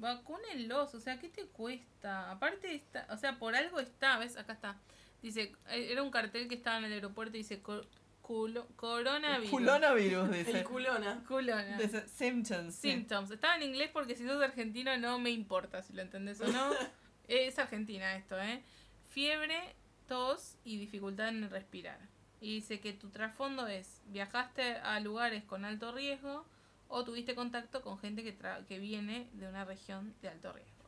Vacúnenlos, 0.00 0.94
o 0.94 1.00
sea, 1.00 1.18
¿qué 1.18 1.28
te 1.28 1.46
cuesta? 1.46 2.30
Aparte, 2.30 2.74
está, 2.74 3.06
o 3.10 3.16
sea, 3.18 3.38
por 3.38 3.54
algo 3.54 3.80
está, 3.80 4.18
¿ves? 4.18 4.36
Acá 4.36 4.54
está. 4.54 4.76
Dice, 5.22 5.52
eh, 5.68 5.88
era 5.90 6.02
un 6.02 6.10
cartel 6.10 6.48
que 6.48 6.54
estaba 6.54 6.78
en 6.78 6.84
el 6.84 6.92
aeropuerto 6.94 7.36
y 7.36 7.40
dice, 7.40 7.62
culo- 7.62 8.66
coronavirus. 8.76 9.50
culonavirus, 9.50 10.30
dice. 10.32 10.58
El 10.60 10.64
culona. 10.64 11.22
Culona. 11.28 11.76
Dice 11.78 12.08
symptoms. 12.08 12.74
sí. 12.74 12.90
Symptoms. 12.92 13.30
Estaba 13.30 13.56
en 13.56 13.62
inglés 13.64 13.90
porque 13.92 14.16
si 14.16 14.26
sos 14.26 14.42
argentino 14.42 14.96
no 14.96 15.18
me 15.18 15.30
importa 15.30 15.82
si 15.82 15.92
lo 15.92 16.02
entendés 16.02 16.40
o 16.40 16.46
no. 16.48 16.70
es 17.28 17.58
Argentina 17.58 18.16
esto, 18.16 18.40
¿eh? 18.40 18.62
Fiebre, 19.10 19.74
tos 20.08 20.56
y 20.64 20.78
dificultad 20.78 21.28
en 21.28 21.50
respirar. 21.50 21.98
Y 22.40 22.54
dice 22.54 22.80
que 22.80 22.94
tu 22.94 23.10
trasfondo 23.10 23.66
es, 23.66 24.00
viajaste 24.06 24.76
a 24.76 24.98
lugares 25.00 25.44
con 25.44 25.66
alto 25.66 25.92
riesgo 25.92 26.46
o 26.90 27.04
tuviste 27.04 27.34
contacto 27.34 27.80
con 27.82 27.98
gente 27.98 28.22
que, 28.22 28.36
tra- 28.38 28.64
que 28.66 28.78
viene 28.78 29.28
de 29.32 29.48
una 29.48 29.64
región 29.64 30.14
de 30.22 30.28
alto 30.28 30.52
riesgo. 30.52 30.84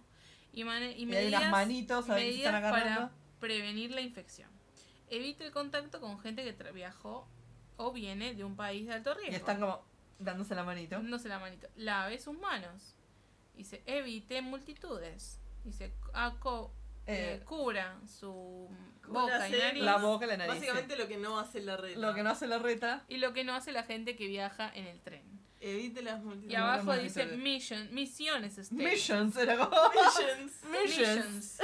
Y, 0.52 0.60
y 0.60 0.64
Y 0.64 0.68
hay 0.68 1.02
unas 1.04 1.08
medidas- 1.08 1.50
manitos 1.50 2.08
medidas 2.08 2.54
están 2.54 2.70
para 2.72 3.10
prevenir 3.40 3.90
la 3.92 4.00
infección. 4.02 4.50
Evite 5.08 5.44
el 5.46 5.52
contacto 5.52 6.00
con 6.00 6.18
gente 6.20 6.44
que 6.44 6.56
tra- 6.56 6.72
viajó 6.72 7.26
o 7.76 7.92
viene 7.92 8.34
de 8.34 8.44
un 8.44 8.56
país 8.56 8.86
de 8.86 8.94
alto 8.94 9.14
riesgo. 9.14 9.32
Y 9.32 9.36
están 9.36 9.60
como 9.60 9.84
dándose 10.18 10.54
la 10.54 10.64
manito. 10.64 10.96
Dándose 10.96 11.28
la 11.28 11.38
manito. 11.38 11.68
Lave 11.76 12.18
sus 12.18 12.38
manos. 12.38 12.96
Dice, 13.56 13.82
evite 13.86 14.42
multitudes. 14.42 15.40
Dice, 15.64 15.92
aco, 16.14 16.72
eh, 17.06 17.38
Eh, 17.40 17.44
cubra 17.44 17.98
su 18.06 18.68
boca 19.08 19.48
y 19.48 19.52
nariz. 19.52 19.82
la 19.82 19.96
boca 19.98 20.24
y 20.24 20.28
la 20.28 20.36
nariz. 20.36 20.54
Básicamente 20.54 20.96
lo 20.96 21.08
que 21.08 21.16
no 21.18 21.38
hace 21.38 21.60
la 21.60 21.76
red. 21.76 21.94
sí. 21.94 22.00
Lo 22.00 22.14
que 22.14 22.22
no 22.22 22.30
hace 22.30 22.46
la 22.46 22.58
reta. 22.58 23.04
Y 23.08 23.18
lo 23.18 23.32
que 23.32 23.44
no 23.44 23.54
hace 23.54 23.72
la 23.72 23.82
gente 23.84 24.16
que 24.16 24.26
viaja 24.28 24.70
en 24.74 24.86
el 24.86 25.00
tren. 25.00 25.41
Evite 25.64 26.02
las 26.02 26.20
multitudes. 26.24 26.52
Y 26.52 26.56
abajo 26.56 26.92
dice 26.94 27.24
mission, 27.36 27.88
misiones. 27.94 28.58
State. 28.58 28.82
Missions 28.82 29.36
era 29.36 29.56
como. 29.56 29.70
Missions. 29.90 30.52
Missions. 30.84 31.60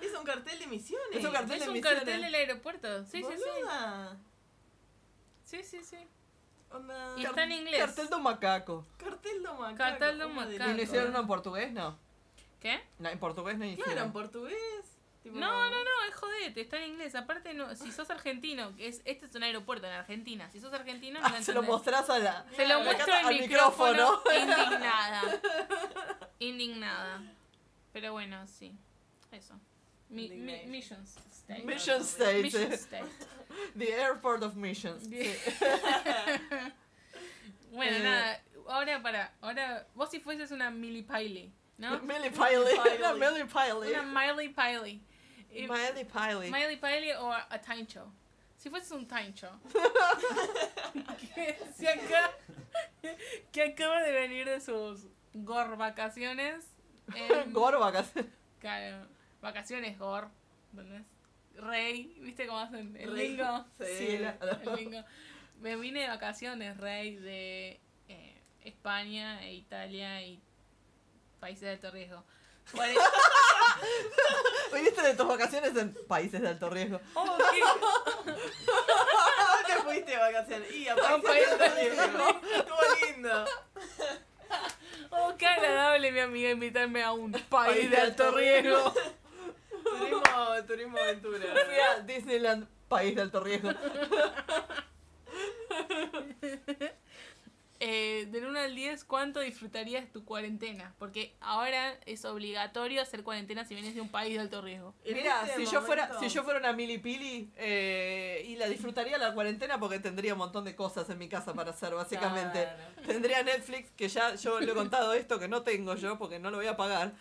Es 0.00 0.14
un 0.16 0.24
cartel 0.24 0.56
de 0.60 0.66
misiones. 0.68 1.08
Es 1.18 1.24
un 1.24 1.32
cartel 1.32 1.56
Es 1.56 1.62
de 1.62 1.66
un 1.68 1.72
misiones. 1.74 1.98
cartel 1.98 2.22
del 2.22 2.34
aeropuerto. 2.34 3.04
Sí, 3.06 3.22
sí, 3.22 3.24
sí. 3.36 3.44
Boluda. 3.60 4.16
Sí, 5.42 5.64
sí, 5.64 5.82
sí. 5.82 5.96
Onda. 6.70 7.14
Y 7.18 7.24
está 7.24 7.42
en 7.42 7.52
inglés. 7.52 7.80
Cartel 7.80 8.08
de 8.08 8.14
un 8.14 8.22
macaco. 8.22 8.86
Cartel 8.98 9.42
do 9.42 9.54
macaco. 9.54 9.76
Cartel 9.78 10.18
do 10.18 10.28
¿cómo 10.28 10.40
macaco. 10.40 10.70
¿Y 10.70 10.74
no 10.74 10.82
hicieron 10.82 11.16
en 11.16 11.26
portugués? 11.26 11.72
No. 11.72 11.98
¿Qué? 12.60 12.80
No, 13.00 13.08
en 13.08 13.18
portugués 13.18 13.58
no 13.58 13.64
hicieron. 13.64 13.92
Claro, 13.92 14.06
en 14.06 14.12
portugués. 14.12 14.93
Tipo- 15.30 15.38
No, 15.38 15.50
no, 15.70 15.70
no, 15.84 15.90
es 16.08 16.14
jodete, 16.14 16.60
está 16.60 16.76
en 16.78 16.92
inglés. 16.92 17.14
Aparte, 17.14 17.52
no, 17.54 17.74
si 17.74 17.90
sos 17.92 18.08
argentino, 18.10 18.74
que 18.76 18.86
es, 18.88 19.02
este 19.04 19.26
es 19.26 19.34
un 19.34 19.42
aeropuerto 19.42 19.86
en 19.86 19.92
Argentina, 19.94 20.48
si 20.50 20.60
sos 20.60 20.72
argentino, 20.72 21.20
no 21.20 21.26
Ah, 21.26 21.30
se 21.42 21.52
lo 21.52 21.62
mostrás 21.62 22.08
a 22.10 22.18
la. 22.18 22.46
Se 22.54 22.66
lo 22.68 22.80
muestro 22.80 23.12
al 23.12 23.34
micrófono, 23.34 24.22
indignada. 24.40 25.40
Indignada. 26.38 27.22
Pero 27.92 28.12
bueno, 28.12 28.46
sí. 28.46 28.72
Eso. 29.32 29.58
Mi, 30.08 30.28
mi- 30.28 30.66
missions 30.66 31.16
State. 31.32 31.62
Mission 31.64 32.00
State. 32.02 32.42
Mission. 32.42 32.72
State. 32.72 33.04
The 33.78 33.92
Airport 34.02 34.42
of 34.42 34.54
Missions. 34.54 35.04
Sí. 35.04 35.34
Bueno, 37.72 37.96
Eh. 37.96 38.00
nada. 38.02 38.42
Ahora 38.68 39.02
para. 39.02 39.32
Ahora, 39.40 39.86
vos 39.94 40.10
si 40.10 40.20
fueses 40.20 40.50
una 40.50 40.70
Millie 40.70 41.02
Piley, 41.02 41.52
¿no? 41.78 41.98
Millie 42.00 42.30
Piley. 42.30 42.78
Piley. 42.82 42.98
Una 42.98 43.12
Millie 43.14 43.44
Piley. 43.46 43.90
Una 43.92 44.02
Miley 44.02 44.48
Piley. 44.48 45.02
Miley 45.54 46.04
Piley. 46.04 46.50
Miley 46.50 46.76
Piley 46.76 47.12
o 47.12 47.32
a 47.32 47.58
Tincho. 47.60 48.12
Si 48.56 48.70
fueses 48.70 48.90
un 48.92 49.06
Tincho. 49.06 49.50
que, 51.34 51.58
si 51.76 51.86
acá, 51.86 52.30
que 53.52 53.62
acaba 53.62 54.00
de 54.02 54.12
venir 54.12 54.46
de 54.46 54.60
sus 54.60 55.06
gore 55.32 55.76
vacaciones. 55.76 56.66
en- 57.14 57.52
Gorbacas. 57.52 58.12
claro, 58.60 59.06
vacaciones 59.42 59.98
gore. 59.98 60.28
¿entendés? 60.72 61.02
Rey, 61.56 62.16
¿viste 62.20 62.46
cómo 62.46 62.58
hacen 62.58 62.96
el 62.96 63.12
Rey. 63.12 63.28
lingo? 63.30 63.64
Sí. 63.78 63.84
Sí, 63.98 64.18
la- 64.18 64.36
El 64.62 64.76
lingo. 64.76 65.04
Me 65.60 65.76
vine 65.76 66.00
de 66.00 66.08
vacaciones, 66.08 66.76
Rey, 66.78 67.14
de 67.16 67.80
eh, 68.08 68.42
España 68.62 69.44
e 69.44 69.54
Italia 69.54 70.20
y 70.22 70.40
países 71.40 71.62
de 71.62 71.70
alto 71.70 71.90
riesgo. 71.90 72.24
E- 72.72 72.98
Viniste 74.74 75.02
de 75.02 75.14
tus 75.14 75.26
vacaciones 75.28 75.76
en 75.76 75.94
países 76.08 76.40
de 76.40 76.48
alto 76.48 76.68
riesgo. 76.70 77.00
Oh, 77.14 77.38
qué- 77.52 77.62
¿A 77.62 79.56
dónde 79.56 79.74
fuiste 79.84 80.10
de 80.10 80.16
vacaciones? 80.18 80.72
Y 80.74 80.88
a 80.88 80.96
países 80.96 81.22
país 81.22 81.50
de 81.50 81.56
de 81.58 81.68
riesgo. 81.90 82.40
Estuvo 82.56 82.76
lindo. 83.06 83.44
Oh, 85.10 85.34
qué 85.38 85.46
agradable 85.46 86.10
mi 86.12 86.20
amiga 86.20 86.50
invitarme 86.50 87.02
a 87.04 87.12
un 87.12 87.30
país 87.32 87.88
de 87.90 87.96
alto 87.96 88.30
riesgo. 88.32 88.92
Turismo, 89.84 90.22
turismo 90.66 90.98
aventura. 90.98 91.46
Fui 91.66 91.78
a 91.78 92.00
Disneyland, 92.00 92.66
país 92.88 93.14
de 93.14 93.22
alto 93.22 93.40
riesgo. 93.40 93.70
eh, 97.80 98.26
del 98.30 98.46
1 98.46 98.58
al 98.58 98.74
10, 98.74 99.04
¿cuánto 99.04 99.40
disfrutarías 99.40 100.10
tu 100.12 100.24
cuarentena? 100.24 100.94
Porque 100.98 101.34
ahora 101.40 101.98
es 102.06 102.24
obligatorio 102.24 103.02
hacer 103.02 103.22
cuarentena 103.22 103.64
si 103.64 103.74
vienes 103.74 103.94
de 103.94 104.00
un 104.00 104.08
país 104.08 104.34
de 104.34 104.40
alto 104.40 104.62
riesgo. 104.62 104.94
Mira, 105.04 105.42
este 105.46 105.66
si 105.66 105.72
yo 105.72 105.82
fuera, 105.82 106.18
si 106.20 106.28
yo 106.28 106.44
fuera 106.44 106.60
una 106.60 106.72
milipili 106.72 107.50
eh, 107.56 108.46
y 108.48 108.56
la 108.56 108.68
disfrutaría 108.68 109.18
la 109.18 109.34
cuarentena 109.34 109.78
porque 109.78 109.98
tendría 109.98 110.34
un 110.34 110.38
montón 110.38 110.64
de 110.64 110.76
cosas 110.76 111.08
en 111.10 111.18
mi 111.18 111.28
casa 111.28 111.52
para 111.52 111.70
hacer, 111.70 111.94
básicamente. 111.94 112.62
Claro. 112.62 113.06
Tendría 113.06 113.42
Netflix, 113.42 113.90
que 113.96 114.08
ya 114.08 114.34
yo 114.36 114.60
le 114.60 114.70
he 114.70 114.74
contado 114.74 115.12
esto, 115.12 115.38
que 115.38 115.48
no 115.48 115.62
tengo 115.62 115.94
yo 115.96 116.16
porque 116.16 116.38
no 116.38 116.50
lo 116.50 116.58
voy 116.58 116.66
a 116.66 116.76
pagar. 116.76 117.12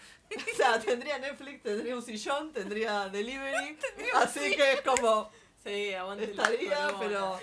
O 0.53 0.55
sea, 0.55 0.79
tendría 0.79 1.19
Netflix, 1.19 1.63
tendría 1.63 1.95
un 1.95 2.01
sillón, 2.01 2.51
tendría 2.53 3.09
delivery. 3.09 3.77
así 4.15 4.55
que 4.55 4.73
es 4.73 4.81
como, 4.81 5.29
Sí, 5.63 5.93
aguante 5.93 6.25
el 6.25 6.29
estaría, 6.31 6.87
corona. 6.91 6.99
pero 6.99 7.39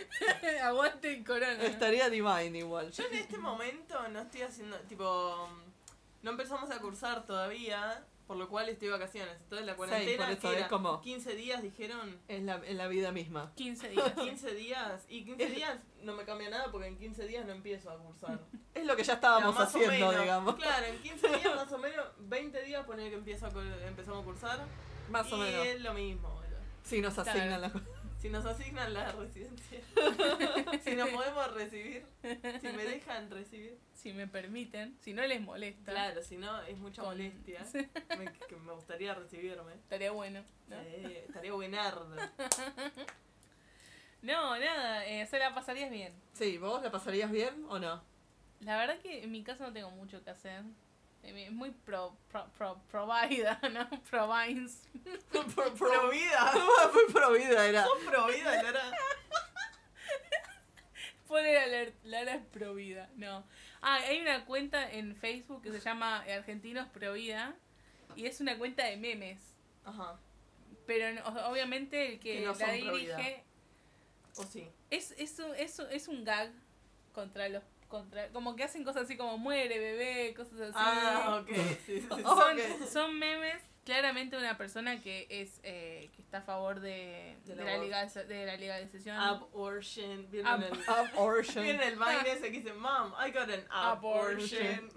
Aguante 0.65 1.13
el 1.15 1.25
corona. 1.25 1.53
estaría 1.65 2.11
divine 2.11 2.59
igual. 2.59 2.91
Yo 2.93 3.05
en 3.07 3.15
este 3.15 3.39
momento 3.39 4.09
no 4.09 4.21
estoy 4.21 4.43
haciendo, 4.43 4.77
tipo, 4.81 5.49
no 6.23 6.31
empezamos 6.31 6.71
a 6.71 6.79
cursar 6.81 7.25
todavía, 7.25 8.05
por 8.27 8.37
lo 8.37 8.49
cual 8.49 8.69
estoy 8.69 8.89
de 8.89 8.93
vacaciones. 8.93 9.35
Entonces 9.41 9.67
la 9.67 9.75
cuarentena, 9.75 10.27
por 10.27 10.35
eso, 10.35 10.53
es 10.53 10.67
como- 10.69 11.01
15 11.01 11.35
días, 11.35 11.63
dijeron, 11.63 12.19
Es 12.29 12.43
la, 12.43 12.61
en 12.65 12.77
la 12.77 12.89
vida 12.89 13.11
misma. 13.11 13.53
15 13.57 13.89
días. 13.89 14.13
15 14.21 14.55
días, 14.55 15.05
y 15.09 15.25
15 15.25 15.47
días 15.47 15.79
no 16.03 16.13
me 16.13 16.25
cambia 16.25 16.51
nada 16.51 16.71
porque 16.71 16.89
en 16.89 16.99
15 16.99 17.27
días 17.27 17.47
no 17.47 17.53
empiezo 17.53 17.91
a 17.91 17.97
cursar. 17.99 18.39
Es 18.75 18.87
lo 18.87 18.95
que 18.97 19.03
ya 19.03 19.15
estábamos 19.15 19.59
haciendo, 19.59 19.91
menos. 19.91 20.21
digamos. 20.21 20.55
Claro, 20.57 20.87
en 20.87 20.99
15 21.03 21.27
días 21.29 21.57
más 21.57 21.73
o 21.73 21.79
menos, 21.79 22.07
20 22.19 22.63
días 22.63 22.85
poner 22.87 23.09
que 23.11 23.17
empiezo 23.17 23.47
a, 23.47 23.51
empezamos 23.89 24.21
a 24.23 24.25
cursar. 24.25 24.61
Más 25.11 25.33
o 25.33 25.37
y 25.39 25.41
menos. 25.41 25.67
es 25.67 25.81
lo 25.81 25.93
mismo, 25.95 26.29
boludo. 26.29 26.59
Si 26.85 27.01
nos 27.01 27.15
Claro. 27.15 27.31
asignan 27.31 27.61
las 27.63 27.73
cosas. 27.73 27.89
Si 28.21 28.29
nos 28.29 28.45
asignan 28.45 28.93
la 28.93 29.13
residencia, 29.13 29.81
si 30.85 30.95
nos 30.95 31.09
podemos 31.09 31.55
recibir, 31.55 32.05
si 32.61 32.69
me 32.69 32.85
dejan 32.85 33.31
recibir. 33.31 33.79
si 33.95 34.13
me 34.13 34.27
permiten, 34.27 34.95
si 35.01 35.15
no 35.15 35.27
les 35.27 35.41
molesta. 35.41 35.91
Claro, 35.93 36.23
si 36.23 36.37
no 36.37 36.61
es 36.63 36.77
mucha 36.77 37.01
Con- 37.03 37.13
molestia. 37.17 37.65
Me, 38.19 38.31
que 38.47 38.57
me 38.57 38.73
gustaría 38.75 39.15
recibirme. 39.15 39.73
estaría 39.75 40.11
bueno. 40.11 40.45
¿no? 40.69 40.77
Eh, 40.81 41.25
estaría 41.29 41.53
buenardo. 41.53 42.15
No, 44.23 44.59
nada, 44.59 45.07
eh, 45.07 45.25
se 45.25 45.39
la 45.39 45.55
pasarías 45.55 45.91
bien. 45.91 46.13
Sí, 46.35 46.59
¿vos 46.59 46.83
la 46.83 46.91
pasarías 46.91 47.31
bien 47.31 47.65
o 47.71 47.79
no? 47.79 48.03
La 48.61 48.77
verdad 48.77 48.99
que 49.01 49.23
en 49.25 49.33
mi 49.33 49.43
casa 49.43 49.67
no 49.67 49.73
tengo 49.73 49.91
mucho 49.93 50.23
que 50.23 50.29
hacer. 50.29 50.63
Es 51.23 51.53
muy 51.53 51.71
pro, 51.71 52.17
pro, 52.31 52.47
pro, 52.57 52.81
provida, 52.91 53.61
¿no? 53.73 53.89
Provines. 54.11 54.89
Pro- 55.31 55.45
pro- 55.55 55.75
Pro 55.75 56.11
vida. 56.11 56.53
Muy 56.95 57.13
pro 57.13 57.33
vida 57.33 57.67
era. 57.69 57.85
¿Sos 57.85 57.99
pro 58.05 58.27
vida, 58.27 58.63
Lara? 58.63 58.93
Poner 61.29 61.59
alert, 61.59 61.95
Lara 62.05 62.35
es 62.35 62.45
provida, 62.47 63.09
no. 63.15 63.45
Ah, 63.83 63.97
hay 63.97 64.21
una 64.21 64.45
cuenta 64.47 64.91
en 64.91 65.15
Facebook 65.15 65.63
que 65.63 65.71
se 65.71 65.79
llama 65.79 66.23
Argentinos 66.23 66.89
Provida 66.89 67.55
y 68.17 68.27
es 68.27 68.41
una 68.41 68.59
cuenta 68.59 68.85
de 68.87 68.97
memes. 68.97 69.39
Ajá. 69.85 70.19
Pero 70.87 71.13
no- 71.13 71.49
obviamente 71.49 72.15
el 72.15 72.19
que, 72.19 72.39
Que 72.39 72.45
no 72.47 72.53
la 72.53 72.59
pro 72.59 72.67
vida. 72.95 73.17
dirige 73.17 73.45
O 74.37 74.43
sí. 74.43 74.69
es, 74.91 75.13
es, 75.19 75.39
es, 75.57 75.79
es 75.79 76.09
un 76.09 76.25
gag 76.25 76.51
contra 77.13 77.49
los 77.49 77.63
contra 77.91 78.29
como 78.29 78.57
que 78.57 78.65
hacen 78.65 78.85
cosas 78.85 79.03
así 79.03 79.19
como 79.19 79.37
muere 79.37 79.79
bebé, 79.79 80.33
cosas 80.35 80.59
así. 80.61 80.73
Ah, 80.77 81.43
ok. 81.43 81.49
Sí, 81.85 82.01
sí, 82.01 82.03
sí. 82.09 82.87
Son, 82.91 83.19
memes 83.19 83.61
claramente 83.85 84.39
una 84.39 84.57
persona 84.57 85.03
que 85.03 85.27
es 85.29 85.61
eh, 85.65 86.09
que 86.15 86.23
está 86.23 86.39
a 86.39 86.43
favor 86.43 86.81
de, 86.81 87.37
de, 87.45 87.57
la, 87.57 87.77
legal, 87.77 88.09
de 88.29 88.47
la 88.47 88.57
legalización 88.57 89.17
Abortion. 89.17 90.31
¿Vieron 90.31 90.63
Ab- 90.63 90.73
el, 90.73 90.89
Abortion. 90.89 91.65
¿vieron 91.65 91.83
el 91.83 91.97
Vine 91.97 92.33
ese 92.33 92.51
que 92.51 92.61
dice, 92.61 92.73
Mom, 92.73 93.13
I 93.19 93.31
got 93.33 93.51
an 93.51 93.65
abortion? 93.71 94.89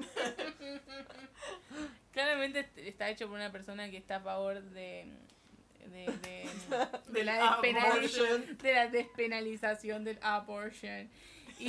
claramente 2.14 2.60
est- 2.60 2.78
está 2.78 3.10
hecho 3.10 3.28
por 3.28 3.36
una 3.36 3.52
persona 3.52 3.90
que 3.90 3.98
está 3.98 4.18
a 4.18 4.22
favor 4.22 4.62
de 4.62 5.12
de, 5.84 6.50
de, 7.10 7.24
la 7.26 7.58
despenalización 7.62 8.58
de 8.58 8.74
la 8.74 8.88
despenalización 8.88 10.04
del 10.06 10.18
abortion 10.22 11.10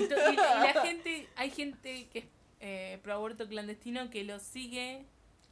y, 0.02 0.08
to- 0.08 0.14
y- 0.30 0.32
y 0.34 0.36
la 0.36 0.82
gente 0.82 1.28
hay 1.36 1.50
gente 1.50 2.08
que 2.12 2.18
es 2.20 2.24
eh, 2.60 2.98
pro 3.02 3.14
aborto 3.14 3.46
clandestino 3.48 4.08
que 4.10 4.24
lo 4.24 4.38
sigue 4.40 5.04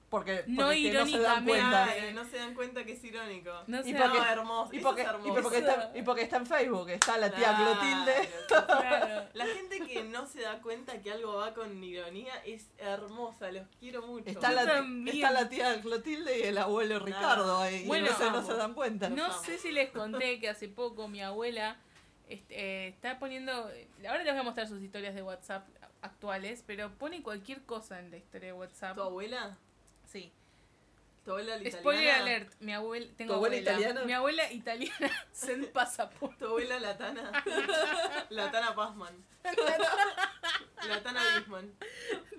Porque, 0.09 0.45
porque 0.45 0.53
No 0.53 0.71
que 0.71 0.93
no 0.93 1.07
se 1.07 1.19
dan 1.19 1.43
irónicamente. 1.49 1.51
cuenta. 1.51 1.85
Ay, 1.85 2.13
no 2.15 2.25
se 2.27 2.37
dan 2.37 2.55
cuenta 2.55 2.85
que 2.85 2.93
es 2.93 3.05
irónico. 3.05 3.51
no 3.67 3.79
Y 3.81 3.95
porque- 3.95 4.19
no, 4.19 4.25
hermoso. 4.27 4.73
Y 4.75 4.77
eso 4.79 4.87
porque, 4.89 5.01
es 5.03 5.07
y, 5.07 5.11
hermoso. 5.11 5.43
porque 5.43 5.59
está, 5.59 5.93
y 5.95 6.03
porque 6.03 6.23
está 6.23 6.37
en 6.37 6.47
Facebook, 6.47 6.89
está 6.91 7.17
la 7.19 7.31
tía 7.35 7.55
Claro, 7.57 7.73
Clotilde. 7.81 8.29
claro. 8.49 9.29
La 9.35 9.47
gente 9.47 9.81
que 9.87 10.03
no 10.05 10.27
se 10.27 10.43
da 10.43 10.61
cuenta 10.61 11.01
que 11.01 11.11
algo 11.13 11.35
va 11.37 11.55
con 11.55 11.83
ironía 11.83 12.35
es 12.45 12.67
hermosa, 12.79 13.51
los 13.53 13.67
quiero 13.81 14.07
mucho. 14.07 14.29
Está 14.29 14.53
la, 14.53 14.67
también. 14.67 15.17
está 15.17 15.31
la 15.31 15.49
tía 15.49 15.81
Clotilde 15.81 16.39
y 16.39 16.43
el 16.43 16.59
abuelo 16.59 16.99
Ricardo 16.99 17.59
ahí. 17.59 17.87
Bueno, 17.87 18.07
y 18.07 18.11
no, 18.11 18.17
se, 18.17 18.25
no 18.31 18.39
amo. 18.39 18.47
se 18.47 18.55
dan 18.55 18.75
cuenta. 18.75 19.09
No 19.09 19.25
amo. 19.25 19.43
sé 19.43 19.57
si 19.59 19.71
les 19.73 19.91
conté 19.91 20.39
que 20.41 20.49
hace 20.51 20.69
poco 20.69 21.09
mi 21.09 21.23
abuela 21.23 21.77
este, 22.35 22.87
eh, 22.87 22.89
está 22.89 23.19
poniendo. 23.19 23.53
Ahora 23.53 24.23
les 24.23 24.33
voy 24.33 24.41
a 24.41 24.43
mostrar 24.43 24.67
sus 24.69 24.83
historias 24.83 25.15
de 25.15 25.23
WhatsApp 25.23 25.67
actuales, 26.03 26.63
pero 26.67 26.91
pone 26.99 27.23
cualquier 27.23 27.63
cosa 27.63 27.99
en 28.01 28.11
la 28.11 28.17
historia 28.17 28.49
de 28.49 28.53
WhatsApp. 28.55 28.97
¿Tu 28.97 29.03
abuela? 29.03 29.57
Sí. 30.07 30.33
¿Tu 31.25 31.31
abuela 31.31 31.57
la 31.57 31.71
Spoiler 31.71 32.11
alert. 32.11 32.53
Mi 32.61 32.73
abuela. 32.73 33.07
Tengo 33.17 33.35
¿Tu 33.35 33.37
abuela 33.37 33.57
abuela. 33.57 33.71
italiana? 33.71 34.05
Mi 34.05 34.13
abuela 34.13 34.53
italiana 34.53 35.11
send 35.33 35.67
pasaporte. 35.69 36.37
¿Tu 36.39 36.47
abuela 36.47 36.81
latana? 36.81 37.45
Latana 38.31 38.75
Pazman. 38.75 39.15
Latana 40.89 41.21
Bisman. 41.39 41.73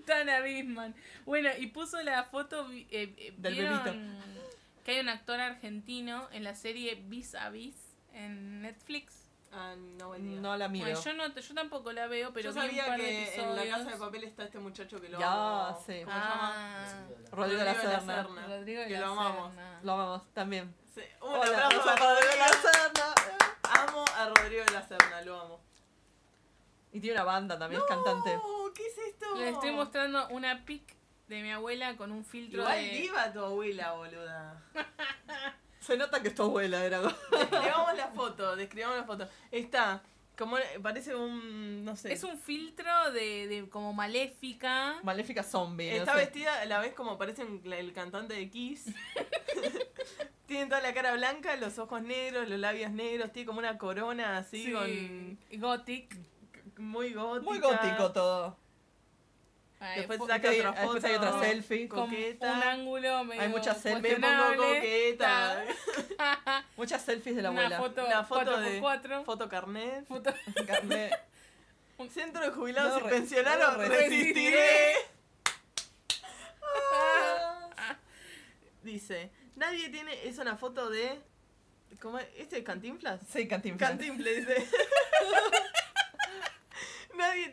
Tana 0.06 0.42
Bisman. 0.42 0.94
Bueno, 1.26 1.50
y 1.58 1.68
puso 1.68 2.02
la 2.04 2.24
foto. 2.26 2.70
eh, 2.72 2.88
eh, 2.92 3.34
Del 3.38 3.54
¿vieron 3.54 4.20
Que 4.84 4.92
hay 4.96 5.00
un 5.00 5.08
actor 5.10 5.40
argentino 5.40 6.28
en 6.34 6.44
la 6.44 6.56
serie 6.56 6.96
Vis 7.06 7.36
a 7.36 7.50
Vis 7.50 7.78
en 8.14 8.62
Netflix. 8.62 9.23
Ah, 9.56 9.76
no. 9.78 10.18
No 10.18 10.58
la 10.58 10.68
miro. 10.68 10.86
Bueno, 10.86 11.00
yo, 11.02 11.14
no, 11.14 11.36
yo 11.36 11.54
tampoco 11.54 11.92
la 11.92 12.08
veo, 12.08 12.34
pero 12.34 12.50
Yo 12.52 12.54
vi 12.54 12.60
un 12.60 12.66
sabía 12.68 12.86
par 12.88 13.00
de 13.00 13.06
que 13.06 13.36
en 13.42 13.56
la 13.56 13.66
casa 13.66 13.92
de 13.92 13.98
papel 13.98 14.24
está 14.24 14.44
este 14.46 14.60
muchacho 14.60 15.00
que 15.00 15.10
lo 15.10 15.20
Ya, 15.20 15.32
amo. 15.68 15.78
sí. 15.86 16.02
¿Cómo 16.04 16.16
se 16.16 16.22
llama? 16.22 16.54
Ah, 16.56 17.06
Rodrigo 17.32 17.36
Rodrigo 17.36 17.64
La 17.64 17.74
La 17.74 17.82
Serna. 17.82 18.16
Serna. 18.24 18.48
Rodrigo 18.48 18.82
de 18.82 18.88
Que 18.88 18.94
la 18.94 19.00
lo 19.02 19.12
amamos. 19.12 19.54
Serna. 19.54 19.80
Lo 19.84 19.92
amamos 19.94 20.34
también. 20.34 20.76
Sí. 20.96 21.02
Un 21.22 21.30
Hola, 21.30 21.66
aplauso 21.66 21.90
a 21.90 21.96
Rodrigo 21.96 22.32
La 22.40 22.48
Rodrigo. 22.48 22.70
Serna. 22.72 23.14
Amo 23.88 24.06
a 24.18 24.26
Rodrigo 24.30 24.66
de 24.66 24.72
la 24.72 24.88
Serna, 24.88 25.22
lo 25.22 25.40
amo. 25.40 25.62
Y 26.92 27.00
tiene 27.00 27.16
una 27.16 27.24
banda 27.24 27.58
también, 27.58 27.82
es 27.82 27.88
cantante. 27.88 28.36
No, 28.36 28.72
¿qué 28.74 28.86
es 28.88 28.98
esto? 28.98 29.36
Les 29.36 29.54
estoy 29.54 29.72
mostrando 29.72 30.28
una 30.30 30.64
pic 30.66 30.96
de 31.28 31.42
mi 31.42 31.52
abuela 31.52 31.96
con 31.98 32.12
un 32.12 32.24
filtro 32.26 32.62
Igual 32.62 32.78
de... 32.78 32.90
diva 32.92 33.32
tu 33.34 33.40
abuela, 33.44 33.94
boluda. 33.94 34.62
Se 35.86 35.98
nota 35.98 36.22
que 36.22 36.30
es 36.30 36.36
tu 36.36 36.44
abuela, 36.44 36.84
era. 36.86 37.02
Describamos 37.02 37.98
la 37.98 38.08
foto, 38.10 38.56
describamos 38.56 38.98
la 38.98 39.04
foto. 39.04 39.28
Está, 39.52 40.02
como 40.38 40.56
parece 40.82 41.14
un, 41.16 41.84
no 41.84 41.96
sé. 41.96 42.14
Es 42.14 42.24
un 42.24 42.38
filtro 42.38 43.12
de, 43.12 43.48
de 43.48 43.70
como 43.70 43.92
maléfica. 43.94 45.00
Maléfica 45.04 45.44
zombie. 45.44 45.90
no 45.92 45.98
Está 45.98 46.14
sé. 46.14 46.20
vestida 46.20 46.62
a 46.62 46.66
la 46.66 46.80
vez 46.80 46.94
como 46.94 47.18
parece 47.18 47.44
un- 47.44 47.62
el 47.74 47.92
cantante 47.94 48.34
de 48.34 48.50
Kiss. 48.50 48.86
tiene 50.48 50.68
toda 50.68 50.82
la 50.82 50.94
cara 50.94 51.14
blanca, 51.16 51.56
los 51.58 51.78
ojos 51.80 52.02
negros, 52.02 52.48
los 52.48 52.60
labios 52.60 52.92
negros, 52.92 53.32
tiene 53.32 53.46
como 53.48 53.60
una 53.60 53.78
corona 53.78 54.38
así 54.38 54.66
Sí, 54.66 54.72
con 54.72 55.60
gothic. 55.60 56.16
muy 56.78 57.14
gótica. 57.14 57.50
Muy 57.52 57.60
gótico 57.60 58.12
todo. 58.12 58.58
Ay, 59.86 59.98
Después 60.00 60.20
saca 60.28 60.50
Hay- 60.50 60.60
otra 60.62 60.74
foto. 60.74 60.94
después 60.94 61.04
hay 61.04 61.16
otra 61.16 61.40
selfie. 61.42 61.88
con 61.90 62.00
coqueta. 62.10 62.54
un 62.54 62.64
ángulo 62.64 63.24
medio 63.26 63.42
Hay 63.42 63.50
muchas 63.50 63.82
selfies. 63.82 64.18
Me 64.20 64.28
pongo 64.28 64.56
coqueta. 64.64 65.66
Muchas 66.78 67.02
selfies 67.02 67.36
de 67.36 67.42
la 67.42 67.52
Una 67.52 67.62
abuela. 67.66 67.78
foto, 67.80 68.06
Una 68.06 68.24
foto 68.24 68.60
de 68.62 68.82
4x4. 68.82 69.24
foto 69.26 69.50
carnet. 69.50 70.08
Foto- 70.08 70.34
Carne- 70.68 71.12
Centro 72.14 72.42
de 72.44 72.52
jubilados 72.52 73.02
No 73.02 73.08
y 73.08 73.12
pensionados, 73.12 73.78
no 73.78 73.84
resistiré. 73.84 74.94
Ah. 77.78 77.98
Dice, 78.84 79.32
nadie 79.56 79.90
tiene, 79.90 80.28
es 80.28 80.38
una 80.38 80.58
foto 80.58 80.90
de, 80.90 81.20
¿cómo 82.02 82.20
es? 82.20 82.28
¿Este 82.38 82.58
es 82.60 82.64
Cantinflas? 82.66 83.22
Sí, 83.32 83.48
Cantinflas. 83.48 83.90
Cantinflas, 83.90 84.36
dice. 84.36 84.68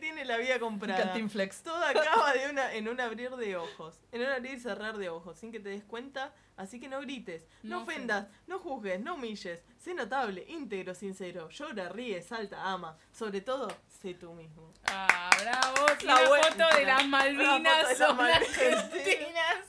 Tiene 0.01 0.24
la 0.24 0.36
vida 0.38 0.59
comprada. 0.59 1.05
Cantinflex. 1.05 1.62
Todo 1.62 1.84
acaba 1.84 2.32
de 2.32 2.51
una, 2.51 2.74
en 2.74 2.88
un 2.88 3.01
abrir 3.01 3.30
de 3.36 3.57
ojos, 3.57 4.01
en 4.11 4.22
un 4.22 4.26
abrir 4.26 4.55
y 4.55 4.61
cerrar 4.61 4.96
de 4.98 5.09
ojos, 5.09 5.38
sin 5.38 5.53
que 5.53 5.61
te 5.61 5.68
des 5.68 5.84
cuenta, 5.84 6.32
Así 6.61 6.78
que 6.78 6.88
no 6.88 7.01
grites, 7.01 7.46
no, 7.62 7.78
No 7.78 7.82
ofendas, 7.84 8.26
no 8.46 8.59
juzgues, 8.59 9.01
no 9.01 9.14
humilles. 9.14 9.64
Sé 9.78 9.94
notable, 9.94 10.44
íntegro, 10.46 10.94
sincero. 10.94 11.48
Llora, 11.48 11.88
ríe, 11.88 12.20
salta, 12.20 12.70
ama. 12.70 12.98
Sobre 13.12 13.40
todo, 13.40 13.66
sé 13.88 14.12
tú 14.12 14.34
mismo. 14.34 14.70
Ah, 14.84 15.30
bravo. 15.40 15.86
La 16.03 16.14
La 16.14 16.18
foto 16.18 16.76
de 16.76 16.84
las 16.84 17.03
la 17.03 17.09
Malvinas 17.09 17.88
foto 17.88 17.88
de 17.88 17.98
las 17.98 18.14
Malvinas. 18.14 18.90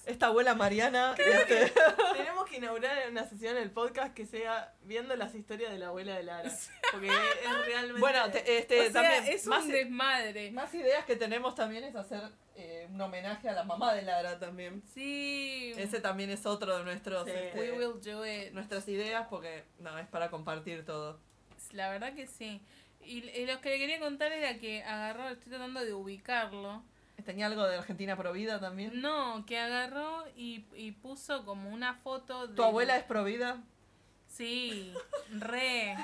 Esta 0.05 0.27
abuela 0.27 0.55
Mariana. 0.55 1.15
este, 1.17 1.71
Tenemos 2.17 2.45
que 2.47 2.57
inaugurar 2.57 3.09
una 3.09 3.25
sesión 3.27 3.57
en 3.57 3.63
el 3.63 3.71
podcast 3.71 4.13
que 4.13 4.25
sea 4.25 4.73
viendo 4.83 5.15
las 5.15 5.33
historias 5.35 5.71
de 5.71 5.79
la 5.79 5.87
abuela 5.87 6.15
de 6.15 6.23
Lara. 6.23 6.51
Porque 6.91 7.07
es 7.07 7.65
realmente. 7.65 7.99
bueno, 7.99 8.29
te- 8.31 8.57
este, 8.57 8.87
O 8.89 8.91
sea, 8.91 9.01
también. 9.01 9.33
es 9.33 9.45
más, 9.47 9.63
un 9.65 9.71
desmadre. 9.71 10.51
más 10.51 10.73
ideas 10.73 11.05
que 11.05 11.15
tenemos 11.15 11.55
también 11.55 11.83
es 11.83 11.95
hacer 11.95 12.21
eh, 12.55 12.87
un 12.91 12.99
homenaje 12.99 13.47
a 13.49 13.53
la 13.53 13.63
mamá 13.63 13.93
de 13.93 14.01
Lara 14.03 14.39
también. 14.39 14.83
Sí. 14.93 15.73
Ese 15.77 15.99
también 16.01 16.29
es 16.29 16.45
otro 16.45 16.77
de 16.77 16.83
nuestros 16.83 17.25
Sí. 17.25 17.31
este, 17.33 17.59
We 17.59 17.71
will 17.71 18.01
do 18.01 18.25
it. 18.25 18.51
nuestras 18.53 18.87
ideas 18.87 19.27
porque 19.29 19.63
no 19.79 19.97
es 19.97 20.07
para 20.07 20.29
compartir 20.29 20.85
todo. 20.85 21.19
La 21.71 21.89
verdad 21.89 22.13
que 22.13 22.27
sí. 22.27 22.61
Y, 23.03 23.27
y 23.29 23.45
lo 23.47 23.61
que 23.61 23.69
le 23.69 23.79
quería 23.79 23.99
contar 23.99 24.31
era 24.31 24.57
que 24.59 24.83
agarró, 24.83 25.29
estoy 25.29 25.49
tratando 25.49 25.79
de 25.83 25.93
ubicarlo. 25.93 26.83
Tenía 27.23 27.45
algo 27.47 27.63
de 27.67 27.77
Argentina 27.77 28.15
Provida 28.17 28.59
también. 28.59 29.01
No, 29.01 29.45
que 29.45 29.57
agarró 29.59 30.25
y, 30.35 30.65
y 30.75 30.91
puso 30.93 31.45
como 31.45 31.69
una 31.69 31.95
foto 31.95 32.47
de. 32.47 32.55
¿Tu 32.55 32.63
abuela 32.63 32.97
es 32.97 33.03
Provida? 33.03 33.61
Sí, 34.27 34.93
re. 35.31 35.95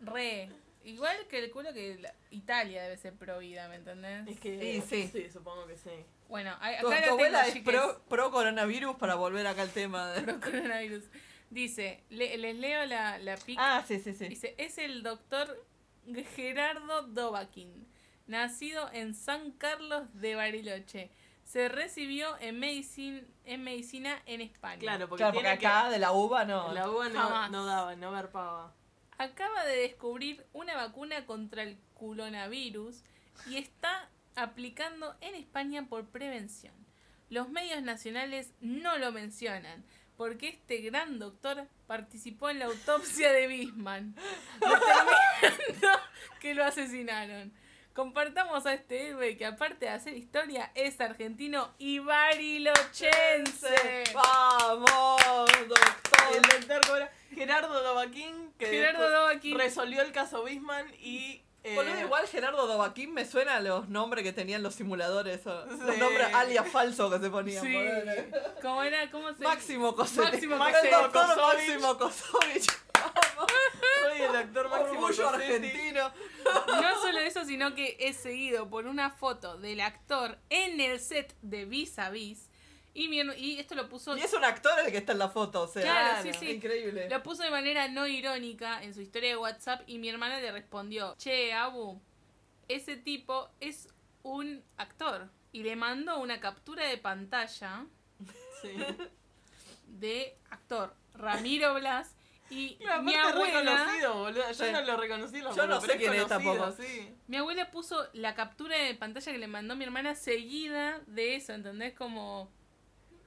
Re. 0.00 0.50
Igual 0.84 1.16
que 1.28 1.38
el 1.42 1.50
culo 1.50 1.72
que 1.72 1.96
la- 1.98 2.14
Italia 2.30 2.82
debe 2.82 2.98
ser 2.98 3.14
pro 3.14 3.38
vida, 3.38 3.68
¿me 3.68 3.76
entendés? 3.76 4.28
Es 4.28 4.38
que. 4.40 4.82
Sí, 4.86 5.08
sí. 5.10 5.30
supongo 5.30 5.66
que 5.66 5.76
sí. 5.78 5.90
Bueno, 6.28 6.50
a- 6.60 6.68
acá 6.68 6.80
¿Tu, 6.80 6.86
tu 6.88 6.92
tengo, 6.94 7.10
abuela 7.12 7.46
es 7.46 7.54
chiques. 7.54 7.74
pro, 7.74 8.02
pro 8.08 8.30
coronavirus 8.30 8.96
para 8.96 9.14
volver 9.14 9.46
acá 9.46 9.62
al 9.62 9.70
tema? 9.70 10.10
De... 10.12 10.22
Pro 10.22 10.40
coronavirus. 10.40 11.04
Dice, 11.50 12.02
le- 12.10 12.36
les 12.36 12.56
leo 12.56 12.84
la, 12.84 13.18
la 13.18 13.36
pic. 13.36 13.56
Ah, 13.58 13.82
sí, 13.86 13.98
sí, 14.00 14.12
sí. 14.12 14.28
Dice, 14.28 14.54
es 14.58 14.76
el 14.78 15.02
doctor 15.02 15.64
Gerardo 16.36 17.02
Dovakin, 17.02 17.86
nacido 18.26 18.88
en 18.92 19.14
San 19.14 19.52
Carlos 19.52 20.02
de 20.14 20.34
Bariloche. 20.34 21.10
Se 21.44 21.68
recibió 21.68 22.38
en, 22.40 22.60
medicin- 22.60 23.26
en 23.44 23.62
medicina 23.62 24.20
en 24.26 24.40
España. 24.40 24.78
Claro, 24.78 25.08
porque, 25.08 25.20
Claro, 25.22 25.34
porque 25.34 25.48
tiene 25.48 25.58
acá 25.68 25.90
de 25.90 25.98
la 25.98 26.12
uva 26.12 26.44
no. 26.44 26.72
La 26.72 26.88
uva 26.88 27.08
no, 27.10 27.20
Jamás. 27.20 27.50
no 27.50 27.66
daba, 27.66 27.94
no 27.96 28.10
garpaba. 28.12 28.74
Acaba 29.18 29.64
de 29.64 29.76
descubrir 29.76 30.44
una 30.52 30.74
vacuna 30.74 31.26
contra 31.26 31.62
el 31.62 31.78
coronavirus 31.94 33.04
y 33.46 33.58
está 33.58 34.08
aplicando 34.36 35.14
en 35.20 35.34
España 35.34 35.86
por 35.88 36.06
prevención. 36.08 36.74
Los 37.30 37.48
medios 37.50 37.82
nacionales 37.82 38.52
no 38.60 38.96
lo 38.98 39.12
mencionan 39.12 39.84
porque 40.16 40.48
este 40.48 40.78
gran 40.78 41.18
doctor 41.18 41.66
participó 41.86 42.48
en 42.48 42.60
la 42.60 42.66
autopsia 42.66 43.32
de 43.32 43.46
Bisman, 43.48 44.14
determinando 44.60 45.88
que 46.40 46.54
lo 46.54 46.64
asesinaron. 46.64 47.52
Compartamos 47.94 48.66
a 48.66 48.74
este 48.74 49.08
héroe 49.08 49.36
que 49.36 49.46
aparte 49.46 49.86
de 49.86 49.92
hacer 49.92 50.16
historia 50.16 50.72
es 50.74 51.00
argentino 51.00 51.72
y 51.78 52.00
barilochense. 52.00 54.04
¡Vamos, 54.12 55.48
El 55.60 55.68
doctor! 55.68 56.58
doctor 56.58 56.86
Cobra- 56.88 57.12
Gerardo 57.32 57.82
Dovaquín, 57.82 58.52
que 58.58 58.66
Gerardo 58.66 59.02
después 59.02 59.20
Dovaquín. 59.20 59.58
resolvió 59.58 60.02
el 60.02 60.10
caso 60.12 60.42
Bisman 60.44 60.92
y. 61.00 61.42
eh, 61.62 61.74
Boludo, 61.76 62.00
igual 62.00 62.26
Gerardo 62.26 62.66
Dovaquín 62.66 63.14
me 63.14 63.24
suena 63.24 63.56
a 63.56 63.60
los 63.60 63.88
nombres 63.88 64.24
que 64.24 64.32
tenían 64.32 64.62
los 64.64 64.74
simuladores. 64.74 65.46
o- 65.46 65.66
Los 65.66 65.96
nombres 65.98 66.34
alias 66.34 66.66
falsos 66.68 67.12
que 67.14 67.20
se 67.20 67.30
ponían. 67.30 67.64
Sí. 67.64 67.76
¿Cómo 68.60 68.82
era? 68.82 69.08
¿Cómo 69.10 69.32
se 69.34 69.42
Máximo 69.44 69.94
Cosetti. 69.94 70.46
Máximo 70.48 70.66
El 70.66 70.72
Cosetti. 70.74 70.90
doctor 70.94 71.26
Kosovich. 71.26 71.68
Máximo 71.68 71.98
Kosovich. 71.98 72.66
Soy 74.16 74.22
el 74.26 74.36
actor 74.36 74.68
Máximo 74.70 75.00
Orgullo 75.06 75.28
argentino. 75.28 76.12
No 76.66 77.00
solo 77.02 77.18
eso, 77.20 77.44
sino 77.44 77.74
que 77.74 77.96
es 78.00 78.16
seguido 78.16 78.68
por 78.68 78.86
una 78.86 79.10
foto 79.10 79.56
del 79.58 79.80
actor 79.80 80.38
en 80.50 80.80
el 80.80 81.00
set 81.00 81.34
de 81.42 81.64
Vis 81.64 81.98
a 81.98 82.10
Vis. 82.10 82.48
Y, 82.96 83.08
mi 83.08 83.18
herma- 83.20 83.36
y 83.36 83.58
esto 83.58 83.74
lo 83.74 83.88
puso, 83.88 84.16
Y 84.16 84.20
es 84.20 84.32
un 84.34 84.44
actor 84.44 84.72
el 84.86 84.92
que 84.92 84.98
está 84.98 85.12
en 85.12 85.18
la 85.18 85.28
foto, 85.28 85.62
o 85.62 85.66
sea. 85.66 85.82
Claro, 85.82 86.22
sí, 86.22 86.30
sí. 86.38 86.50
Increíble. 86.52 87.08
lo 87.10 87.22
puso 87.24 87.42
de 87.42 87.50
manera 87.50 87.88
no 87.88 88.06
irónica 88.06 88.82
en 88.84 88.94
su 88.94 89.00
historia 89.00 89.30
de 89.30 89.36
WhatsApp. 89.36 89.82
Y 89.88 89.98
mi 89.98 90.08
hermana 90.08 90.38
le 90.38 90.52
respondió: 90.52 91.16
Che, 91.18 91.52
Abu, 91.52 92.00
ese 92.68 92.96
tipo 92.96 93.48
es 93.60 93.88
un 94.22 94.62
actor. 94.76 95.28
Y 95.50 95.62
le 95.64 95.74
mandó 95.76 96.18
una 96.20 96.38
captura 96.40 96.86
de 96.86 96.96
pantalla 96.98 97.86
Sí. 98.62 98.76
de 99.88 100.36
actor 100.50 100.94
Ramiro 101.14 101.74
Blas. 101.74 102.13
Y 102.50 102.76
Claro, 102.76 103.02
mi 103.02 103.14
abuela. 103.14 103.60
reconocido, 103.62 104.14
boludo. 104.14 104.46
Yo 104.52 104.64
Sí. 104.66 104.70
no 104.72 104.80
lo 104.82 104.96
reconocí 104.98 105.40
la 105.40 105.50
Yo 105.52 105.66
no 105.66 105.80
sé 105.80 105.96
quién 105.96 106.12
es 106.14 106.26
tampoco. 106.26 106.72
Sí. 106.72 107.14
Mi 107.26 107.38
abuela 107.38 107.70
puso 107.70 108.06
la 108.12 108.34
captura 108.34 108.76
de 108.76 108.94
pantalla 108.94 109.32
que 109.32 109.38
le 109.38 109.46
mandó 109.46 109.74
mi 109.76 109.84
hermana 109.84 110.14
seguida 110.14 111.00
de 111.06 111.36
eso, 111.36 111.52
¿entendés? 111.54 111.94
Como. 111.94 112.50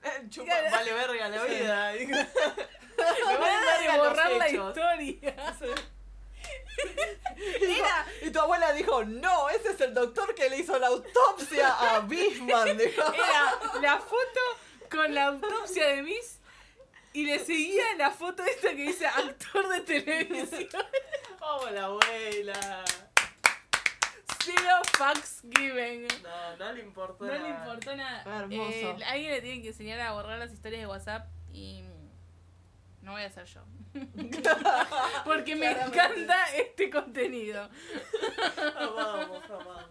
Eh, 0.03 0.27
Chupa, 0.29 0.53
vale 0.71 0.93
verga 0.93 1.29
la 1.29 1.43
vida. 1.43 1.91
Me 1.97 1.97
de 2.05 2.15
verga 2.17 3.97
los 3.97 4.07
borrar 4.09 4.31
la 4.33 4.49
historia. 4.49 5.35
Y, 7.37 7.65
tu- 7.65 8.27
y 8.27 8.31
tu 8.31 8.39
abuela 8.39 8.71
dijo, 8.73 9.03
no, 9.03 9.49
ese 9.49 9.71
es 9.71 9.81
el 9.81 9.93
doctor 9.93 10.33
que 10.35 10.49
le 10.49 10.59
hizo 10.59 10.77
la 10.79 10.87
autopsia 10.87 11.73
a 11.95 11.99
Bisman. 12.01 12.77
Dijo. 12.77 13.01
Era 13.13 13.81
la 13.81 13.97
foto 13.99 14.39
con 14.89 15.13
la 15.13 15.25
autopsia 15.27 15.87
de 15.87 16.03
Miss 16.03 16.36
y 17.17 17.25
le 17.25 17.39
seguía 17.39 17.83
la 17.97 18.11
foto 18.11 18.43
esta 18.43 18.69
que 18.69 18.75
dice 18.83 19.07
actor 19.07 19.67
de 19.69 19.81
televisión. 19.81 20.67
Vamos 21.39 21.71
la 21.71 21.85
abuela. 21.85 22.83
Zero 24.43 24.77
fucks 24.97 25.41
given. 25.57 26.07
No, 26.23 26.57
no 26.57 26.73
le 26.73 26.81
importó 26.81 27.25
No 27.25 27.33
le 27.33 27.39
nada. 27.39 27.59
importó 27.65 27.95
nada. 27.95 28.39
Hermoso. 28.41 28.71
Eh, 28.71 28.97
alguien 29.05 29.31
le 29.31 29.41
tiene 29.41 29.61
que 29.61 29.67
enseñar 29.69 29.99
a 29.99 30.11
borrar 30.13 30.37
las 30.39 30.51
historias 30.53 30.81
de 30.81 30.87
WhatsApp 30.87 31.27
y 31.51 31.83
no 33.01 33.13
voy 33.13 33.23
a 33.23 33.25
hacer 33.27 33.45
yo. 33.45 33.61
Porque 35.25 35.55
me 35.55 35.73
Claramente. 35.73 35.97
encanta 35.99 36.55
este 36.55 36.89
contenido. 36.89 37.69
Vamos, 38.75 39.41
vamos. 39.49 39.85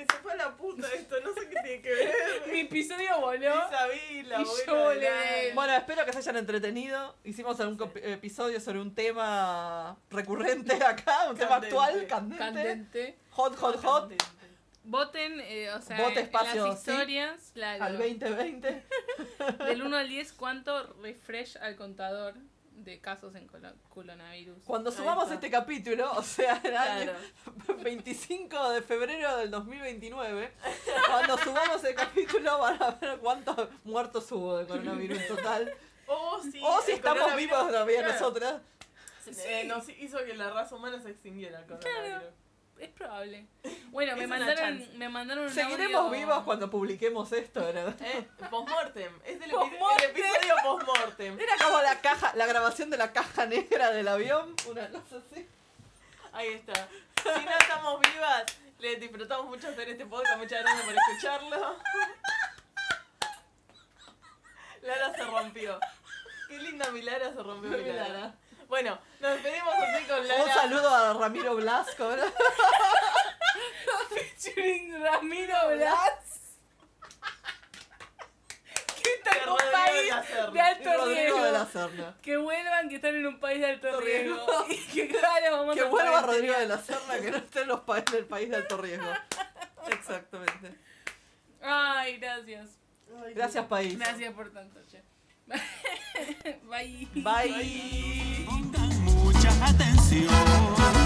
Y 0.00 0.02
se 0.02 0.18
fue 0.22 0.32
a 0.32 0.36
la 0.36 0.56
puta 0.56 0.86
esto, 0.94 1.16
no 1.24 1.32
sé 1.34 1.48
qué 1.48 1.56
tiene 1.62 1.82
que 1.82 1.90
ver. 1.90 2.12
Mi 2.52 2.60
episodio 2.60 3.20
voló. 3.20 3.38
Isabel, 3.66 4.28
la 4.28 4.40
Y 4.40 4.44
yo 4.66 4.74
volé. 4.84 5.52
Bueno, 5.54 5.72
espero 5.74 6.04
que 6.04 6.12
se 6.12 6.18
hayan 6.18 6.36
entretenido. 6.36 7.16
Hicimos 7.24 7.58
algún 7.60 7.76
copi- 7.78 8.00
episodio 8.04 8.60
sobre 8.60 8.80
un 8.80 8.94
tema 8.94 9.96
recurrente 10.10 10.74
acá, 10.84 11.28
un 11.30 11.36
tema 11.36 11.60
Candente. 11.60 11.76
actual, 11.76 12.06
candente. 12.06 12.38
Candente. 12.38 13.18
Hot, 13.30 13.56
hot, 13.56 13.76
hot. 13.84 14.12
Voten, 14.84 15.40
eh, 15.40 15.70
o 15.72 15.82
sea, 15.82 15.98
Vote 16.00 16.20
en 16.20 16.26
espacio, 16.26 16.66
las 16.68 16.82
sí. 16.82 16.90
historias, 16.90 17.50
claro, 17.52 17.84
Al 17.84 17.98
2020. 17.98 18.84
del 19.66 19.82
1 19.82 19.96
al 19.98 20.08
10, 20.08 20.32
¿cuánto 20.32 20.94
refresh 21.02 21.58
al 21.58 21.76
contador 21.76 22.34
de 22.84 23.00
casos 23.00 23.34
en 23.34 23.46
coronavirus? 23.88 24.62
Cuando 24.64 24.90
está. 25.26 25.34
este 25.34 25.50
capítulo, 25.50 26.10
o 26.12 26.22
sea, 26.22 26.60
el 26.64 26.76
año 26.76 27.12
Claro. 27.66 27.78
25 27.82 28.70
de 28.70 28.82
febrero 28.82 29.36
del 29.36 29.50
2029, 29.50 30.52
cuando 31.08 31.38
subamos 31.38 31.84
el 31.84 31.94
capítulo 31.94 32.58
van 32.58 32.82
a 32.82 32.90
ver 32.92 33.18
cuántos 33.18 33.68
muertos 33.84 34.30
hubo 34.32 34.56
de 34.58 34.66
coronavirus 34.66 35.18
en 35.18 35.28
total. 35.28 35.72
O 36.10 36.40
si, 36.42 36.58
o 36.62 36.80
si 36.80 36.92
el 36.92 36.96
estamos 36.96 37.36
vivos 37.36 37.66
todavía 37.68 37.98
claro, 37.98 38.14
nosotras. 38.14 38.62
eh, 39.44 39.64
nos 39.64 39.86
hizo 39.90 40.24
que 40.24 40.32
la 40.34 40.48
raza 40.48 40.74
humana 40.74 40.98
se 41.02 41.10
extinguiera 41.10 41.58
el 41.58 41.66
coronavirus. 41.66 42.32
Es 42.78 42.88
probable. 42.90 43.46
Bueno, 43.90 44.16
me 44.16 44.26
mandaron, 44.26 44.86
me 44.98 45.08
mandaron 45.08 45.44
un 45.44 45.50
Seguiremos 45.50 46.00
audio- 46.06 46.18
vivos 46.18 46.42
cuando 46.44 46.70
publiquemos 46.70 47.32
esto. 47.32 47.60
¿no? 47.60 47.88
Eh, 48.06 48.28
postmortem. 48.50 49.12
Es 49.24 49.40
el, 49.42 49.50
Postmortem. 49.50 50.10
el 50.10 50.10
episodio 50.10 50.54
postmortem. 50.62 51.40
Era 51.40 51.52
como 51.64 51.80
la 51.82 52.00
caja, 52.00 52.32
la 52.36 52.46
grabación 52.46 52.90
de 52.90 52.96
la 52.96 53.12
caja 53.12 53.46
negra 53.46 53.90
del 53.90 54.06
avión, 54.08 54.54
una 54.68 54.88
cosa 54.90 55.16
así. 55.16 55.46
Ahí 56.32 56.48
está. 56.54 56.88
Si 57.22 57.28
no 57.44 57.50
estamos 57.58 58.00
vivas, 58.00 58.44
les 58.78 59.00
disfrutamos 59.00 59.46
mucho 59.46 59.68
hacer 59.68 59.88
este 59.88 60.06
podcast. 60.06 60.38
Muchas 60.38 60.62
gracias 60.62 60.84
por 60.84 60.94
escucharlo. 60.94 61.76
Lara 64.82 65.12
se 65.14 65.24
rompió. 65.24 65.80
Qué 66.48 66.58
linda 66.58 66.90
mi 66.92 67.02
Lara 67.02 67.32
se 67.32 67.42
rompió 67.42 67.70
mi 67.70 67.92
Lara. 67.92 68.34
Bueno, 68.68 68.98
nos 69.20 69.32
despedimos 69.32 69.74
así 69.74 70.04
con 70.04 70.28
Lara. 70.28 70.44
Un 70.44 70.50
saludo 70.50 70.88
a 70.94 71.12
Ramiro 71.14 71.54
Blasco. 71.56 72.04
¿no? 72.16 72.22
Featuring 74.14 75.02
Ramiro 75.02 75.56
Blas. 75.74 76.54
¿Qué 79.02 79.14
está 79.14 79.30
Que 79.30 79.38
en 79.42 79.48
un 79.48 79.56
país 79.72 80.52
de 80.52 80.60
alto 80.60 81.06
riesgo? 81.06 81.42
de 81.44 81.52
la 81.52 81.66
Serna. 81.66 82.16
Que 82.20 82.36
vuelvan, 82.36 82.88
que 82.88 82.96
están 82.96 83.14
en 83.16 83.26
un 83.26 83.40
país 83.40 83.60
de 83.60 83.66
alto 83.66 84.00
riesgo. 84.00 84.46
Y 84.68 84.76
que 84.86 85.08
claro, 85.08 85.56
vamos 85.58 85.74
Que 85.74 85.80
a 85.82 85.84
vuelva 85.86 86.20
Rodrigo 86.22 86.58
de 86.58 86.66
la 86.66 86.78
Serna, 86.78 87.18
que 87.20 87.30
no 87.30 87.36
esté 87.38 87.62
en, 87.62 87.68
los 87.68 87.80
pa- 87.80 87.98
en 87.98 88.14
el 88.14 88.26
país 88.26 88.50
de 88.50 88.56
alto 88.56 88.76
riesgo. 88.76 89.10
Exactamente. 89.90 90.74
Ay, 91.62 92.18
gracias. 92.18 92.68
Gracias, 93.34 93.64
país. 93.66 93.98
Gracias 93.98 94.34
por 94.34 94.50
tanto, 94.52 94.78
che. 94.90 95.02
Bye. 96.70 97.08
Bye. 97.14 98.44
Pongan 98.46 99.04
mucha 99.04 99.50
atención. 99.66 100.97